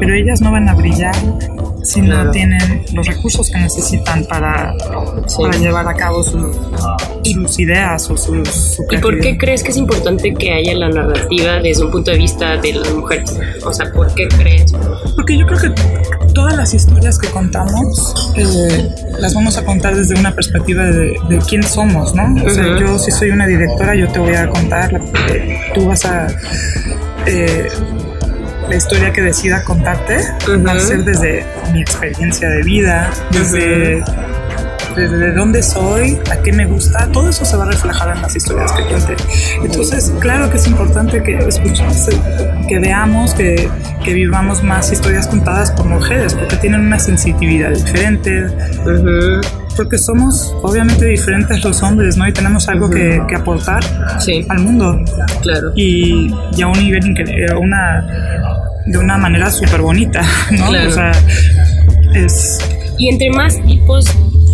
pero 0.00 0.14
ellas 0.14 0.40
no 0.40 0.52
van 0.52 0.68
a 0.68 0.74
brillar 0.74 1.14
si 1.82 2.00
Claro. 2.00 2.24
no 2.26 2.30
tienen 2.30 2.84
los 2.92 3.06
recursos 3.06 3.50
que 3.50 3.58
necesitan 3.58 4.24
para, 4.26 4.72
Sí. 5.26 5.42
para 5.42 5.56
llevar 5.58 5.88
a 5.88 5.94
cabo 5.94 6.22
su- 6.22 6.52
sus 7.24 7.58
ideas 7.58 8.08
o 8.10 8.16
sus, 8.16 8.48
su 8.48 8.84
¿Y 8.90 8.98
por 8.98 9.18
qué 9.20 9.36
crees 9.38 9.62
que 9.62 9.70
es 9.70 9.76
importante 9.76 10.32
que 10.34 10.52
haya 10.52 10.74
la 10.74 10.88
narrativa 10.90 11.58
desde 11.60 11.84
un 11.84 11.90
punto 11.90 12.10
de 12.10 12.18
vista 12.18 12.56
de 12.58 12.74
las 12.74 12.92
mujeres? 12.94 13.34
O 13.64 13.72
sea, 13.72 13.90
¿por 13.92 14.12
qué 14.14 14.28
crees? 14.28 14.72
Porque 15.16 15.38
yo 15.38 15.46
creo 15.46 15.60
que 15.60 16.21
todas 16.34 16.56
las 16.56 16.74
historias 16.74 17.18
que 17.18 17.28
contamos 17.28 18.32
eh, 18.36 18.88
las 19.18 19.34
vamos 19.34 19.56
a 19.58 19.64
contar 19.64 19.94
desde 19.96 20.18
una 20.18 20.34
perspectiva 20.34 20.84
de, 20.84 21.16
de 21.28 21.38
quién 21.48 21.62
somos, 21.62 22.14
¿no? 22.14 22.24
O 22.44 22.50
sea, 22.50 22.78
yo 22.78 22.98
si 22.98 23.10
soy 23.10 23.30
una 23.30 23.46
directora, 23.46 23.94
yo 23.94 24.08
te 24.08 24.18
voy 24.18 24.34
a 24.34 24.48
contar, 24.48 25.00
tú 25.74 25.86
vas 25.86 26.04
a... 26.04 26.26
eh, 27.26 27.68
la 28.68 28.76
historia 28.76 29.12
que 29.12 29.20
decida 29.20 29.64
contarte 29.64 30.18
va 30.66 30.72
a 30.72 30.80
ser 30.80 31.04
desde 31.04 31.44
mi 31.72 31.82
experiencia 31.82 32.48
de 32.48 32.62
vida, 32.62 33.10
desde, 33.30 34.02
desde 34.96 35.16
de 35.18 35.32
dónde 35.32 35.62
soy, 35.62 36.18
a 36.30 36.36
qué 36.42 36.52
me 36.52 36.66
gusta, 36.66 37.08
todo 37.12 37.28
eso 37.30 37.44
se 37.44 37.56
va 37.56 37.64
a 37.64 37.70
reflejar 37.70 38.14
en 38.16 38.22
las 38.22 38.34
historias 38.36 38.72
que 38.72 38.84
cuente. 38.84 39.16
Entonces, 39.64 40.12
claro 40.20 40.50
que 40.50 40.56
es 40.56 40.66
importante 40.66 41.22
que 41.22 41.36
escuchemos, 41.38 42.08
que 42.68 42.78
veamos, 42.78 43.34
que, 43.34 43.68
que 44.04 44.14
vivamos 44.14 44.62
más 44.62 44.90
historias 44.92 45.26
contadas 45.26 45.70
por 45.72 45.86
mujeres, 45.86 46.34
porque 46.34 46.56
tienen 46.56 46.80
una 46.82 46.98
sensibilidad 46.98 47.70
diferente, 47.70 48.44
Ujú, 48.46 49.40
porque 49.76 49.96
somos 49.96 50.54
obviamente 50.62 51.06
diferentes 51.06 51.64
los 51.64 51.82
hombres, 51.82 52.16
¿no? 52.18 52.28
Y 52.28 52.32
tenemos 52.32 52.68
algo 52.68 52.90
que, 52.90 53.22
que 53.28 53.36
aportar 53.36 53.82
Sí, 54.20 54.44
al 54.50 54.58
mundo 54.60 54.98
claro. 55.40 55.72
y, 55.74 56.30
y 56.56 56.62
a 56.62 56.66
un 56.66 56.78
nivel 56.78 57.02
incre- 57.04 57.50
a 57.50 57.56
una 57.56 58.06
de 58.84 58.98
una 58.98 59.16
manera 59.16 59.50
súper 59.50 59.80
bonita, 59.80 60.22
¿no? 60.50 60.68
Claro. 60.68 60.88
O 60.90 60.92
sea, 60.92 61.12
es 62.14 62.58
Y 62.98 63.08
entre 63.08 63.30
más 63.30 63.56
tipos 63.64 64.04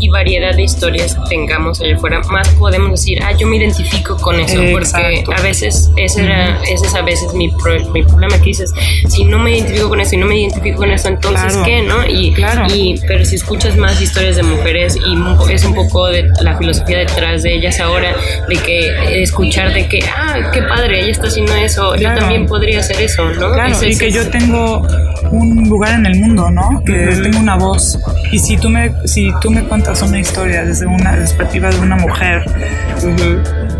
y 0.01 0.09
variedad 0.09 0.55
de 0.55 0.63
historias 0.63 1.17
tengamos 1.29 1.81
allá 1.81 1.97
afuera, 1.97 2.21
más 2.31 2.49
podemos 2.51 2.91
decir, 2.93 3.19
ah, 3.23 3.33
yo 3.33 3.47
me 3.47 3.57
identifico 3.57 4.17
con 4.17 4.39
eso, 4.41 4.57
porque 4.73 4.87
Exacto. 4.87 5.33
a 5.37 5.41
veces 5.43 5.91
ese, 5.97 6.25
era, 6.25 6.61
ese 6.63 6.87
es 6.87 6.95
a 6.95 7.03
veces 7.03 7.33
mi, 7.35 7.49
pro- 7.51 7.91
mi 7.93 8.03
problema 8.03 8.37
que 8.39 8.45
dices, 8.47 8.73
si 9.09 9.25
no 9.25 9.39
me 9.39 9.57
identifico 9.57 9.89
con 9.89 10.01
eso 10.01 10.15
y 10.15 10.19
no 10.19 10.27
me 10.27 10.39
identifico 10.41 10.79
con 10.79 10.91
eso, 10.91 11.09
entonces 11.09 11.53
Claro. 11.53 11.63
¿qué, 11.65 11.83
no? 11.83 12.07
Y, 12.09 12.33
Claro. 12.33 12.67
y 12.73 13.01
pero 13.07 13.25
si 13.25 13.37
escuchas 13.37 13.77
más 13.77 14.01
historias 14.01 14.37
de 14.37 14.43
mujeres 14.43 14.97
y 14.97 15.53
es 15.53 15.65
un 15.65 15.75
poco 15.75 16.07
de 16.09 16.29
la 16.43 16.57
filosofía 16.59 16.99
detrás 16.99 17.43
de 17.43 17.55
ellas 17.55 17.81
ahora, 17.81 18.15
de 18.49 18.57
que 18.57 19.23
escuchar 19.23 19.73
de 19.73 19.87
que, 19.89 20.01
ah, 20.17 20.51
qué 20.53 20.63
padre, 20.63 21.01
ella 21.01 21.13
está 21.13 21.27
haciendo 21.29 21.55
eso, 21.55 21.95
yo 21.95 22.01
Claro. 22.01 22.21
también 22.21 22.47
podría 22.47 22.81
hacer 22.81 23.01
eso, 23.01 23.25
¿no? 23.31 23.53
Claro, 23.53 23.73
Ese- 23.73 23.89
y 23.91 23.97
que 23.99 24.11
yo 24.11 24.29
tengo 24.31 24.87
un 25.31 25.69
lugar 25.69 25.95
en 25.95 26.07
el 26.07 26.17
mundo, 26.17 26.51
¿no? 26.51 26.83
Que 26.85 27.09
Ujú. 27.09 27.23
tengo 27.23 27.39
una 27.41 27.57
voz. 27.57 27.99
Y 28.33 28.39
si 28.39 28.57
tú 28.57 28.69
me, 28.69 28.93
si 29.07 29.31
tú 29.41 29.51
me 29.51 29.63
cuentas 29.65 29.88
una 30.03 30.21
historia 30.21 30.65
desde 30.65 30.87
una 30.87 31.13
perspectiva 31.13 31.71
de 31.71 31.81
una 31.81 31.97
mujer, 31.97 32.43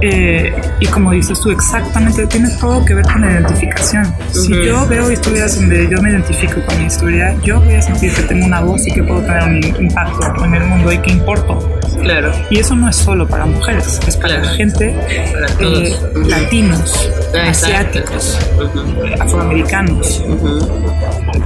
eh, 0.01 0.53
y 0.81 0.87
como 0.87 1.13
dices 1.13 1.41
tú, 1.41 1.51
exactamente, 1.51 2.27
tiene 2.27 2.49
todo 2.61 2.85
que 2.85 2.95
ver 2.95 3.05
con 3.05 3.21
la 3.21 3.33
identificación. 3.33 4.07
Si 4.33 4.51
yo 4.65 4.87
veo 4.87 5.11
historias 5.11 5.57
donde 5.57 5.89
yo 5.89 6.01
me 6.01 6.11
identifico 6.11 6.61
con 6.67 6.79
mi 6.79 6.87
historia, 6.87 7.37
yo 7.43 7.61
voy 7.61 7.75
a 7.75 7.83
sentir 7.83 8.13
que 8.15 8.23
tengo 8.23 8.47
una 8.47 8.61
voz 8.61 8.87
y 8.87 8.93
que 8.93 9.03
puedo 9.03 9.21
tener 9.21 9.43
un 9.45 9.83
impacto 9.85 10.45
en 10.45 10.55
el 10.55 10.65
mundo 10.65 10.93
y 10.93 10.99
que 10.99 11.11
importo. 11.11 11.78
Claro. 12.03 12.33
Y 12.51 12.59
eso 12.61 12.75
no 12.75 12.89
es 12.89 12.97
solo 12.97 13.27
para 13.27 13.47
mujeres, 13.47 14.01
es 14.07 14.17
para 14.17 14.41
Claro. 14.41 14.57
gente 14.57 14.97
Para 15.33 15.47
eh, 15.69 15.97
latinos, 16.27 17.11
Ah, 17.35 17.49
exacto. 17.49 17.99
asiáticos, 18.01 18.39
Ujú, 18.57 19.05
eh, 19.05 19.15
afroamericanos. 19.21 20.23
ujú. 20.27 20.59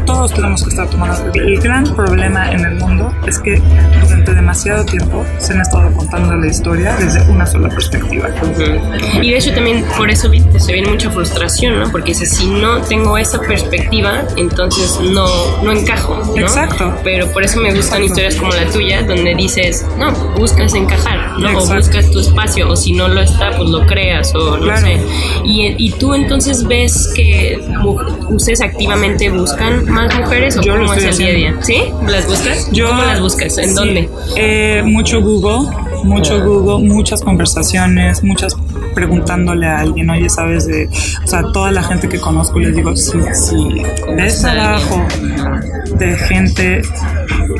Todos 0.07 0.33
tenemos 0.33 0.63
que 0.63 0.71
estar 0.71 0.89
tomando. 0.89 1.33
El 1.35 1.61
gran 1.61 1.85
problema 1.95 2.51
en 2.53 2.61
el 2.65 2.75
mundo 2.77 3.13
es 3.27 3.39
que 3.39 3.61
durante 4.03 4.35
demasiado 4.35 4.85
tiempo 4.85 5.25
se 5.39 5.53
han 5.53 5.61
estado 5.61 5.93
contando 5.93 6.35
la 6.37 6.47
historia 6.47 6.97
desde 6.99 7.23
una 7.31 7.47
sola 7.47 7.69
perspectiva. 7.69 8.29
Ujú. 8.43 9.23
Y 9.23 9.31
de 9.31 9.37
hecho 9.39 9.55
también 9.55 9.85
por 9.97 10.11
eso 10.11 10.31
se 10.59 10.73
viene 10.73 10.89
mucha 10.89 11.11
frustración, 11.11 11.79
¿no? 11.81 11.91
Porque 11.91 12.13
dices, 12.13 12.31
si 12.37 12.47
no 12.47 12.79
tengo 12.83 13.17
esa 13.19 13.39
perspectiva, 13.41 14.23
entonces 14.37 14.99
no, 15.01 15.27
no 15.63 15.73
encajo, 15.73 16.21
¿no? 16.35 16.41
Exacto. 16.43 16.95
Pero 17.05 17.27
por 17.29 17.43
eso 17.45 17.61
me 17.61 17.73
gustan 17.75 18.03
historias 18.05 18.37
como 18.37 18.53
la 18.53 18.67
tuya, 18.67 19.03
donde 19.03 19.35
dices, 19.35 19.85
no, 19.99 20.13
buscas 20.37 20.75
encajar, 20.75 21.39
¿no? 21.39 21.59
O 21.59 21.67
buscas 21.67 22.11
tu 22.11 22.19
espacio, 22.21 22.69
o 22.71 22.77
si 22.77 22.93
no 22.93 23.09
lo 23.09 23.21
está, 23.21 23.51
pues 23.57 23.69
lo 23.71 23.87
creas, 23.87 24.35
o 24.35 24.57
no 24.57 24.63
Claro. 24.65 24.87
sé. 24.87 25.01
Y, 25.45 25.75
y 25.79 25.91
tú 25.93 26.15
entonces 26.15 26.67
ves 26.67 27.11
que 27.15 27.59
ustedes 28.31 28.61
activamente 28.61 29.31
buscan 29.31 29.85
más 29.91 30.15
mujeres, 30.19 30.57
o 30.57 30.63
Yo 30.63 30.77
cómo 30.77 30.93
es 30.95 31.05
el 31.05 31.17
día 31.19 31.29
a 31.29 31.33
día? 31.33 31.57
¿Sí? 31.63 31.85
¿Las 32.09 32.27
buscas? 32.27 32.69
¿Cómo 32.71 33.03
las 33.03 33.21
buscas? 33.21 33.59
¿En 33.59 33.69
sí, 33.71 33.75
dónde? 33.75 34.09
eh, 34.37 34.83
mucho 34.85 35.21
Google, 35.21 35.69
mucho. 36.05 36.41
Google, 36.45 36.89
muchas 36.89 37.21
conversaciones, 37.23 38.23
muchas 38.23 38.57
preguntándole 38.95 39.67
a 39.67 39.79
alguien, 39.81 40.11
oye, 40.11 40.29
sabes 40.29 40.67
de, 40.67 40.89
o 41.25 41.27
sea, 41.27 41.43
toda 41.53 41.71
la 41.71 41.83
gente 41.83 42.09
que 42.09 42.21
conozco 42.21 42.59
les 42.59 42.75
digo, 42.77 42.95
sí, 42.97 43.19
sí, 43.33 43.83
está 44.19 44.53
trabajo 44.53 45.07
de 45.99 46.17
gente 46.19 46.83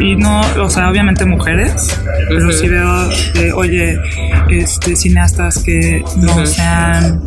y 0.01 0.17
no, 0.17 0.41
o 0.63 0.69
sea, 0.71 0.91
obviamente 0.91 1.25
mujeres, 1.25 1.99
pero 2.29 2.53
sí 2.53 2.69
veo 2.69 3.09
de, 3.35 3.53
oye, 3.55 3.99
este, 4.51 4.97
cineastas 4.97 5.63
que 5.63 6.03
no 6.17 6.47
sean, 6.47 7.23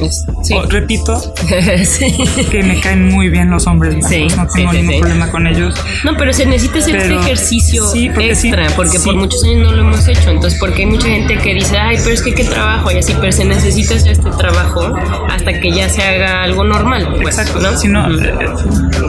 Es- 0.00 0.24
Sí. 0.44 0.54
o- 0.54 0.62
repito, 0.62 1.20
sí. 1.84 2.14
que 2.52 2.62
me 2.62 2.78
caen 2.80 3.08
muy 3.08 3.30
bien 3.30 3.50
los 3.50 3.66
hombres, 3.66 3.94
blancos, 3.96 4.10
Sí, 4.10 4.26
no 4.36 4.46
tengo 4.46 4.72
ningún 4.72 5.00
problema 5.00 5.28
con 5.30 5.44
ellos. 5.48 5.74
No, 6.04 6.16
pero 6.16 6.32
se 6.32 6.46
necesita 6.46 6.78
este 6.78 6.92
Pero- 6.92 7.20
ejercicio 7.20 7.92
extra, 7.94 8.68
porque 8.76 9.00
por 9.00 9.16
muchos 9.16 9.42
años 9.42 9.58
no 9.58 9.72
lo 9.72 9.82
hemos 9.82 10.06
hecho. 10.06 10.30
Entonces, 10.30 10.47
porque 10.56 10.82
hay 10.82 10.86
mucha 10.86 11.06
gente 11.08 11.36
que 11.38 11.54
dice, 11.54 11.76
ay, 11.78 11.96
pero 12.02 12.14
es 12.14 12.22
que 12.22 12.34
qué 12.34 12.44
trabajo, 12.44 12.90
y 12.90 12.98
así, 12.98 13.14
pero 13.20 13.32
se 13.32 13.44
necesita 13.44 13.94
hacer 13.94 14.12
este 14.12 14.30
trabajo 14.30 14.92
hasta 15.30 15.60
que 15.60 15.72
ya 15.72 15.88
se 15.88 16.02
haga 16.02 16.42
algo 16.44 16.64
normal. 16.64 17.16
Pues, 17.22 17.38
Exacto, 17.38 17.60
¿no? 17.60 17.76
si 17.76 17.88
no, 17.88 18.06
Ujú. 18.08 18.18
eh, 18.20 18.34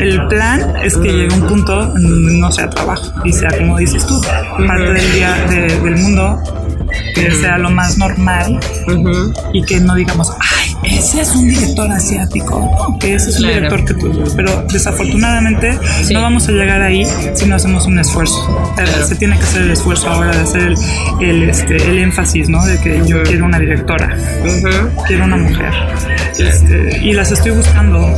el 0.01 0.27
plan 0.27 0.73
es 0.83 0.97
que 0.97 1.09
llegue 1.11 1.33
un 1.33 1.47
punto 1.47 1.93
no 1.97 2.51
sea 2.51 2.69
trabajo 2.69 3.11
y 3.23 3.33
sea 3.33 3.49
como 3.57 3.77
dices 3.77 4.05
tú, 4.05 4.19
parte 4.67 4.93
del 4.93 5.11
día 5.13 5.35
de- 5.49 5.79
del 5.79 5.97
mundo 5.97 6.41
que 7.15 7.31
sea 7.35 7.57
lo 7.57 7.69
más 7.69 7.97
normal 7.97 8.59
Ujú. 8.87 9.33
y 9.53 9.63
que 9.63 9.79
no 9.79 9.95
digamos, 9.95 10.31
ay, 10.39 10.75
ese 10.97 11.21
es 11.21 11.35
un 11.35 11.47
director 11.49 11.91
asiático, 11.91 12.59
no, 12.59 12.97
que 12.99 13.15
ese 13.15 13.29
es 13.29 13.35
un 13.37 13.43
Claro. 13.43 13.55
director 13.55 13.85
que 13.85 13.93
tú, 13.95 14.23
pero 14.35 14.63
desafortunadamente 14.71 15.77
Sí. 16.03 16.13
no 16.13 16.21
vamos 16.21 16.47
a 16.47 16.51
llegar 16.51 16.81
ahí 16.81 17.05
si 17.35 17.45
no 17.45 17.55
hacemos 17.55 17.85
un 17.85 17.99
esfuerzo. 17.99 18.37
Eh, 18.77 18.83
Claro. 18.83 19.07
Se 19.07 19.15
tiene 19.15 19.37
que 19.37 19.43
hacer 19.43 19.61
el 19.63 19.71
esfuerzo 19.71 20.09
ahora 20.09 20.31
de 20.35 20.41
hacer 20.43 20.61
el, 20.61 20.75
el, 21.21 21.49
este, 21.49 21.75
el 21.77 21.97
énfasis, 21.99 22.47
¿no? 22.49 22.65
De 22.65 22.79
que 22.79 23.01
yo 23.05 23.21
quiero 23.23 23.45
una 23.45 23.59
directora, 23.59 24.15
Ujú. 24.43 25.03
quiero 25.07 25.25
una 25.25 25.37
mujer. 25.37 25.71
Este, 26.37 26.99
y 27.03 27.13
las 27.13 27.31
estoy 27.31 27.51
buscando. 27.51 28.13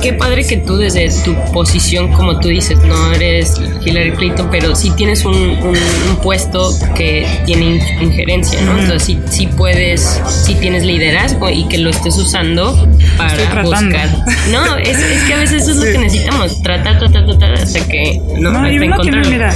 Qué 0.00 0.12
padre 0.14 0.46
que 0.46 0.56
tú 0.58 0.76
desde 0.76 1.10
tu 1.24 1.34
posición, 1.52 2.12
como 2.12 2.38
tú 2.38 2.48
dices, 2.48 2.78
no 2.86 3.12
eres 3.12 3.54
Hillary 3.84 4.12
Clinton, 4.12 4.48
pero 4.50 4.74
sí 4.74 4.90
tienes 4.96 5.24
un, 5.24 5.34
un- 5.34 5.76
un 6.08 6.16
puesto 6.22 6.70
que 6.94 7.26
tiene 7.44 7.80
injerencia, 8.00 8.60
¿no? 8.62 8.78
Entonces 8.78 9.02
sí, 9.02 9.18
sí 9.28 9.46
puedes, 9.46 10.20
sí 10.26 10.54
tienes 10.56 10.84
liderazgo 10.84 11.50
y 11.50 11.66
que 11.68 11.78
lo 11.78 11.90
estés 11.90 12.16
usando 12.16 12.88
para 13.16 13.62
buscar. 13.62 14.08
No, 14.50 14.76
es, 14.76 14.98
es 14.98 15.22
que 15.24 15.34
a 15.34 15.38
veces 15.38 15.62
eso 15.62 15.72
es 15.72 15.76
lo 15.78 15.84
que 15.84 15.98
necesitamos, 15.98 16.62
tratar, 16.62 16.98
tratar, 16.98 17.26
tratar 17.26 17.52
hasta 17.54 17.86
que 17.86 18.20
no, 18.38 18.50
No, 18.50 18.60
hasta 18.60 19.28
mira, 19.28 19.54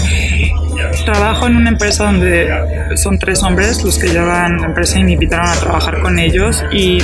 trabajo 1.05 1.47
en 1.47 1.57
una 1.57 1.71
empresa 1.71 2.05
donde 2.05 2.49
son 2.97 3.19
tres 3.19 3.43
hombres 3.43 3.83
los 3.85 3.99
que 3.99 4.09
llevan 4.09 4.61
la 4.61 4.67
empresa 4.67 4.99
y 4.99 5.05
me 5.05 5.13
invitaron 5.13 5.49
a 5.49 5.55
trabajar 5.55 6.01
con 6.01 6.19
ellos 6.19 6.65
y, 6.73 6.99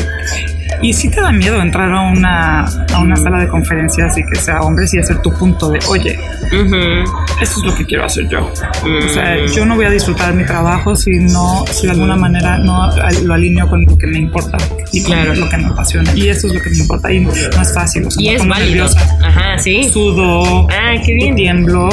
y 0.83 0.93
sí 0.93 1.09
te 1.11 1.21
da 1.21 1.31
miedo 1.33 1.61
entrar 1.61 1.93
a 1.93 2.01
una, 2.03 2.65
a 2.65 2.99
una 3.01 3.17
sala 3.17 3.39
de 3.41 3.49
conferencias 3.49 4.17
y 4.19 4.25
que 4.25 4.37
sea 4.37 4.61
hombres 4.63 4.93
y 4.95 4.99
hacer 4.99 5.21
tu 5.23 5.33
punto 5.33 5.71
de, 5.71 5.79
oye, 5.89 6.19
Ujú. 6.47 6.77
esto 7.41 7.61
es 7.61 7.65
lo 7.65 7.75
que 7.75 7.85
quiero 7.87 8.05
hacer 8.05 8.29
yo. 8.29 8.47
O 8.47 9.09
sea, 9.13 9.37
Mm. 9.37 9.53
yo 9.55 9.65
no 9.67 9.77
voy 9.77 9.85
a 9.87 9.91
disfrutar 9.91 10.33
mi 10.35 10.45
trabajo 10.45 10.97
si 10.97 11.11
no, 11.19 11.65
si 11.71 11.87
de 11.87 11.93
alguna 11.93 12.17
manera 12.17 12.59
no 12.59 12.91
lo 13.25 13.35
alineo 13.35 13.69
con 13.69 13.85
lo 13.85 13.97
que 13.99 14.07
me 14.07 14.19
importa 14.19 14.59
y 14.93 15.03
con 15.03 15.13
Claro. 15.13 15.35
lo 15.35 15.49
que 15.49 15.57
me 15.59 15.67
apasiona. 15.67 16.13
Y 16.15 16.29
eso 16.29 16.47
es 16.47 16.55
lo 16.55 16.61
que 16.61 16.71
me 16.71 16.77
importa 16.79 17.13
y 17.13 17.21
no 17.21 17.31
es 17.33 17.75
fácil. 17.75 18.07
O 18.07 18.11
sea, 18.11 18.23
Y 18.23 18.29
es 18.35 18.47
válido. 18.47 18.85
nerviosa 18.87 19.19
Ajá, 19.23 19.59
sí. 19.59 19.89
sudo 19.93 20.67
Ah, 20.71 20.95
qué 21.05 21.15
bien. 21.15 21.35
tiemblo, 21.37 21.89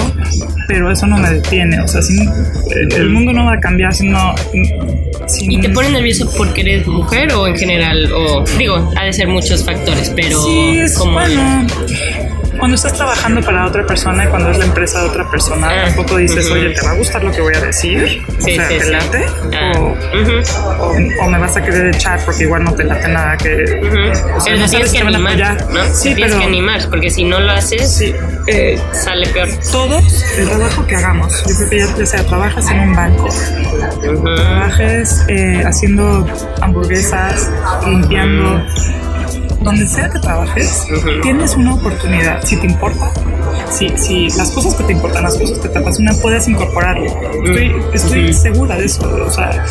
pero 0.67 0.91
eso 0.91 1.05
no 1.07 1.17
me 1.17 1.29
detiene. 1.29 1.79
O 1.81 1.87
sea, 1.87 2.01
si, 2.01 2.17
el, 2.21 2.93
el 2.93 3.09
mundo 3.09 3.33
no 3.33 3.45
va 3.45 3.53
a 3.53 3.59
cambiar 3.59 3.93
si 3.93 4.07
no. 4.07 4.33
si- 5.27 5.45
¿Y 5.53 5.59
te 5.59 5.69
pone 5.69 5.89
nervioso 5.89 6.29
porque 6.37 6.61
eres 6.61 6.87
mujer 6.87 7.31
o 7.33 7.47
en 7.47 7.55
general? 7.57 8.09
O 8.13 8.43
digo, 8.57 8.76
ha 8.95 9.05
de 9.05 9.13
ser 9.13 9.27
muchos 9.27 9.63
factores, 9.65 10.11
pero 10.15 10.41
Sí, 10.43 10.79
es 10.79 10.97
como 10.97 11.13
bueno. 11.13 11.67
Cuando 12.57 12.75
estás 12.75 12.93
trabajando 12.93 13.41
para 13.41 13.65
otra 13.65 13.85
persona 13.85 14.25
y 14.25 14.27
cuando 14.27 14.49
es 14.51 14.57
la 14.57 14.65
empresa 14.65 15.01
de 15.01 15.09
otra 15.09 15.29
persona, 15.29 15.67
Ah, 15.69 15.85
tampoco 15.85 16.17
dices, 16.17 16.45
ujú. 16.45 16.55
oye, 16.55 16.69
¿te 16.71 16.81
va 16.85 16.91
a 16.91 16.95
gustar 16.95 17.23
lo 17.23 17.31
que 17.31 17.41
voy 17.41 17.53
a 17.55 17.59
decir? 17.61 18.23
Sí, 18.39 18.51
o 18.53 18.55
sea, 18.55 18.67
sí, 18.67 18.77
¿te 18.77 18.83
sí. 18.83 18.91
late? 18.91 19.25
Ah, 19.53 19.71
O, 19.77 19.81
ujú. 19.91 21.21
o, 21.21 21.25
o 21.25 21.29
me 21.29 21.37
vas 21.39 21.55
a 21.57 21.61
querer 21.63 21.87
echar 21.95 22.19
porque 22.25 22.43
igual 22.43 22.63
no 22.63 22.73
te 22.73 22.83
late 22.83 23.07
nada 23.09 23.37
que... 23.37 23.79
Ujú. 23.81 24.35
o 24.35 24.39
sea, 24.41 24.43
pero 24.45 24.57
no 24.59 24.69
tienes 24.69 24.91
que 24.91 24.97
animar. 24.99 25.37
¿no? 25.71 25.85
Sí, 25.93 26.15
tienes 26.15 26.31
pero 26.33 26.39
que 26.39 26.45
animar, 26.45 26.89
porque 26.89 27.09
si 27.09 27.23
no 27.25 27.39
lo 27.39 27.51
haces, 27.51 28.01
eh, 28.47 28.81
sale 28.93 29.27
peor. 29.29 29.49
todos, 29.71 30.23
el 30.37 30.47
trabajo 30.49 30.85
que 30.87 30.95
hagamos, 30.95 31.43
yo 31.47 31.55
creo 31.55 31.69
que 31.69 31.79
ya, 31.79 31.95
ya 31.97 32.05
sea 32.05 32.23
trabajas 32.25 32.69
en 32.71 32.79
un 32.79 32.95
banco, 32.95 33.29
trabajes 34.35 35.23
eh, 35.27 35.63
haciendo 35.65 36.25
hamburguesas, 36.61 37.49
limpiando, 37.85 38.61
donde 39.61 39.87
sea 39.87 40.09
que 40.09 40.19
trabajes, 40.19 40.85
tienes 41.21 41.55
una 41.55 41.73
oportunidad. 41.73 42.43
Si 42.43 42.57
te 42.57 42.67
importa, 42.67 43.11
si, 43.71 43.89
si 43.97 44.29
las 44.37 44.51
cosas 44.51 44.75
que 44.75 44.83
te 44.83 44.93
importan, 44.93 45.23
las 45.23 45.37
cosas 45.37 45.59
que 45.59 45.69
te 45.69 45.79
apasionan, 45.79 46.15
puedes 46.21 46.47
incorporarlo. 46.47 47.05
Estoy, 47.05 47.75
estoy 47.93 48.33
segura 48.33 48.75
de 48.75 48.85
eso. 48.85 49.09
O 49.25 49.31
sea, 49.31 49.65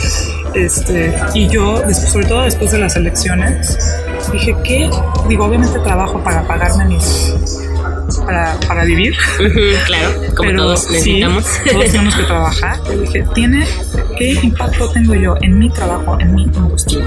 este, 0.54 1.14
y 1.34 1.48
yo, 1.48 1.82
sobre 1.92 2.26
todo 2.26 2.42
después 2.42 2.70
de 2.72 2.78
las 2.78 2.96
elecciones, 2.96 3.78
dije 4.32 4.56
que, 4.64 4.90
digo, 5.28 5.44
obviamente 5.44 5.78
trabajo 5.80 6.22
para 6.22 6.46
pagarme 6.46 6.86
mis. 6.86 7.34
Para, 8.26 8.58
para 8.66 8.84
vivir, 8.84 9.14
claro, 9.86 10.14
como 10.36 10.50
pero 10.50 10.62
todos 10.64 10.80
sí, 10.82 10.92
necesitamos. 10.94 11.44
todos 11.70 11.84
tenemos 11.86 12.14
que 12.16 12.22
trabajar. 12.24 12.80
Yo 12.86 13.00
dije, 13.00 13.24
¿tiene 13.34 13.64
qué 14.18 14.32
impacto 14.42 14.90
tengo 14.90 15.14
yo 15.14 15.34
en 15.42 15.58
mi 15.58 15.70
trabajo, 15.70 16.16
en 16.18 16.34
mi 16.34 16.42
industria? 16.42 17.04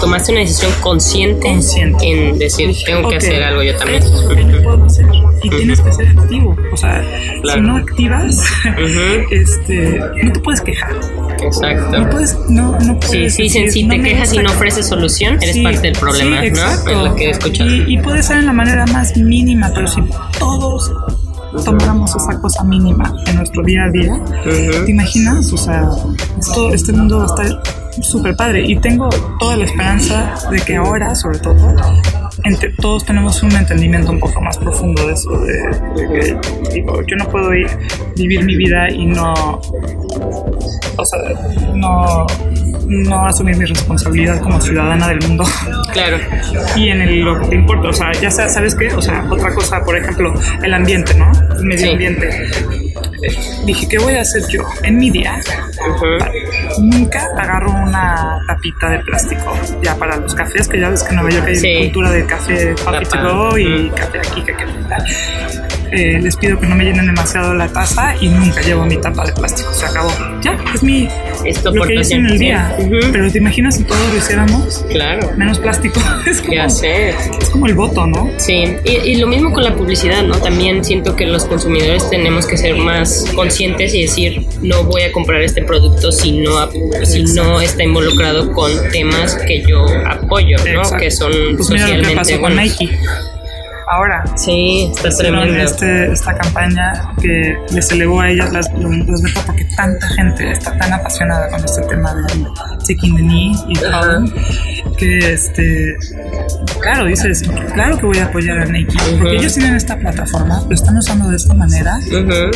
Tomaste 0.00 0.32
una 0.32 0.40
decisión 0.40 0.72
consciente, 0.80 1.46
Consciente. 1.48 2.06
en 2.30 2.38
decir, 2.38 2.74
tengo 2.86 3.08
que 3.08 3.16
hacer 3.16 3.42
algo 3.42 3.62
yo 3.62 3.76
también. 3.76 4.02
yo 4.02 4.62
puedo 4.62 4.84
hacer. 4.86 5.06
Y 5.42 5.50
tienes 5.50 5.80
que 5.80 5.92
ser 5.92 6.08
activo. 6.08 6.56
O 6.72 6.76
sea, 6.76 7.04
Claro. 7.42 7.60
si 7.60 7.66
no 7.66 7.76
activas, 7.76 8.44
este, 9.30 10.00
no 10.22 10.32
te 10.32 10.40
puedes 10.40 10.60
quejar. 10.62 10.94
Exacto. 11.42 11.98
No 11.98 12.10
puedes, 12.10 12.36
no, 12.48 12.72
no 12.72 12.94
Sí, 13.02 13.08
puedes 13.08 13.34
sí, 13.34 13.42
decir, 13.44 13.70
si 13.72 13.82
no 13.84 13.90
te 13.90 13.98
me 13.98 14.08
quejas 14.10 14.32
y 14.32 14.38
no 14.38 14.50
ofreces 14.50 14.86
solución, 14.86 15.38
eres 15.40 15.54
Sí, 15.54 15.62
parte 15.62 15.80
del 15.80 15.92
problema, 15.98 16.40
sí, 16.40 16.46
exacto. 16.46 16.92
¿no? 16.92 16.98
Es 16.98 17.10
lo 17.10 17.14
que 17.16 17.24
he 17.26 17.30
escuchado. 17.30 17.70
Y, 17.70 17.94
y 17.94 17.98
puede 17.98 18.22
ser 18.22 18.38
en 18.38 18.46
la 18.46 18.52
manera 18.52 18.86
más 18.86 19.16
mínima, 19.16 19.70
pero 19.74 19.86
si 19.86 20.02
todos 20.38 20.90
tomáramos 21.64 22.14
esa 22.14 22.38
cosa 22.40 22.64
mínima 22.64 23.14
en 23.26 23.36
nuestro 23.36 23.62
día 23.62 23.84
a 23.84 23.90
día. 23.90 24.20
¿te 24.44 24.90
imaginas? 24.90 25.52
O 25.52 25.56
sea, 25.56 25.88
esto, 26.38 26.72
este 26.72 26.92
mundo 26.92 27.18
va 27.18 27.24
a 27.24 27.26
estar 27.26 27.62
súper 28.02 28.36
padre. 28.36 28.64
Y 28.66 28.76
tengo 28.76 29.08
toda 29.38 29.56
la 29.56 29.64
esperanza 29.64 30.34
de 30.50 30.60
que 30.60 30.76
ahora, 30.76 31.14
sobre 31.14 31.38
todo, 31.38 31.56
entre, 32.44 32.70
todos 32.80 33.04
tenemos 33.04 33.42
un 33.42 33.52
entendimiento 33.52 34.10
un 34.12 34.20
poco 34.20 34.40
más 34.40 34.56
profundo 34.58 35.06
de 35.06 35.12
eso, 35.14 35.30
de, 35.38 35.52
de 35.54 36.08
que, 36.12 36.36
digo, 36.74 37.00
yo 37.06 37.16
no 37.16 37.28
puedo 37.28 37.54
ir, 37.54 37.66
vivir 38.16 38.44
mi 38.44 38.56
vida 38.56 38.88
y 38.90 39.06
no, 39.06 39.32
o 40.98 41.04
sea, 41.04 41.18
no, 41.74 42.26
no 42.86 43.26
asumir 43.26 43.56
mi 43.56 43.64
responsabilidad 43.64 44.40
como 44.40 44.60
ciudadana 44.60 45.08
del 45.08 45.20
mundo 45.22 45.44
Claro. 45.92 46.18
y 46.76 46.88
en 46.88 47.00
el- 47.02 47.20
lo 47.20 47.40
que 47.40 47.46
te 47.48 47.54
importa. 47.56 47.88
O 47.88 47.92
sea, 47.92 48.12
ya 48.12 48.30
sa- 48.30 48.48
sabes 48.48 48.74
qué, 48.74 48.88
o 48.94 49.02
sea, 49.02 49.26
otra 49.30 49.52
cosa, 49.54 49.82
por 49.84 49.96
ejemplo, 49.96 50.32
el 50.62 50.74
ambiente, 50.74 51.14
¿no? 51.14 51.30
El 51.58 51.64
medio 51.64 51.86
Sí. 51.86 51.92
ambiente. 51.92 52.44
Dije, 53.64 53.88
¿qué 53.88 53.98
voy 53.98 54.14
a 54.14 54.20
hacer 54.22 54.42
yo 54.48 54.62
en 54.82 54.98
mi 54.98 55.10
día? 55.10 55.40
Nunca 56.78 57.26
agarro 57.36 57.70
una 57.72 58.38
tapita 58.46 58.90
de 58.90 58.98
plástico 59.00 59.54
ya 59.82 59.94
para 59.96 60.16
los 60.16 60.34
cafés, 60.34 60.68
que 60.68 60.80
ya 60.80 60.88
ves 60.90 61.02
que 61.02 61.10
en 61.10 61.16
Nueva 61.16 61.30
York 61.30 61.46
hay 61.48 61.56
Sí. 61.56 61.74
cultura 61.84 62.10
de 62.10 62.26
café, 62.26 62.74
coffee 62.84 63.06
to 63.06 63.22
go 63.22 63.58
y 63.58 63.90
café 63.90 64.18
aquí, 64.18 64.42
café 64.42 64.64
allá. 64.94 65.65
Eh, 65.92 66.20
les 66.20 66.36
pido 66.36 66.58
que 66.58 66.66
no 66.66 66.76
me 66.76 66.84
llenen 66.84 67.06
demasiado 67.06 67.54
la 67.54 67.68
taza 67.68 68.14
y 68.20 68.28
nunca 68.28 68.60
llevo 68.62 68.84
mi 68.86 68.96
tapa 68.96 69.24
de 69.26 69.32
plástico. 69.32 69.72
Se 69.72 69.86
acabó. 69.86 70.10
Ya, 70.42 70.58
es 70.74 70.82
mi. 70.82 71.08
Esto 71.44 71.70
lo 71.72 71.84
que 71.84 71.94
hice 71.94 72.14
en 72.14 72.26
el 72.26 72.38
día. 72.38 72.76
Pero 73.12 73.30
te 73.30 73.38
imaginas 73.38 73.76
si 73.76 73.84
todos 73.84 74.12
lo 74.12 74.18
hiciéramos. 74.18 74.84
Claro. 74.90 75.30
Menos 75.36 75.58
plástico. 75.58 76.00
es 76.26 76.40
como, 76.40 76.54
Ya 76.54 76.68
sé. 76.68 77.10
Es 77.40 77.50
como 77.50 77.66
el 77.66 77.74
voto, 77.74 78.06
¿no? 78.06 78.30
Sí, 78.38 78.76
y, 78.84 78.90
y 79.10 79.16
lo 79.16 79.26
mismo 79.26 79.52
con 79.52 79.64
la 79.64 79.74
publicidad, 79.74 80.22
¿no? 80.22 80.36
También 80.36 80.84
siento 80.84 81.16
que 81.16 81.26
los 81.26 81.44
consumidores 81.44 82.08
tenemos 82.10 82.46
que 82.46 82.56
ser 82.56 82.76
más 82.76 83.24
conscientes 83.34 83.94
y 83.94 84.02
decir, 84.02 84.46
no 84.62 84.84
voy 84.84 85.02
a 85.02 85.12
comprar 85.12 85.42
este 85.42 85.62
producto 85.62 86.12
si 86.12 86.32
no, 86.32 86.68
si 87.04 87.22
no 87.34 87.60
está 87.60 87.84
involucrado 87.84 88.52
con 88.52 88.70
temas 88.90 89.36
que 89.46 89.62
yo 89.62 89.86
apoyo, 90.06 90.56
¿no? 90.58 90.80
Exacto. 90.80 90.96
Que 90.98 91.10
son 91.10 91.32
Pues 91.56 91.70
mira 91.70 91.88
lo 91.88 91.94
que 91.96 92.02
socialmente 92.02 92.16
pasó 92.16 92.40
con 92.40 92.54
buenos. 92.54 92.80
Nike. 92.80 92.98
Ahora, 93.88 94.24
Sí, 94.36 94.90
está 94.94 95.10
tremendo. 95.10 95.54
este, 95.54 96.12
esta 96.12 96.36
campaña 96.36 96.92
que 97.20 97.56
les 97.72 97.90
elevó 97.92 98.20
a 98.20 98.30
ellas 98.30 98.52
las, 98.52 98.72
los, 98.74 99.22
vetos 99.22 99.42
porque 99.46 99.64
tanta 99.76 100.08
gente 100.08 100.50
está 100.50 100.76
tan 100.76 100.92
apasionada 100.92 101.48
con 101.50 101.64
este 101.64 101.82
tema 101.82 102.14
del 102.14 102.46
taking 102.80 103.16
the 103.16 103.22
knee 103.22 103.56
y 103.68 103.74
todo 103.74 104.24
que 104.98 105.32
este 105.32 105.96
claro 106.80 107.04
dices 107.06 107.42
claro 107.74 107.98
que 107.98 108.06
voy 108.06 108.18
a 108.18 108.26
apoyar 108.26 108.58
a 108.58 108.64
Nike 108.64 108.96
porque 109.18 109.36
ellos 109.36 109.54
tienen 109.54 109.74
esta 109.74 109.96
plataforma 109.98 110.62
lo 110.68 110.74
están 110.74 110.96
usando 110.96 111.28
de 111.28 111.36
esta 111.36 111.54
manera 111.54 111.98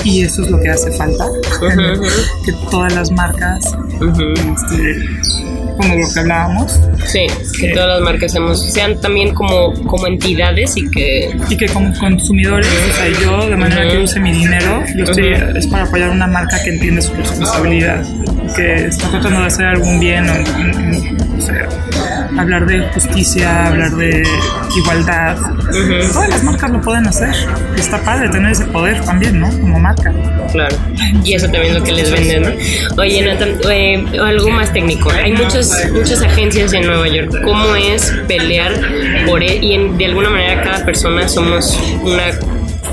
y 0.05 0.23
eso 0.23 0.43
es 0.43 0.51
lo 0.51 0.61
que 0.61 0.71
hace 0.71 0.91
falta. 0.93 1.27
Que 2.45 2.53
todas 2.71 2.95
las 2.95 3.11
marcas 3.11 3.77
este, 4.01 5.03
como 5.77 5.95
lo 5.95 6.07
que 6.13 6.21
hablábamos. 6.21 6.81
Sí, 7.07 7.27
que 7.59 7.69
todas 7.69 7.89
las 7.89 8.01
marcas 8.01 8.33
seamos, 8.33 8.73
sean 8.73 9.01
también 9.01 9.35
como, 9.35 9.73
como 9.87 10.07
entidades 10.07 10.77
y 10.77 10.89
que... 10.91 11.31
y 11.49 11.57
que 11.57 11.67
como 11.69 11.93
consumidores, 11.99 12.69
o 12.91 12.93
sea, 12.95 13.09
yo 13.21 13.49
de 13.49 13.57
manera 13.57 13.89
que 13.89 13.99
use 13.99 14.21
mi 14.21 14.33
dinero, 14.33 14.83
yo 14.97 15.05
estoy, 15.05 15.33
es 15.57 15.67
para 15.67 15.85
apoyar 15.85 16.11
una 16.11 16.27
marca 16.27 16.63
que 16.63 16.71
entiende 16.71 17.03
su 17.03 17.13
responsabilidad, 17.15 18.05
que 18.57 18.87
está 18.87 19.09
tratando 19.11 19.41
de 19.41 19.47
hacer 19.47 19.67
algún 19.67 19.99
bien, 20.01 20.27
o- 20.29 21.20
o 21.41 21.47
sea, 21.47 21.69
hablar 22.39 22.67
de 22.67 22.81
justicia, 22.95 23.67
hablar 23.69 23.91
de 23.93 24.23
igualdad. 24.77 25.37
Todas 26.13 26.29
las 26.29 26.43
marcas 26.45 26.71
lo 26.71 26.81
pueden 26.81 27.07
hacer. 27.07 27.31
Está 27.77 27.99
padre 28.03 28.29
tener 28.29 28.53
ese 28.53 28.65
poder 28.67 29.01
también, 29.05 29.41
¿no? 29.41 29.49
Como 29.51 29.79
marca. 29.81 30.13
Claro. 30.53 30.77
Y 31.25 31.35
eso 31.35 31.47
también 31.47 31.75
es 31.75 31.79
lo 31.79 31.85
que 31.85 31.93
les 31.93 32.11
venden, 32.11 32.43
¿no? 32.43 33.03
Oye, 33.03 33.23
Nathan, 33.23 33.55
eh, 33.71 34.07
algo 34.23 34.51
más 34.51 34.73
técnico. 34.73 35.11
Hay 35.11 35.33
muchas, 35.33 35.71
muchas 35.93 36.23
agencias 36.23 36.73
en 36.73 36.87
Nueva 36.87 37.09
York. 37.09 37.31
¿Cómo 37.45 37.75
es 37.77 38.13
pelear 38.29 38.73
por 39.27 39.43
él? 39.43 39.63
Y 39.63 39.75
en- 39.75 39.97
de 39.99 40.07
alguna 40.07 40.31
manera 40.31 40.63
cada 40.63 40.85
persona 40.85 41.29
somos 41.29 41.79
una 42.03 42.25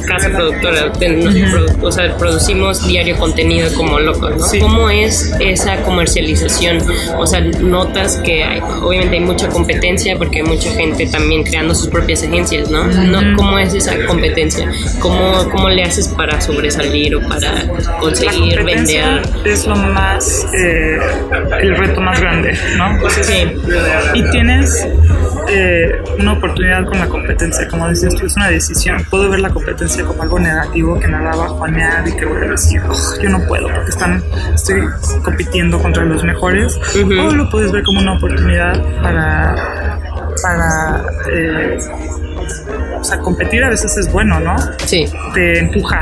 casa 0.07 0.29
productora. 0.29 0.91
Ten- 0.93 1.23
nos 1.23 1.33
produ- 1.33 1.83
o 1.83 1.91
sea, 1.91 2.15
producimos 2.17 2.85
diario 2.87 3.17
contenido 3.17 3.71
como 3.73 3.99
locos, 3.99 4.35
¿no? 4.37 4.45
Sí. 4.45 4.59
¿Cómo 4.59 4.89
es 4.89 5.33
esa 5.39 5.77
comercialización? 5.83 6.79
O 7.17 7.25
sea, 7.27 7.41
notas 7.41 8.17
que 8.17 8.43
hay- 8.43 8.61
obviamente 8.81 9.15
hay 9.17 9.23
mucha 9.23 9.47
competencia 9.49 10.15
porque 10.17 10.39
hay 10.39 10.45
mucha 10.45 10.71
gente 10.71 11.05
también 11.07 11.43
creando 11.43 11.73
sus 11.75 11.87
propias 11.89 12.23
agencias, 12.23 12.69
¿no? 12.69 12.85
no 12.85 13.35
¿Cómo 13.37 13.59
es 13.59 13.73
esa 13.73 13.95
competencia? 14.05 14.69
¿Cómo, 14.99 15.47
¿Cómo 15.51 15.69
le 15.69 15.83
haces 15.83 16.07
para 16.09 16.39
sobresalir 16.41 17.15
o 17.15 17.21
para 17.27 17.65
conseguir 17.99 18.63
vender? 18.63 19.21
es 19.45 19.65
lo 19.65 19.75
más, 19.75 20.45
eh, 20.63 20.97
el 21.61 21.75
reto 21.77 22.01
más 22.01 22.19
grande, 22.19 22.57
¿no? 22.77 22.97
Sí. 23.21 23.47
Y 24.13 24.23
tienes 24.31 24.87
eh, 25.49 25.91
una 26.19 26.33
oportunidad 26.33 26.85
con 26.85 26.99
la 26.99 27.07
competencia, 27.07 27.67
como 27.67 27.87
dices 27.89 28.13
tú, 28.15 28.25
es 28.25 28.35
una 28.35 28.49
decisión. 28.49 29.03
Puedo 29.09 29.29
ver 29.29 29.39
la 29.39 29.49
competencia 29.49 30.03
como 30.05 30.23
algo 30.23 30.39
negativo 30.39 30.99
que 30.99 31.07
nada 31.07 31.35
va 31.35 31.45
a 31.45 31.49
juanear 31.49 32.07
y 32.07 32.15
que 32.15 32.25
voy 32.25 32.45
a 32.45 32.49
decir, 32.51 32.81
"Ugh, 32.87 33.21
yo 33.21 33.29
no 33.29 33.39
puedo 33.47 33.67
porque 33.67 33.89
están, 33.89 34.23
estoy 34.53 34.81
compitiendo 35.23 35.81
contra 35.81 36.03
los 36.05 36.23
mejores. 36.23 36.77
Ujú. 37.01 37.13
O 37.27 37.31
lo 37.33 37.49
puedes 37.49 37.71
ver 37.71 37.83
como 37.83 37.99
una 38.01 38.13
oportunidad 38.13 38.81
para, 39.01 39.55
para 40.41 41.03
eh, 41.31 41.77
o 42.99 43.03
sea, 43.03 43.19
competir 43.19 43.63
a 43.63 43.69
veces 43.69 43.95
es 43.97 44.11
bueno, 44.11 44.39
¿no? 44.39 44.55
Sí, 44.85 45.05
Te 45.33 45.59
empuja 45.59 46.01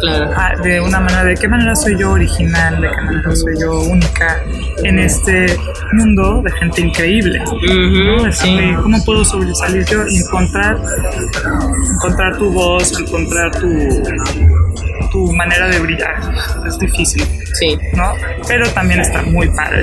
claro. 0.00 0.30
a- 0.36 0.56
de 0.62 0.80
una 0.80 1.00
manera, 1.00 1.24
de 1.24 1.34
qué 1.36 1.48
manera 1.48 1.74
soy 1.76 1.96
yo 1.98 2.12
original, 2.12 2.80
de 2.80 2.90
qué 2.90 3.00
manera 3.02 3.34
soy 3.36 3.54
yo 3.60 3.80
única 3.82 4.38
en 4.82 4.98
este 4.98 5.46
mundo 5.92 6.42
de 6.42 6.50
gente 6.52 6.80
increíble. 6.82 7.42
¿Cómo 8.82 9.04
puedo 9.04 9.24
sobresalir 9.24 9.84
yo? 9.86 10.06
y 10.08 10.16
Encontrar, 10.18 10.80
encontrar 11.94 12.36
tu 12.38 12.50
voz, 12.50 12.98
encontrar 13.00 13.50
tu, 13.52 13.68
tu 15.12 15.32
manera 15.32 15.68
de 15.68 15.78
brillar. 15.80 16.14
Es 16.66 16.78
difícil, 16.78 17.22
Sí, 17.58 17.78
¿no? 17.94 18.14
Pero 18.48 18.68
también 18.70 19.00
está 19.00 19.22
muy 19.22 19.48
padre. 19.48 19.80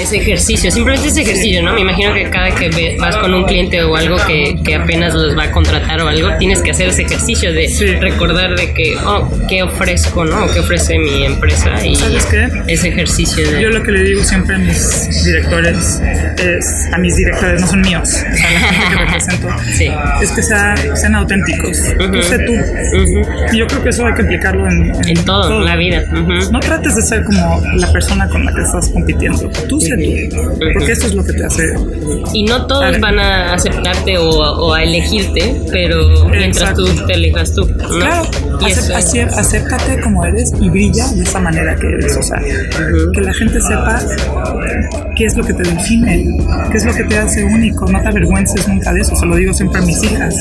ese 0.00 0.16
ejercicio, 0.18 0.70
simplemente 0.70 1.08
ese 1.08 1.22
ejercicio, 1.22 1.62
¿no? 1.62 1.72
Me 1.74 1.80
imagino 1.82 2.12
que 2.14 2.28
cada 2.30 2.50
que 2.50 2.68
ve- 2.68 2.96
vas 2.98 3.16
con 3.16 3.32
un 3.32 3.44
cliente 3.44 3.82
o 3.82 3.94
algo 3.96 4.16
que, 4.26 4.56
que 4.64 4.74
apenas 4.74 5.14
los 5.14 5.36
va 5.38 5.44
a 5.44 5.50
contratar 5.52 6.00
o 6.02 6.08
algo, 6.08 6.28
tienes 6.38 6.60
que 6.60 6.72
hacer 6.72 6.88
ese 6.88 7.02
ejercicio 7.02 7.52
de 7.52 7.68
Sí. 7.68 7.86
recordar 7.96 8.54
de 8.56 8.72
que, 8.74 8.96
oh, 9.04 9.30
¿qué 9.48 9.62
ofrezco, 9.62 10.24
no? 10.24 10.46
¿Qué 10.52 10.60
ofrece 10.60 10.98
mi 10.98 11.24
empresa? 11.24 11.84
Y 11.84 11.94
¿Sabes 11.96 12.26
qué? 12.26 12.48
ese 12.66 12.88
ejercicio 12.88 13.48
de... 13.50 13.62
Yo 13.62 13.70
lo 13.70 13.82
que 13.82 13.92
le 13.92 14.02
digo 14.02 14.22
siempre 14.24 14.56
a 14.56 14.58
mis 14.58 15.24
directores 15.24 16.00
es, 16.38 16.88
a 16.92 16.98
mis 16.98 17.16
directores, 17.16 17.60
no 17.60 17.66
son 17.68 17.80
míos, 17.82 18.08
la 18.24 18.36
gente 18.58 18.88
que 18.90 19.04
represento, 19.04 19.48
Sí. 19.78 19.88
es 20.22 20.32
que 20.32 20.42
sea- 20.42 20.74
sean 20.96 21.14
auténticos. 21.14 21.78
Tú 22.12 22.22
sé 22.22 22.38
tú. 22.40 22.52
Y 23.52 23.58
yo 23.58 23.66
creo 23.66 23.82
que 23.82 23.88
eso 23.90 24.06
hay 24.06 24.14
que 24.14 24.22
aplicarlo 24.22 24.66
en, 24.68 24.92
En 25.06 25.24
todo, 25.24 25.58
en 25.60 25.64
la 25.64 25.76
vida. 25.76 26.02
No 26.50 26.60
trates 26.60 26.96
de 26.96 27.02
ser 27.14 27.24
como 27.24 27.60
la 27.76 27.92
persona 27.92 28.28
con 28.28 28.44
la 28.44 28.52
que 28.54 28.62
estás 28.62 28.88
compitiendo. 28.90 29.48
Tú 29.68 29.80
sé 29.80 29.90
tú. 30.30 30.36
Porque 30.74 30.92
eso 30.92 31.06
es 31.06 31.14
lo 31.14 31.24
que 31.24 31.32
te 31.32 31.44
hace. 31.44 31.74
Y 32.32 32.44
no 32.44 32.66
todos 32.66 32.82
Vale. 32.84 32.98
van 32.98 33.18
a 33.18 33.54
aceptarte 33.54 34.18
o, 34.18 34.28
o 34.30 34.74
a 34.74 34.82
elegirte, 34.82 35.60
pero 35.70 36.26
mientras 36.28 36.70
Exacto. 36.70 36.84
tú 36.84 37.06
te 37.06 37.14
elijas 37.14 37.54
tú, 37.54 37.66
¿no? 37.66 37.88
Claro, 37.88 38.22
Y 38.60 38.64
acep- 38.64 39.28
acéptate 39.36 40.00
como 40.00 40.24
eres 40.24 40.52
y 40.60 40.68
brilla 40.70 41.06
de 41.12 41.22
esa 41.22 41.40
manera 41.40 41.74
que 41.76 41.86
eres. 41.86 42.16
O 42.16 42.22
sea, 42.22 42.38
que 43.14 43.20
la 43.20 43.32
gente 43.34 43.60
sepa 43.60 44.00
qué 45.22 45.26
es 45.28 45.36
lo 45.36 45.44
que 45.44 45.52
te 45.54 45.62
define, 45.62 46.26
qué 46.72 46.76
es 46.78 46.84
lo 46.84 46.92
que 46.92 47.04
te 47.04 47.16
hace 47.16 47.44
único. 47.44 47.86
No 47.86 48.00
te 48.02 48.08
avergüences 48.08 48.66
nunca 48.66 48.92
de 48.92 49.02
eso. 49.02 49.14
Se 49.14 49.24
lo 49.24 49.36
digo 49.36 49.54
siempre 49.54 49.80
a 49.80 49.84
mis 49.84 50.02
hijas. 50.02 50.34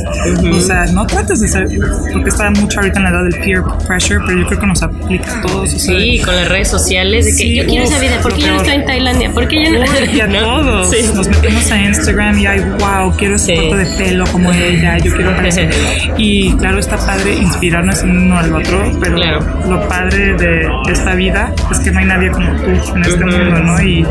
O 0.51 0.59
sea, 0.59 0.85
no 0.87 1.05
trates 1.05 1.39
de 1.39 1.47
ser, 1.47 1.67
porque 2.11 2.29
está 2.29 2.49
mucho 2.49 2.79
ahorita 2.79 2.97
en 2.97 3.03
la 3.03 3.09
edad 3.11 3.23
del 3.25 3.35
peer 3.41 3.61
pressure, 3.87 4.19
pero 4.25 4.39
yo 4.39 4.47
creo 4.47 4.59
que 4.59 4.65
nos 4.67 4.81
aplica 4.81 5.37
a 5.37 5.41
todos. 5.41 5.71
O 5.71 5.77
sea, 5.79 5.99
Sí, 5.99 6.19
con 6.25 6.35
las 6.35 6.49
redes 6.49 6.67
sociales, 6.67 7.25
de 7.25 7.31
que 7.31 7.37
Sí, 7.37 7.55
yo 7.57 7.65
quiero 7.67 7.83
esa 7.85 7.95
uf, 7.97 8.01
vida, 8.01 8.19
¿por 8.23 8.33
qué 8.33 8.41
yo 8.41 8.47
no 8.47 8.55
estoy 8.57 8.73
en 8.73 8.85
Tailandia? 8.87 9.31
¿Por 9.31 9.47
qué 9.47 9.63
yo 9.65 9.71
no? 9.71 9.85
y 10.13 10.19
a 10.19 10.27
¿No? 10.31 10.39
todos. 10.39 10.89
Sí. 10.89 10.97
Nos 11.13 11.27
metemos 11.27 11.71
a 11.71 11.79
Instagram 11.79 12.39
y 12.39 12.45
ay, 12.47 12.59
wow, 12.79 13.13
quiero 13.17 13.35
ese 13.35 13.55
Sí. 13.55 13.55
corte 13.69 13.77
de 13.77 13.97
pelo 13.97 14.23
como 14.31 14.51
ella, 14.51 14.97
yo 14.97 15.15
quiero 15.15 15.35
parecer. 15.35 15.69
Y 16.17 16.53
claro, 16.53 16.79
está 16.79 16.97
padre 16.97 17.35
inspirarnos 17.35 18.01
en 18.01 18.17
uno 18.17 18.39
al 18.39 18.51
otro, 18.55 18.97
pero 18.99 19.15
Claro. 19.15 19.39
lo 19.69 19.87
padre 19.87 20.33
de 20.37 20.67
esta 20.91 21.13
vida 21.13 21.53
es 21.71 21.79
que 21.79 21.91
no 21.91 21.99
hay 21.99 22.05
nadie 22.05 22.31
como 22.31 22.51
tú 22.55 22.65
en 22.95 23.03
este 23.03 23.23
Ujú. 23.23 23.37
mundo, 23.37 23.59
¿no? 23.59 23.81
Y, 23.83 24.05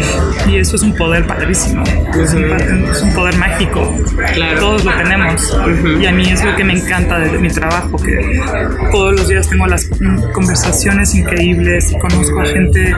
y 0.48 0.58
eso 0.60 0.76
es 0.76 0.82
un 0.82 0.94
poder 0.94 1.26
padrísimo. 1.26 1.82
Es, 1.84 2.32
un, 2.34 2.48
pa- 2.48 2.56
es 2.92 3.02
un 3.02 3.12
poder 3.14 3.36
mágico. 3.36 3.96
Claro. 4.34 4.60
Todos 4.60 4.84
lo 4.84 4.92
tenemos. 4.96 5.56
Y 6.00 6.06
a 6.06 6.12
mí 6.12 6.28
es 6.30 6.44
lo 6.44 6.54
que 6.56 6.64
me 6.64 6.74
encanta 6.74 7.18
de, 7.18 7.38
mi 7.38 7.48
trabajo, 7.48 7.96
que 7.96 8.40
todos 8.92 9.14
los 9.18 9.28
días 9.28 9.48
tengo 9.48 9.66
las 9.66 9.88
conversaciones 10.32 11.14
increíbles, 11.14 11.92
conozco 12.00 12.40
a 12.40 12.46
gente 12.46 12.94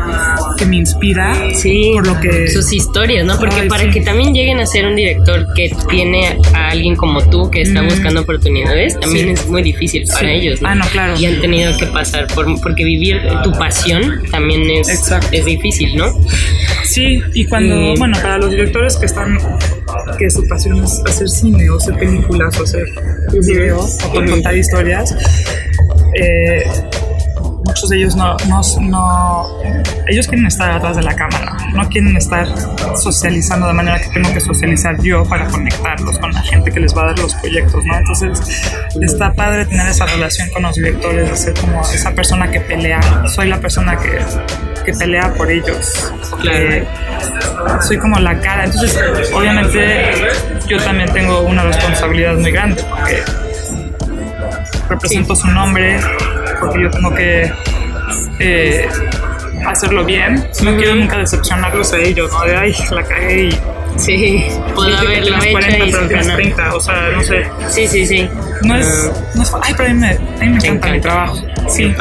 que 0.59 0.67
me 0.67 0.77
inspira 0.77 1.35
Sí, 1.55 1.91
por 1.95 2.07
lo 2.07 2.21
que 2.21 2.49
sus 2.49 2.73
historias, 2.73 3.25
¿no? 3.25 3.39
Porque 3.39 3.61
Ay, 3.63 3.69
para 3.69 3.85
sí. 3.85 3.91
que 3.91 4.01
también 4.01 4.35
lleguen 4.35 4.59
a 4.61 4.67
ser 4.67 4.87
un 4.87 4.97
director 4.97 5.47
que 5.55 5.71
tiene 5.89 6.39
a 6.55 6.69
alguien 6.71 6.97
como 6.97 7.23
tú 7.29 7.51
que 7.51 7.63
está 7.63 7.83
buscando 7.83 8.21
oportunidades, 8.23 8.99
también 8.99 9.27
Sí. 9.29 9.33
es 9.35 9.49
muy 9.49 9.63
difícil 9.63 10.05
para 10.07 10.21
Sí. 10.29 10.35
ellos, 10.35 10.61
¿no? 10.63 10.69
Ah, 10.69 10.75
no, 10.75 10.85
claro. 10.87 11.15
Y 11.19 11.27
han 11.27 11.41
tenido 11.41 11.77
que 11.79 11.87
pasar 11.87 12.27
por, 12.35 12.47
porque 12.61 12.85
vivir 12.85 13.21
tu 13.45 13.53
pasión 13.53 14.23
también 14.31 14.63
es, 14.71 14.89
Exacto. 14.89 15.29
es 15.33 15.45
difícil, 15.45 15.97
¿no? 15.97 16.07
Sí, 16.85 17.21
y 17.35 17.42
cuando, 17.47 17.75
Mm. 17.77 17.95
bueno, 17.99 18.17
para 18.23 18.39
los 18.39 18.51
directores 18.51 18.97
que 18.97 19.07
están, 19.07 19.39
que 20.19 20.31
su 20.31 20.47
pasión 20.49 20.83
es 20.83 21.01
hacer 21.07 21.29
cine 21.29 21.69
o 21.71 21.77
hacer 21.77 21.95
películas 21.97 22.59
o 22.59 22.65
hacer 22.65 22.85
videos 23.47 23.99
o 24.05 24.13
contar 24.13 24.57
historias, 24.57 25.15
eh, 26.15 26.63
muchos 27.65 27.89
de 27.89 27.97
ellos 27.99 28.17
no, 28.17 28.37
no, 28.49 28.61
no, 28.81 29.63
ellos 30.09 30.27
quieren 30.27 30.47
estar 30.47 30.71
atrás 30.71 30.97
de 30.97 31.03
la 31.03 31.15
cámara, 31.15 31.57
no 31.75 31.89
quieren 31.89 32.17
estar 32.17 32.47
socializando 32.97 33.67
de 33.69 33.73
manera 33.73 34.01
que 34.01 34.09
tengo 34.09 34.33
que 34.33 34.41
socializar 34.41 35.01
yo 35.03 35.25
para 35.25 35.47
conectarlos 35.47 36.19
con 36.19 36.33
la 36.33 36.43
gente 36.43 36.71
que 36.71 36.81
les 36.81 36.97
va 36.97 37.03
a 37.03 37.07
dar 37.07 37.19
los 37.19 37.35
proyectos, 37.35 37.85
¿no? 37.85 37.97
Entonces, 37.97 38.63
está 39.01 39.33
padre 39.33 39.67
tener 39.67 39.89
esa 39.89 40.07
relación 40.07 40.49
con 40.51 40.63
los 40.63 40.75
directores, 40.75 41.31
de 41.31 41.37
ser 41.37 41.55
como 41.55 41.81
esa 41.83 42.11
persona 42.13 42.51
que 42.51 42.61
pelea, 42.61 43.01
soy 43.29 43.49
la 43.49 43.61
persona 43.61 43.97
que, 43.97 44.19
que 44.85 44.93
pelea 44.93 45.33
por 45.35 45.51
ellos. 45.51 46.13
Eh, 46.45 46.87
soy 47.81 47.99
como 47.99 48.19
la 48.19 48.39
cara, 48.41 48.65
entonces, 48.65 48.99
obviamente, 49.33 50.15
yo 50.69 50.79
también 50.83 51.13
tengo 51.13 51.43
una 51.43 51.63
responsabilidad 51.63 52.37
muy 52.37 52.51
grande 52.51 52.83
porque 52.89 53.23
represento 54.89 55.35
su 55.35 55.47
nombre, 55.49 56.01
porque 56.63 56.83
yo 56.83 56.91
tengo 56.91 57.15
que 57.15 57.53
eh, 58.39 58.89
hacerlo 59.67 60.05
bien. 60.05 60.49
No 60.63 60.77
quiero 60.77 60.95
nunca 60.95 61.19
decepcionarlos 61.19 61.93
a 61.93 61.99
ellos, 61.99 62.31
¿no? 62.33 62.45
De, 62.45 62.57
ay, 62.57 62.75
la 62.91 63.03
cagué 63.03 63.45
y... 63.45 63.59
Sí, 63.97 64.45
puedo 64.75 64.97
haberlo 64.97 65.37
hecho 65.37 65.51
40, 65.51 65.87
y 65.87 65.93
pero 65.93 66.09
tienes 66.09 66.27
no. 66.27 66.35
30, 66.35 66.75
o 66.75 66.81
sea, 66.81 67.11
no 67.15 67.23
sé. 67.23 67.47
Sí, 67.69 67.87
sí, 67.87 68.07
sí. 68.07 68.29
No 68.63 68.77
es, 68.77 69.11
no 69.35 69.43
es, 69.43 69.53
ay, 69.63 69.75
pero 69.77 69.91
a 69.91 69.93
mí 69.93 70.01
me, 70.01 70.09
a 70.09 70.19
mí 70.41 70.49
me 70.49 70.57
encanta 70.57 70.93
mi 70.93 71.01
trabajo. 71.01 71.37
Sí. 71.69 71.95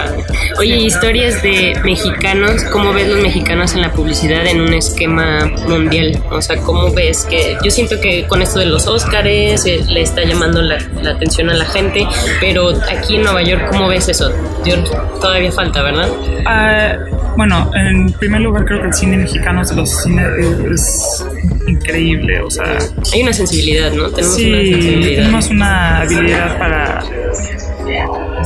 Oye, 0.57 0.75
historias 0.77 1.41
de 1.43 1.79
mexicanos, 1.83 2.63
¿cómo 2.71 2.93
ves 2.93 3.07
los 3.07 3.21
mexicanos 3.21 3.73
en 3.75 3.81
la 3.81 3.91
publicidad 3.91 4.45
en 4.47 4.61
un 4.61 4.73
esquema 4.73 5.45
mundial? 5.67 6.21
O 6.31 6.41
sea, 6.41 6.57
¿cómo 6.57 6.91
ves 6.91 7.25
que 7.29 7.57
yo 7.63 7.71
siento 7.71 7.99
que 7.99 8.25
con 8.27 8.41
esto 8.41 8.59
de 8.59 8.65
los 8.65 8.87
Óscares 8.87 9.65
eh, 9.65 9.83
le 9.87 10.01
está 10.01 10.23
llamando 10.23 10.61
la, 10.61 10.77
la 11.01 11.11
atención 11.11 11.49
a 11.49 11.53
la 11.53 11.65
gente, 11.65 12.07
pero 12.39 12.69
aquí 12.91 13.15
en 13.15 13.23
Nueva 13.23 13.43
York, 13.43 13.67
¿cómo 13.69 13.87
ves 13.87 14.09
eso? 14.09 14.31
Yo, 14.65 14.83
todavía 15.19 15.51
falta, 15.51 15.81
¿verdad? 15.83 16.09
Ah, 16.45 16.95
bueno, 17.37 17.71
en 17.75 18.11
primer 18.13 18.41
lugar 18.41 18.65
creo 18.65 18.81
que 18.81 18.87
el 18.87 18.93
cine 18.93 19.17
mexicano 19.17 19.61
es 19.61 19.69
de 19.69 19.75
los 19.75 19.89
cines 20.01 20.27
es 20.71 21.25
increíble, 21.68 22.39
o 22.41 22.49
sea, 22.49 22.78
Hay 23.14 23.22
una 23.24 23.34
sensibilidad, 23.34 23.91
¿no? 23.91 24.09
Tenemos 24.09 24.38
una 24.38 24.59
sí, 24.62 24.72
sensibilidad. 24.72 25.16
tenemos 25.24 25.49
una 25.49 25.97
habilidad 26.01 26.57
para, 26.57 27.03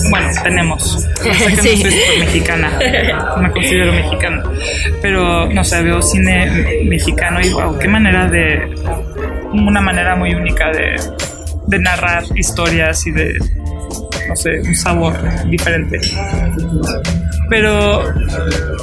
bueno, 0.09 0.27
tenemos, 0.43 1.07
que 1.23 1.33
Sí. 1.33 1.83
no 1.83 1.89
soy 1.91 2.19
mexicana, 2.19 2.79
me 3.41 3.51
considero 3.51 3.93
mexicana, 3.93 4.43
pero 5.01 5.47
no 5.51 5.63
sé, 5.63 5.81
veo 5.83 6.01
cine 6.01 6.83
mexicano 6.85 7.39
y 7.41 7.49
wow, 7.49 7.77
qué 7.79 7.87
manera 7.87 8.27
de, 8.27 8.73
una 9.53 9.81
manera 9.81 10.15
muy 10.15 10.33
única 10.35 10.69
de, 10.71 10.95
de 11.67 11.79
narrar 11.79 12.23
historias 12.35 13.05
y 13.07 13.11
de, 13.11 13.39
no 14.27 14.35
sé, 14.35 14.59
un 14.59 14.75
sabor 14.75 15.15
diferente. 15.49 15.99
Pero 17.49 18.01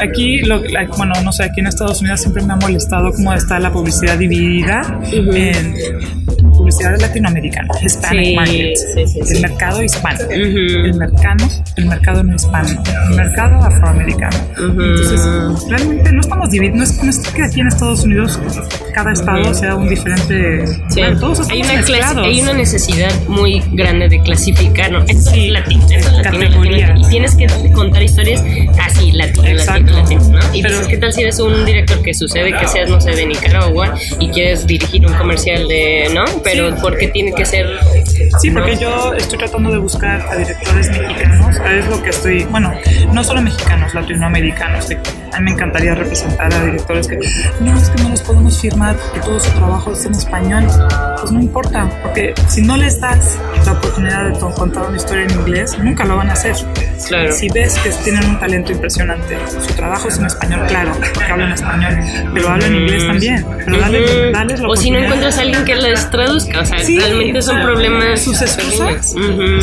aquí, 0.00 0.40
lo- 0.42 0.62
bueno, 0.96 1.14
no 1.24 1.32
sé, 1.32 1.44
aquí 1.44 1.60
en 1.60 1.66
Estados 1.66 2.00
Unidos 2.00 2.20
siempre 2.20 2.42
me 2.44 2.52
ha 2.52 2.56
molestado 2.56 3.12
cómo 3.12 3.32
está 3.34 3.58
la 3.58 3.72
publicidad 3.72 4.16
dividida 4.18 5.00
en 5.12 5.74
publicidad 6.62 6.98
latinoamericana, 7.00 7.68
Hispanic 7.82 8.24
Sí, 8.26 8.34
market, 8.36 8.76
sí, 8.76 9.06
sí, 9.08 9.34
el 9.34 9.40
mercado 9.42 9.82
hispano, 9.82 10.18
Ujú. 10.26 10.36
el 10.36 10.94
mercado, 10.94 11.48
el 11.76 11.86
mercado 11.86 12.22
no 12.22 12.34
hispano, 12.36 12.68
el 13.10 13.16
mercado 13.16 13.56
afroamericano. 13.64 14.36
Entonces, 14.58 15.68
realmente 15.68 16.12
no 16.12 16.20
estamos 16.20 16.50
divididos, 16.50 16.76
no 16.78 16.84
es, 16.84 17.02
no 17.04 17.10
es 17.10 17.18
que 17.18 17.42
aquí 17.42 17.60
en 17.60 17.66
Estados 17.68 18.04
Unidos 18.04 18.38
cada 18.94 19.12
estado 19.12 19.52
sea 19.54 19.74
un 19.74 19.88
diferente, 19.88 20.66
Sí. 20.88 21.00
bueno, 21.00 21.18
todos 21.18 21.40
estamos 21.40 21.50
hay, 21.52 21.62
una 21.62 21.72
mezclados. 21.80 22.26
hay 22.26 22.40
una 22.40 22.52
necesidad 22.52 23.12
muy 23.28 23.62
grande 23.72 24.08
de 24.08 24.20
clasificar, 24.20 24.92
¿no? 24.92 25.00
Esto 25.08 25.30
es 25.34 25.48
latino, 25.50 25.84
esto 25.90 26.10
es 26.10 26.24
latino, 26.24 26.96
y 26.96 27.04
tienes 27.08 27.34
que 27.34 27.46
contar 27.72 28.02
historias 28.02 28.42
así, 28.80 29.10
latino, 29.12 29.46
Exacto. 29.48 29.92
latino, 29.92 30.20
latino, 30.20 30.38
¿no? 30.38 30.54
Y 30.54 30.62
Pero- 30.62 30.74
dices, 30.74 30.88
¿qué 30.88 30.96
tal 30.98 31.12
si 31.12 31.22
eres 31.22 31.38
un 31.40 31.64
director 31.64 32.02
que 32.02 32.14
sucede 32.14 32.52
que 32.52 32.68
seas, 32.68 32.88
no 32.88 33.00
sé, 33.00 33.12
de 33.16 33.26
Nicaragua 33.26 33.94
y 34.20 34.28
quieres 34.28 34.66
dirigir 34.66 35.06
un 35.06 35.14
comercial 35.14 35.66
de, 35.68 36.10
¿no? 36.14 36.24
Pero 36.44 36.51
Sí. 36.52 36.60
¿por 36.80 36.96
qué 36.96 37.08
tiene 37.08 37.32
que 37.32 37.44
ser...? 37.44 37.66
Sí, 38.40 38.50
porque 38.50 38.76
yo 38.76 39.14
estoy 39.14 39.38
tratando 39.38 39.70
de 39.70 39.78
buscar 39.78 40.20
a 40.30 40.36
directores 40.36 40.88
mexicanos, 40.90 41.56
es 41.70 41.88
lo 41.88 42.02
que 42.02 42.10
estoy, 42.10 42.44
bueno, 42.44 42.72
no 43.12 43.24
solo 43.24 43.42
mexicanos, 43.42 43.94
latinoamericanos. 43.94 44.86
que 44.86 44.98
A 45.32 45.38
mí 45.38 45.44
me 45.44 45.50
encantaría 45.52 45.94
representar 45.94 46.52
a 46.52 46.64
directores 46.64 47.08
que, 47.08 47.18
no, 47.60 47.76
es 47.76 47.88
que 47.88 48.02
no 48.02 48.08
los 48.10 48.20
podemos 48.22 48.60
firmar 48.60 48.96
porque 48.96 49.20
todo 49.20 49.40
su 49.40 49.50
trabajo 49.52 49.92
es 49.92 50.04
en 50.04 50.12
español. 50.14 50.66
Pues 51.20 51.32
no 51.32 51.40
importa, 51.40 51.88
porque 52.02 52.34
si 52.48 52.62
no 52.62 52.76
les 52.76 53.00
das 53.00 53.38
la 53.64 53.72
oportunidad 53.72 54.26
de 54.30 54.38
to- 54.38 54.50
contar 54.54 54.86
una 54.88 54.96
historia 54.96 55.24
en 55.24 55.30
inglés, 55.30 55.78
nunca 55.78 56.04
lo 56.04 56.16
van 56.16 56.28
a 56.30 56.32
hacer. 56.34 56.54
Claro. 57.08 57.32
Si 57.32 57.48
ves 57.48 57.78
que 57.78 57.90
tienen 58.04 58.24
un 58.28 58.38
talento 58.40 58.72
impresionante, 58.72 59.36
su 59.66 59.74
trabajo 59.74 60.08
es 60.08 60.18
en 60.18 60.26
español, 60.26 60.66
claro, 60.68 60.92
porque 61.14 61.32
hablan 61.32 61.52
español, 61.52 61.96
pero 62.34 62.48
hablan 62.48 62.74
inglés 62.74 63.06
también. 63.06 63.46
Pero 63.64 63.78
dale, 63.78 64.02
Ujú. 64.04 64.32
dales 64.32 64.60
la 64.60 64.68
o 64.68 64.76
si 64.76 64.90
no 64.90 64.98
encuentras 64.98 65.38
a 65.38 65.42
alguien 65.42 65.64
que 65.64 65.74
les 65.76 66.10
traduzca, 66.10 66.60
o 66.60 66.64
sea, 66.66 66.78
Sí, 66.80 66.98
realmente 66.98 67.40
son 67.42 67.60
problemas 67.62 68.20
sus 68.22 68.40
excusas 68.42 69.12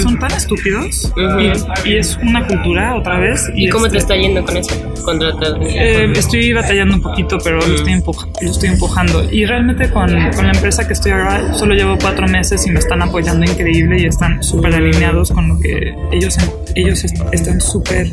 son 0.01 0.17
tan 0.19 0.31
estúpidos 0.31 1.11
Ujú. 1.15 1.39
y, 1.85 1.89
y 1.89 1.97
es 1.97 2.17
una 2.17 2.45
cultura 2.47 2.95
otra 2.95 3.19
vez. 3.19 3.49
¿Y 3.53 3.69
cómo 3.69 3.83
te 3.89 3.97
este, 3.97 4.13
está 4.13 4.15
yendo 4.15 4.43
con 4.43 4.57
eso? 4.57 4.73
Contratar. 5.03 5.58
Eh, 5.61 6.11
estoy 6.15 6.53
batallando 6.53 6.95
un 6.95 7.01
poquito, 7.01 7.37
pero 7.43 7.57
lo, 7.57 7.75
estoy 7.75 8.01
lo 8.41 8.51
estoy 8.51 8.69
empujando. 8.69 9.27
Y 9.31 9.45
realmente 9.45 9.89
con, 9.89 10.09
con 10.31 10.45
la 10.47 10.51
empresa 10.53 10.85
que 10.87 10.93
estoy 10.93 11.11
ahora, 11.11 11.53
solo 11.53 11.73
llevo 11.73 11.97
cuatro 11.99 12.27
meses 12.27 12.65
y 12.67 12.71
me 12.71 12.79
están 12.79 13.01
apoyando 13.01 13.45
increíble 13.45 13.99
y 14.01 14.05
están 14.05 14.41
súper 14.43 14.73
alineados 14.75 15.31
con 15.31 15.47
lo 15.49 15.59
que 15.59 15.93
ellos, 16.11 16.37
ellos 16.75 17.03
est- 17.03 17.21
están 17.31 17.59
súper 17.61 18.07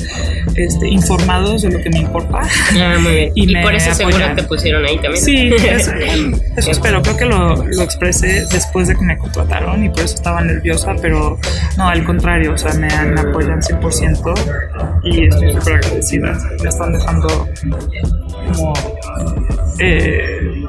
este, 0.56 0.88
informados 0.88 1.62
de 1.62 1.70
lo 1.70 1.80
que 1.82 1.90
me 1.90 1.98
importa. 1.98 2.40
Ah, 2.42 2.96
muy 3.00 3.12
bien. 3.12 3.32
Y 3.36 3.62
por 3.62 3.74
eso 3.74 3.94
seguro 3.94 4.18
te 4.34 4.42
pusieron 4.44 4.84
ahí 4.84 4.96
también. 4.98 5.22
Sí, 5.24 5.50
eso, 5.70 5.92
eso 6.56 6.70
espero. 6.70 7.02
Creo 7.02 7.16
que 7.16 7.24
lo, 7.26 7.54
lo 7.64 7.82
expresé 7.82 8.44
después 8.52 8.88
de 8.88 8.94
que 8.96 9.04
me 9.04 9.16
contrataron 9.18 9.84
y 9.84 9.88
por 9.88 10.00
eso 10.00 10.14
estaba 10.16 10.40
nerviosa, 10.40 10.94
pero 11.00 11.38
no, 11.76 11.88
al 11.88 12.04
contrario, 12.04 12.52
o 12.54 12.58
sea, 12.58 12.72
me, 12.74 12.88
me 12.88 13.20
apoyan 13.20 13.60
100% 13.60 14.34
y 15.04 15.26
estoy 15.28 15.52
súper 15.52 15.74
agradecida. 15.74 16.38
Me 16.62 16.68
están 16.68 16.92
dejando 16.92 17.28
como 18.52 18.72
eh, 19.78 20.64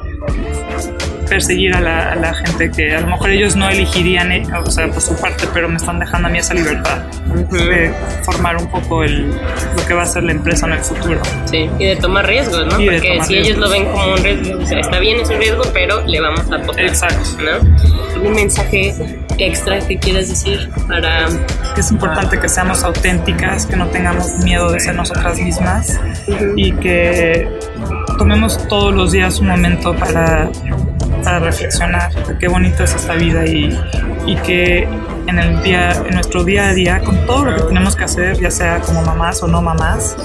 perseguir 1.28 1.74
a 1.74 1.80
la, 1.80 2.12
a 2.12 2.16
la 2.16 2.34
gente 2.34 2.70
que 2.70 2.94
a 2.94 3.00
lo 3.00 3.08
mejor 3.08 3.30
ellos 3.30 3.54
no 3.54 3.68
elegirían, 3.68 4.32
eh, 4.32 4.42
o 4.64 4.70
sea, 4.70 4.88
por 4.88 5.00
su 5.00 5.14
parte, 5.16 5.46
pero 5.52 5.68
me 5.68 5.76
están 5.76 5.98
dejando 5.98 6.28
a 6.28 6.30
mí 6.30 6.38
esa 6.38 6.54
libertad 6.54 6.98
de 7.50 7.92
formar 8.22 8.56
un 8.56 8.70
poco 8.70 9.04
el, 9.04 9.28
lo 9.28 9.86
que 9.86 9.94
va 9.94 10.02
a 10.02 10.06
ser 10.06 10.22
la 10.24 10.32
empresa 10.32 10.66
en 10.66 10.72
el 10.72 10.80
futuro. 10.80 11.20
Sí, 11.46 11.68
y 11.78 11.84
de 11.86 11.96
tomar 11.96 12.26
riesgos, 12.26 12.66
¿no? 12.66 12.80
Y 12.80 12.86
Porque 12.86 13.20
si 13.26 13.34
ellos 13.34 13.46
riesgos. 13.46 13.58
lo 13.58 13.70
ven 13.70 13.84
como 13.86 14.12
un 14.14 14.22
riesgo, 14.22 14.62
o 14.62 14.66
sea, 14.66 14.80
está 14.80 14.98
bien, 14.98 15.20
es 15.20 15.28
un 15.28 15.38
riesgo, 15.38 15.62
pero 15.72 16.04
le 16.06 16.20
vamos 16.20 16.50
a 16.50 16.56
apostar. 16.56 16.84
Exacto. 16.84 17.28
¿No? 17.42 18.22
¿Un 18.28 18.34
mensaje 18.34 18.94
extra 19.38 19.78
que 19.80 19.98
quieras 19.98 20.28
decir 20.28 20.70
para... 20.86 21.26
que 21.74 21.80
es 21.80 21.90
importante 21.90 22.38
que 22.38 22.48
seamos 22.48 22.82
auténticas, 22.82 23.66
que 23.66 23.76
no 23.76 23.86
tengamos 23.88 24.38
miedo 24.38 24.70
de 24.70 24.80
ser 24.80 24.94
nosotras 24.94 25.38
mismas 25.40 25.98
y 26.56 26.72
que 26.72 27.48
tomemos 28.18 28.66
todos 28.68 28.92
los 28.94 29.12
días 29.12 29.38
un 29.38 29.48
momento 29.48 29.94
para, 29.94 30.50
para 31.24 31.38
reflexionar 31.38 32.10
qué 32.38 32.48
bonita 32.48 32.84
es 32.84 32.94
esta 32.94 33.14
vida 33.14 33.46
y, 33.46 33.78
y 34.26 34.36
que 34.36 34.88
en 35.26 35.38
el 35.38 35.62
día, 35.62 35.92
en 35.92 36.14
nuestro 36.14 36.42
día 36.42 36.68
a 36.68 36.72
día, 36.72 37.00
con 37.00 37.26
todo 37.26 37.44
lo 37.44 37.56
que 37.56 37.62
tenemos 37.62 37.94
que 37.94 38.04
hacer, 38.04 38.38
ya 38.38 38.50
sea 38.50 38.80
como 38.80 39.02
mamás 39.02 39.42
o 39.42 39.46
no 39.46 39.60
mamás, 39.60 40.16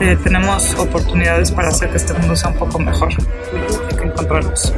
eh, 0.00 0.16
tenemos 0.22 0.74
oportunidades 0.74 1.50
para 1.50 1.68
hacer 1.68 1.90
que 1.90 1.96
este 1.96 2.12
mundo 2.12 2.36
sea 2.36 2.50
un 2.50 2.58
poco 2.58 2.78
mejor. 2.78 3.08
Hay 3.10 3.96
que 3.96 4.04
encontrarnos. 4.04 4.72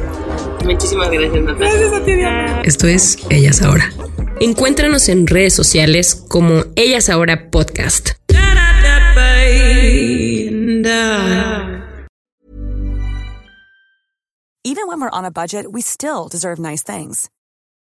Muchísimas 0.63 1.09
gracias, 1.09 1.43
Natalia. 1.43 1.73
Gracias 1.73 1.93
a 1.93 2.05
ti, 2.05 2.13
Diana. 2.13 2.61
Esto 2.63 2.87
es 2.87 3.17
Ellas 3.29 3.61
Ahora. 3.61 3.91
Encuéntranos 4.39 5.09
en 5.09 5.27
redes 5.27 5.53
sociales 5.53 6.15
como 6.15 6.63
Ellas 6.75 7.09
Ahora 7.09 7.49
Podcast. 7.51 8.11
Even 14.63 14.87
when 14.87 15.01
we're 15.01 15.09
on 15.09 15.25
a 15.25 15.31
budget, 15.31 15.65
we 15.71 15.81
still 15.81 16.27
deserve 16.29 16.59
nice 16.59 16.83
things. 16.83 17.29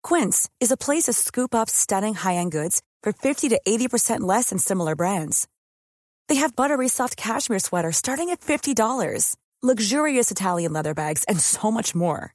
Quince 0.02 0.48
is 0.58 0.72
a 0.72 0.76
place 0.76 1.04
to 1.04 1.12
scoop 1.12 1.54
up 1.54 1.68
stunning 1.68 2.14
high-end 2.14 2.50
goods 2.50 2.82
for 3.02 3.12
50 3.12 3.50
to 3.50 3.60
80% 3.66 4.20
less 4.20 4.50
than 4.50 4.58
similar 4.58 4.96
brands. 4.96 5.46
They 6.28 6.36
have 6.36 6.56
buttery 6.56 6.88
soft 6.88 7.16
cashmere 7.16 7.60
sweaters 7.60 7.96
starting 7.98 8.30
at 8.30 8.40
$50, 8.40 9.36
luxurious 9.62 10.30
Italian 10.30 10.72
leather 10.72 10.94
bags, 10.94 11.24
and 11.28 11.38
so 11.38 11.70
much 11.70 11.94
more. 11.94 12.34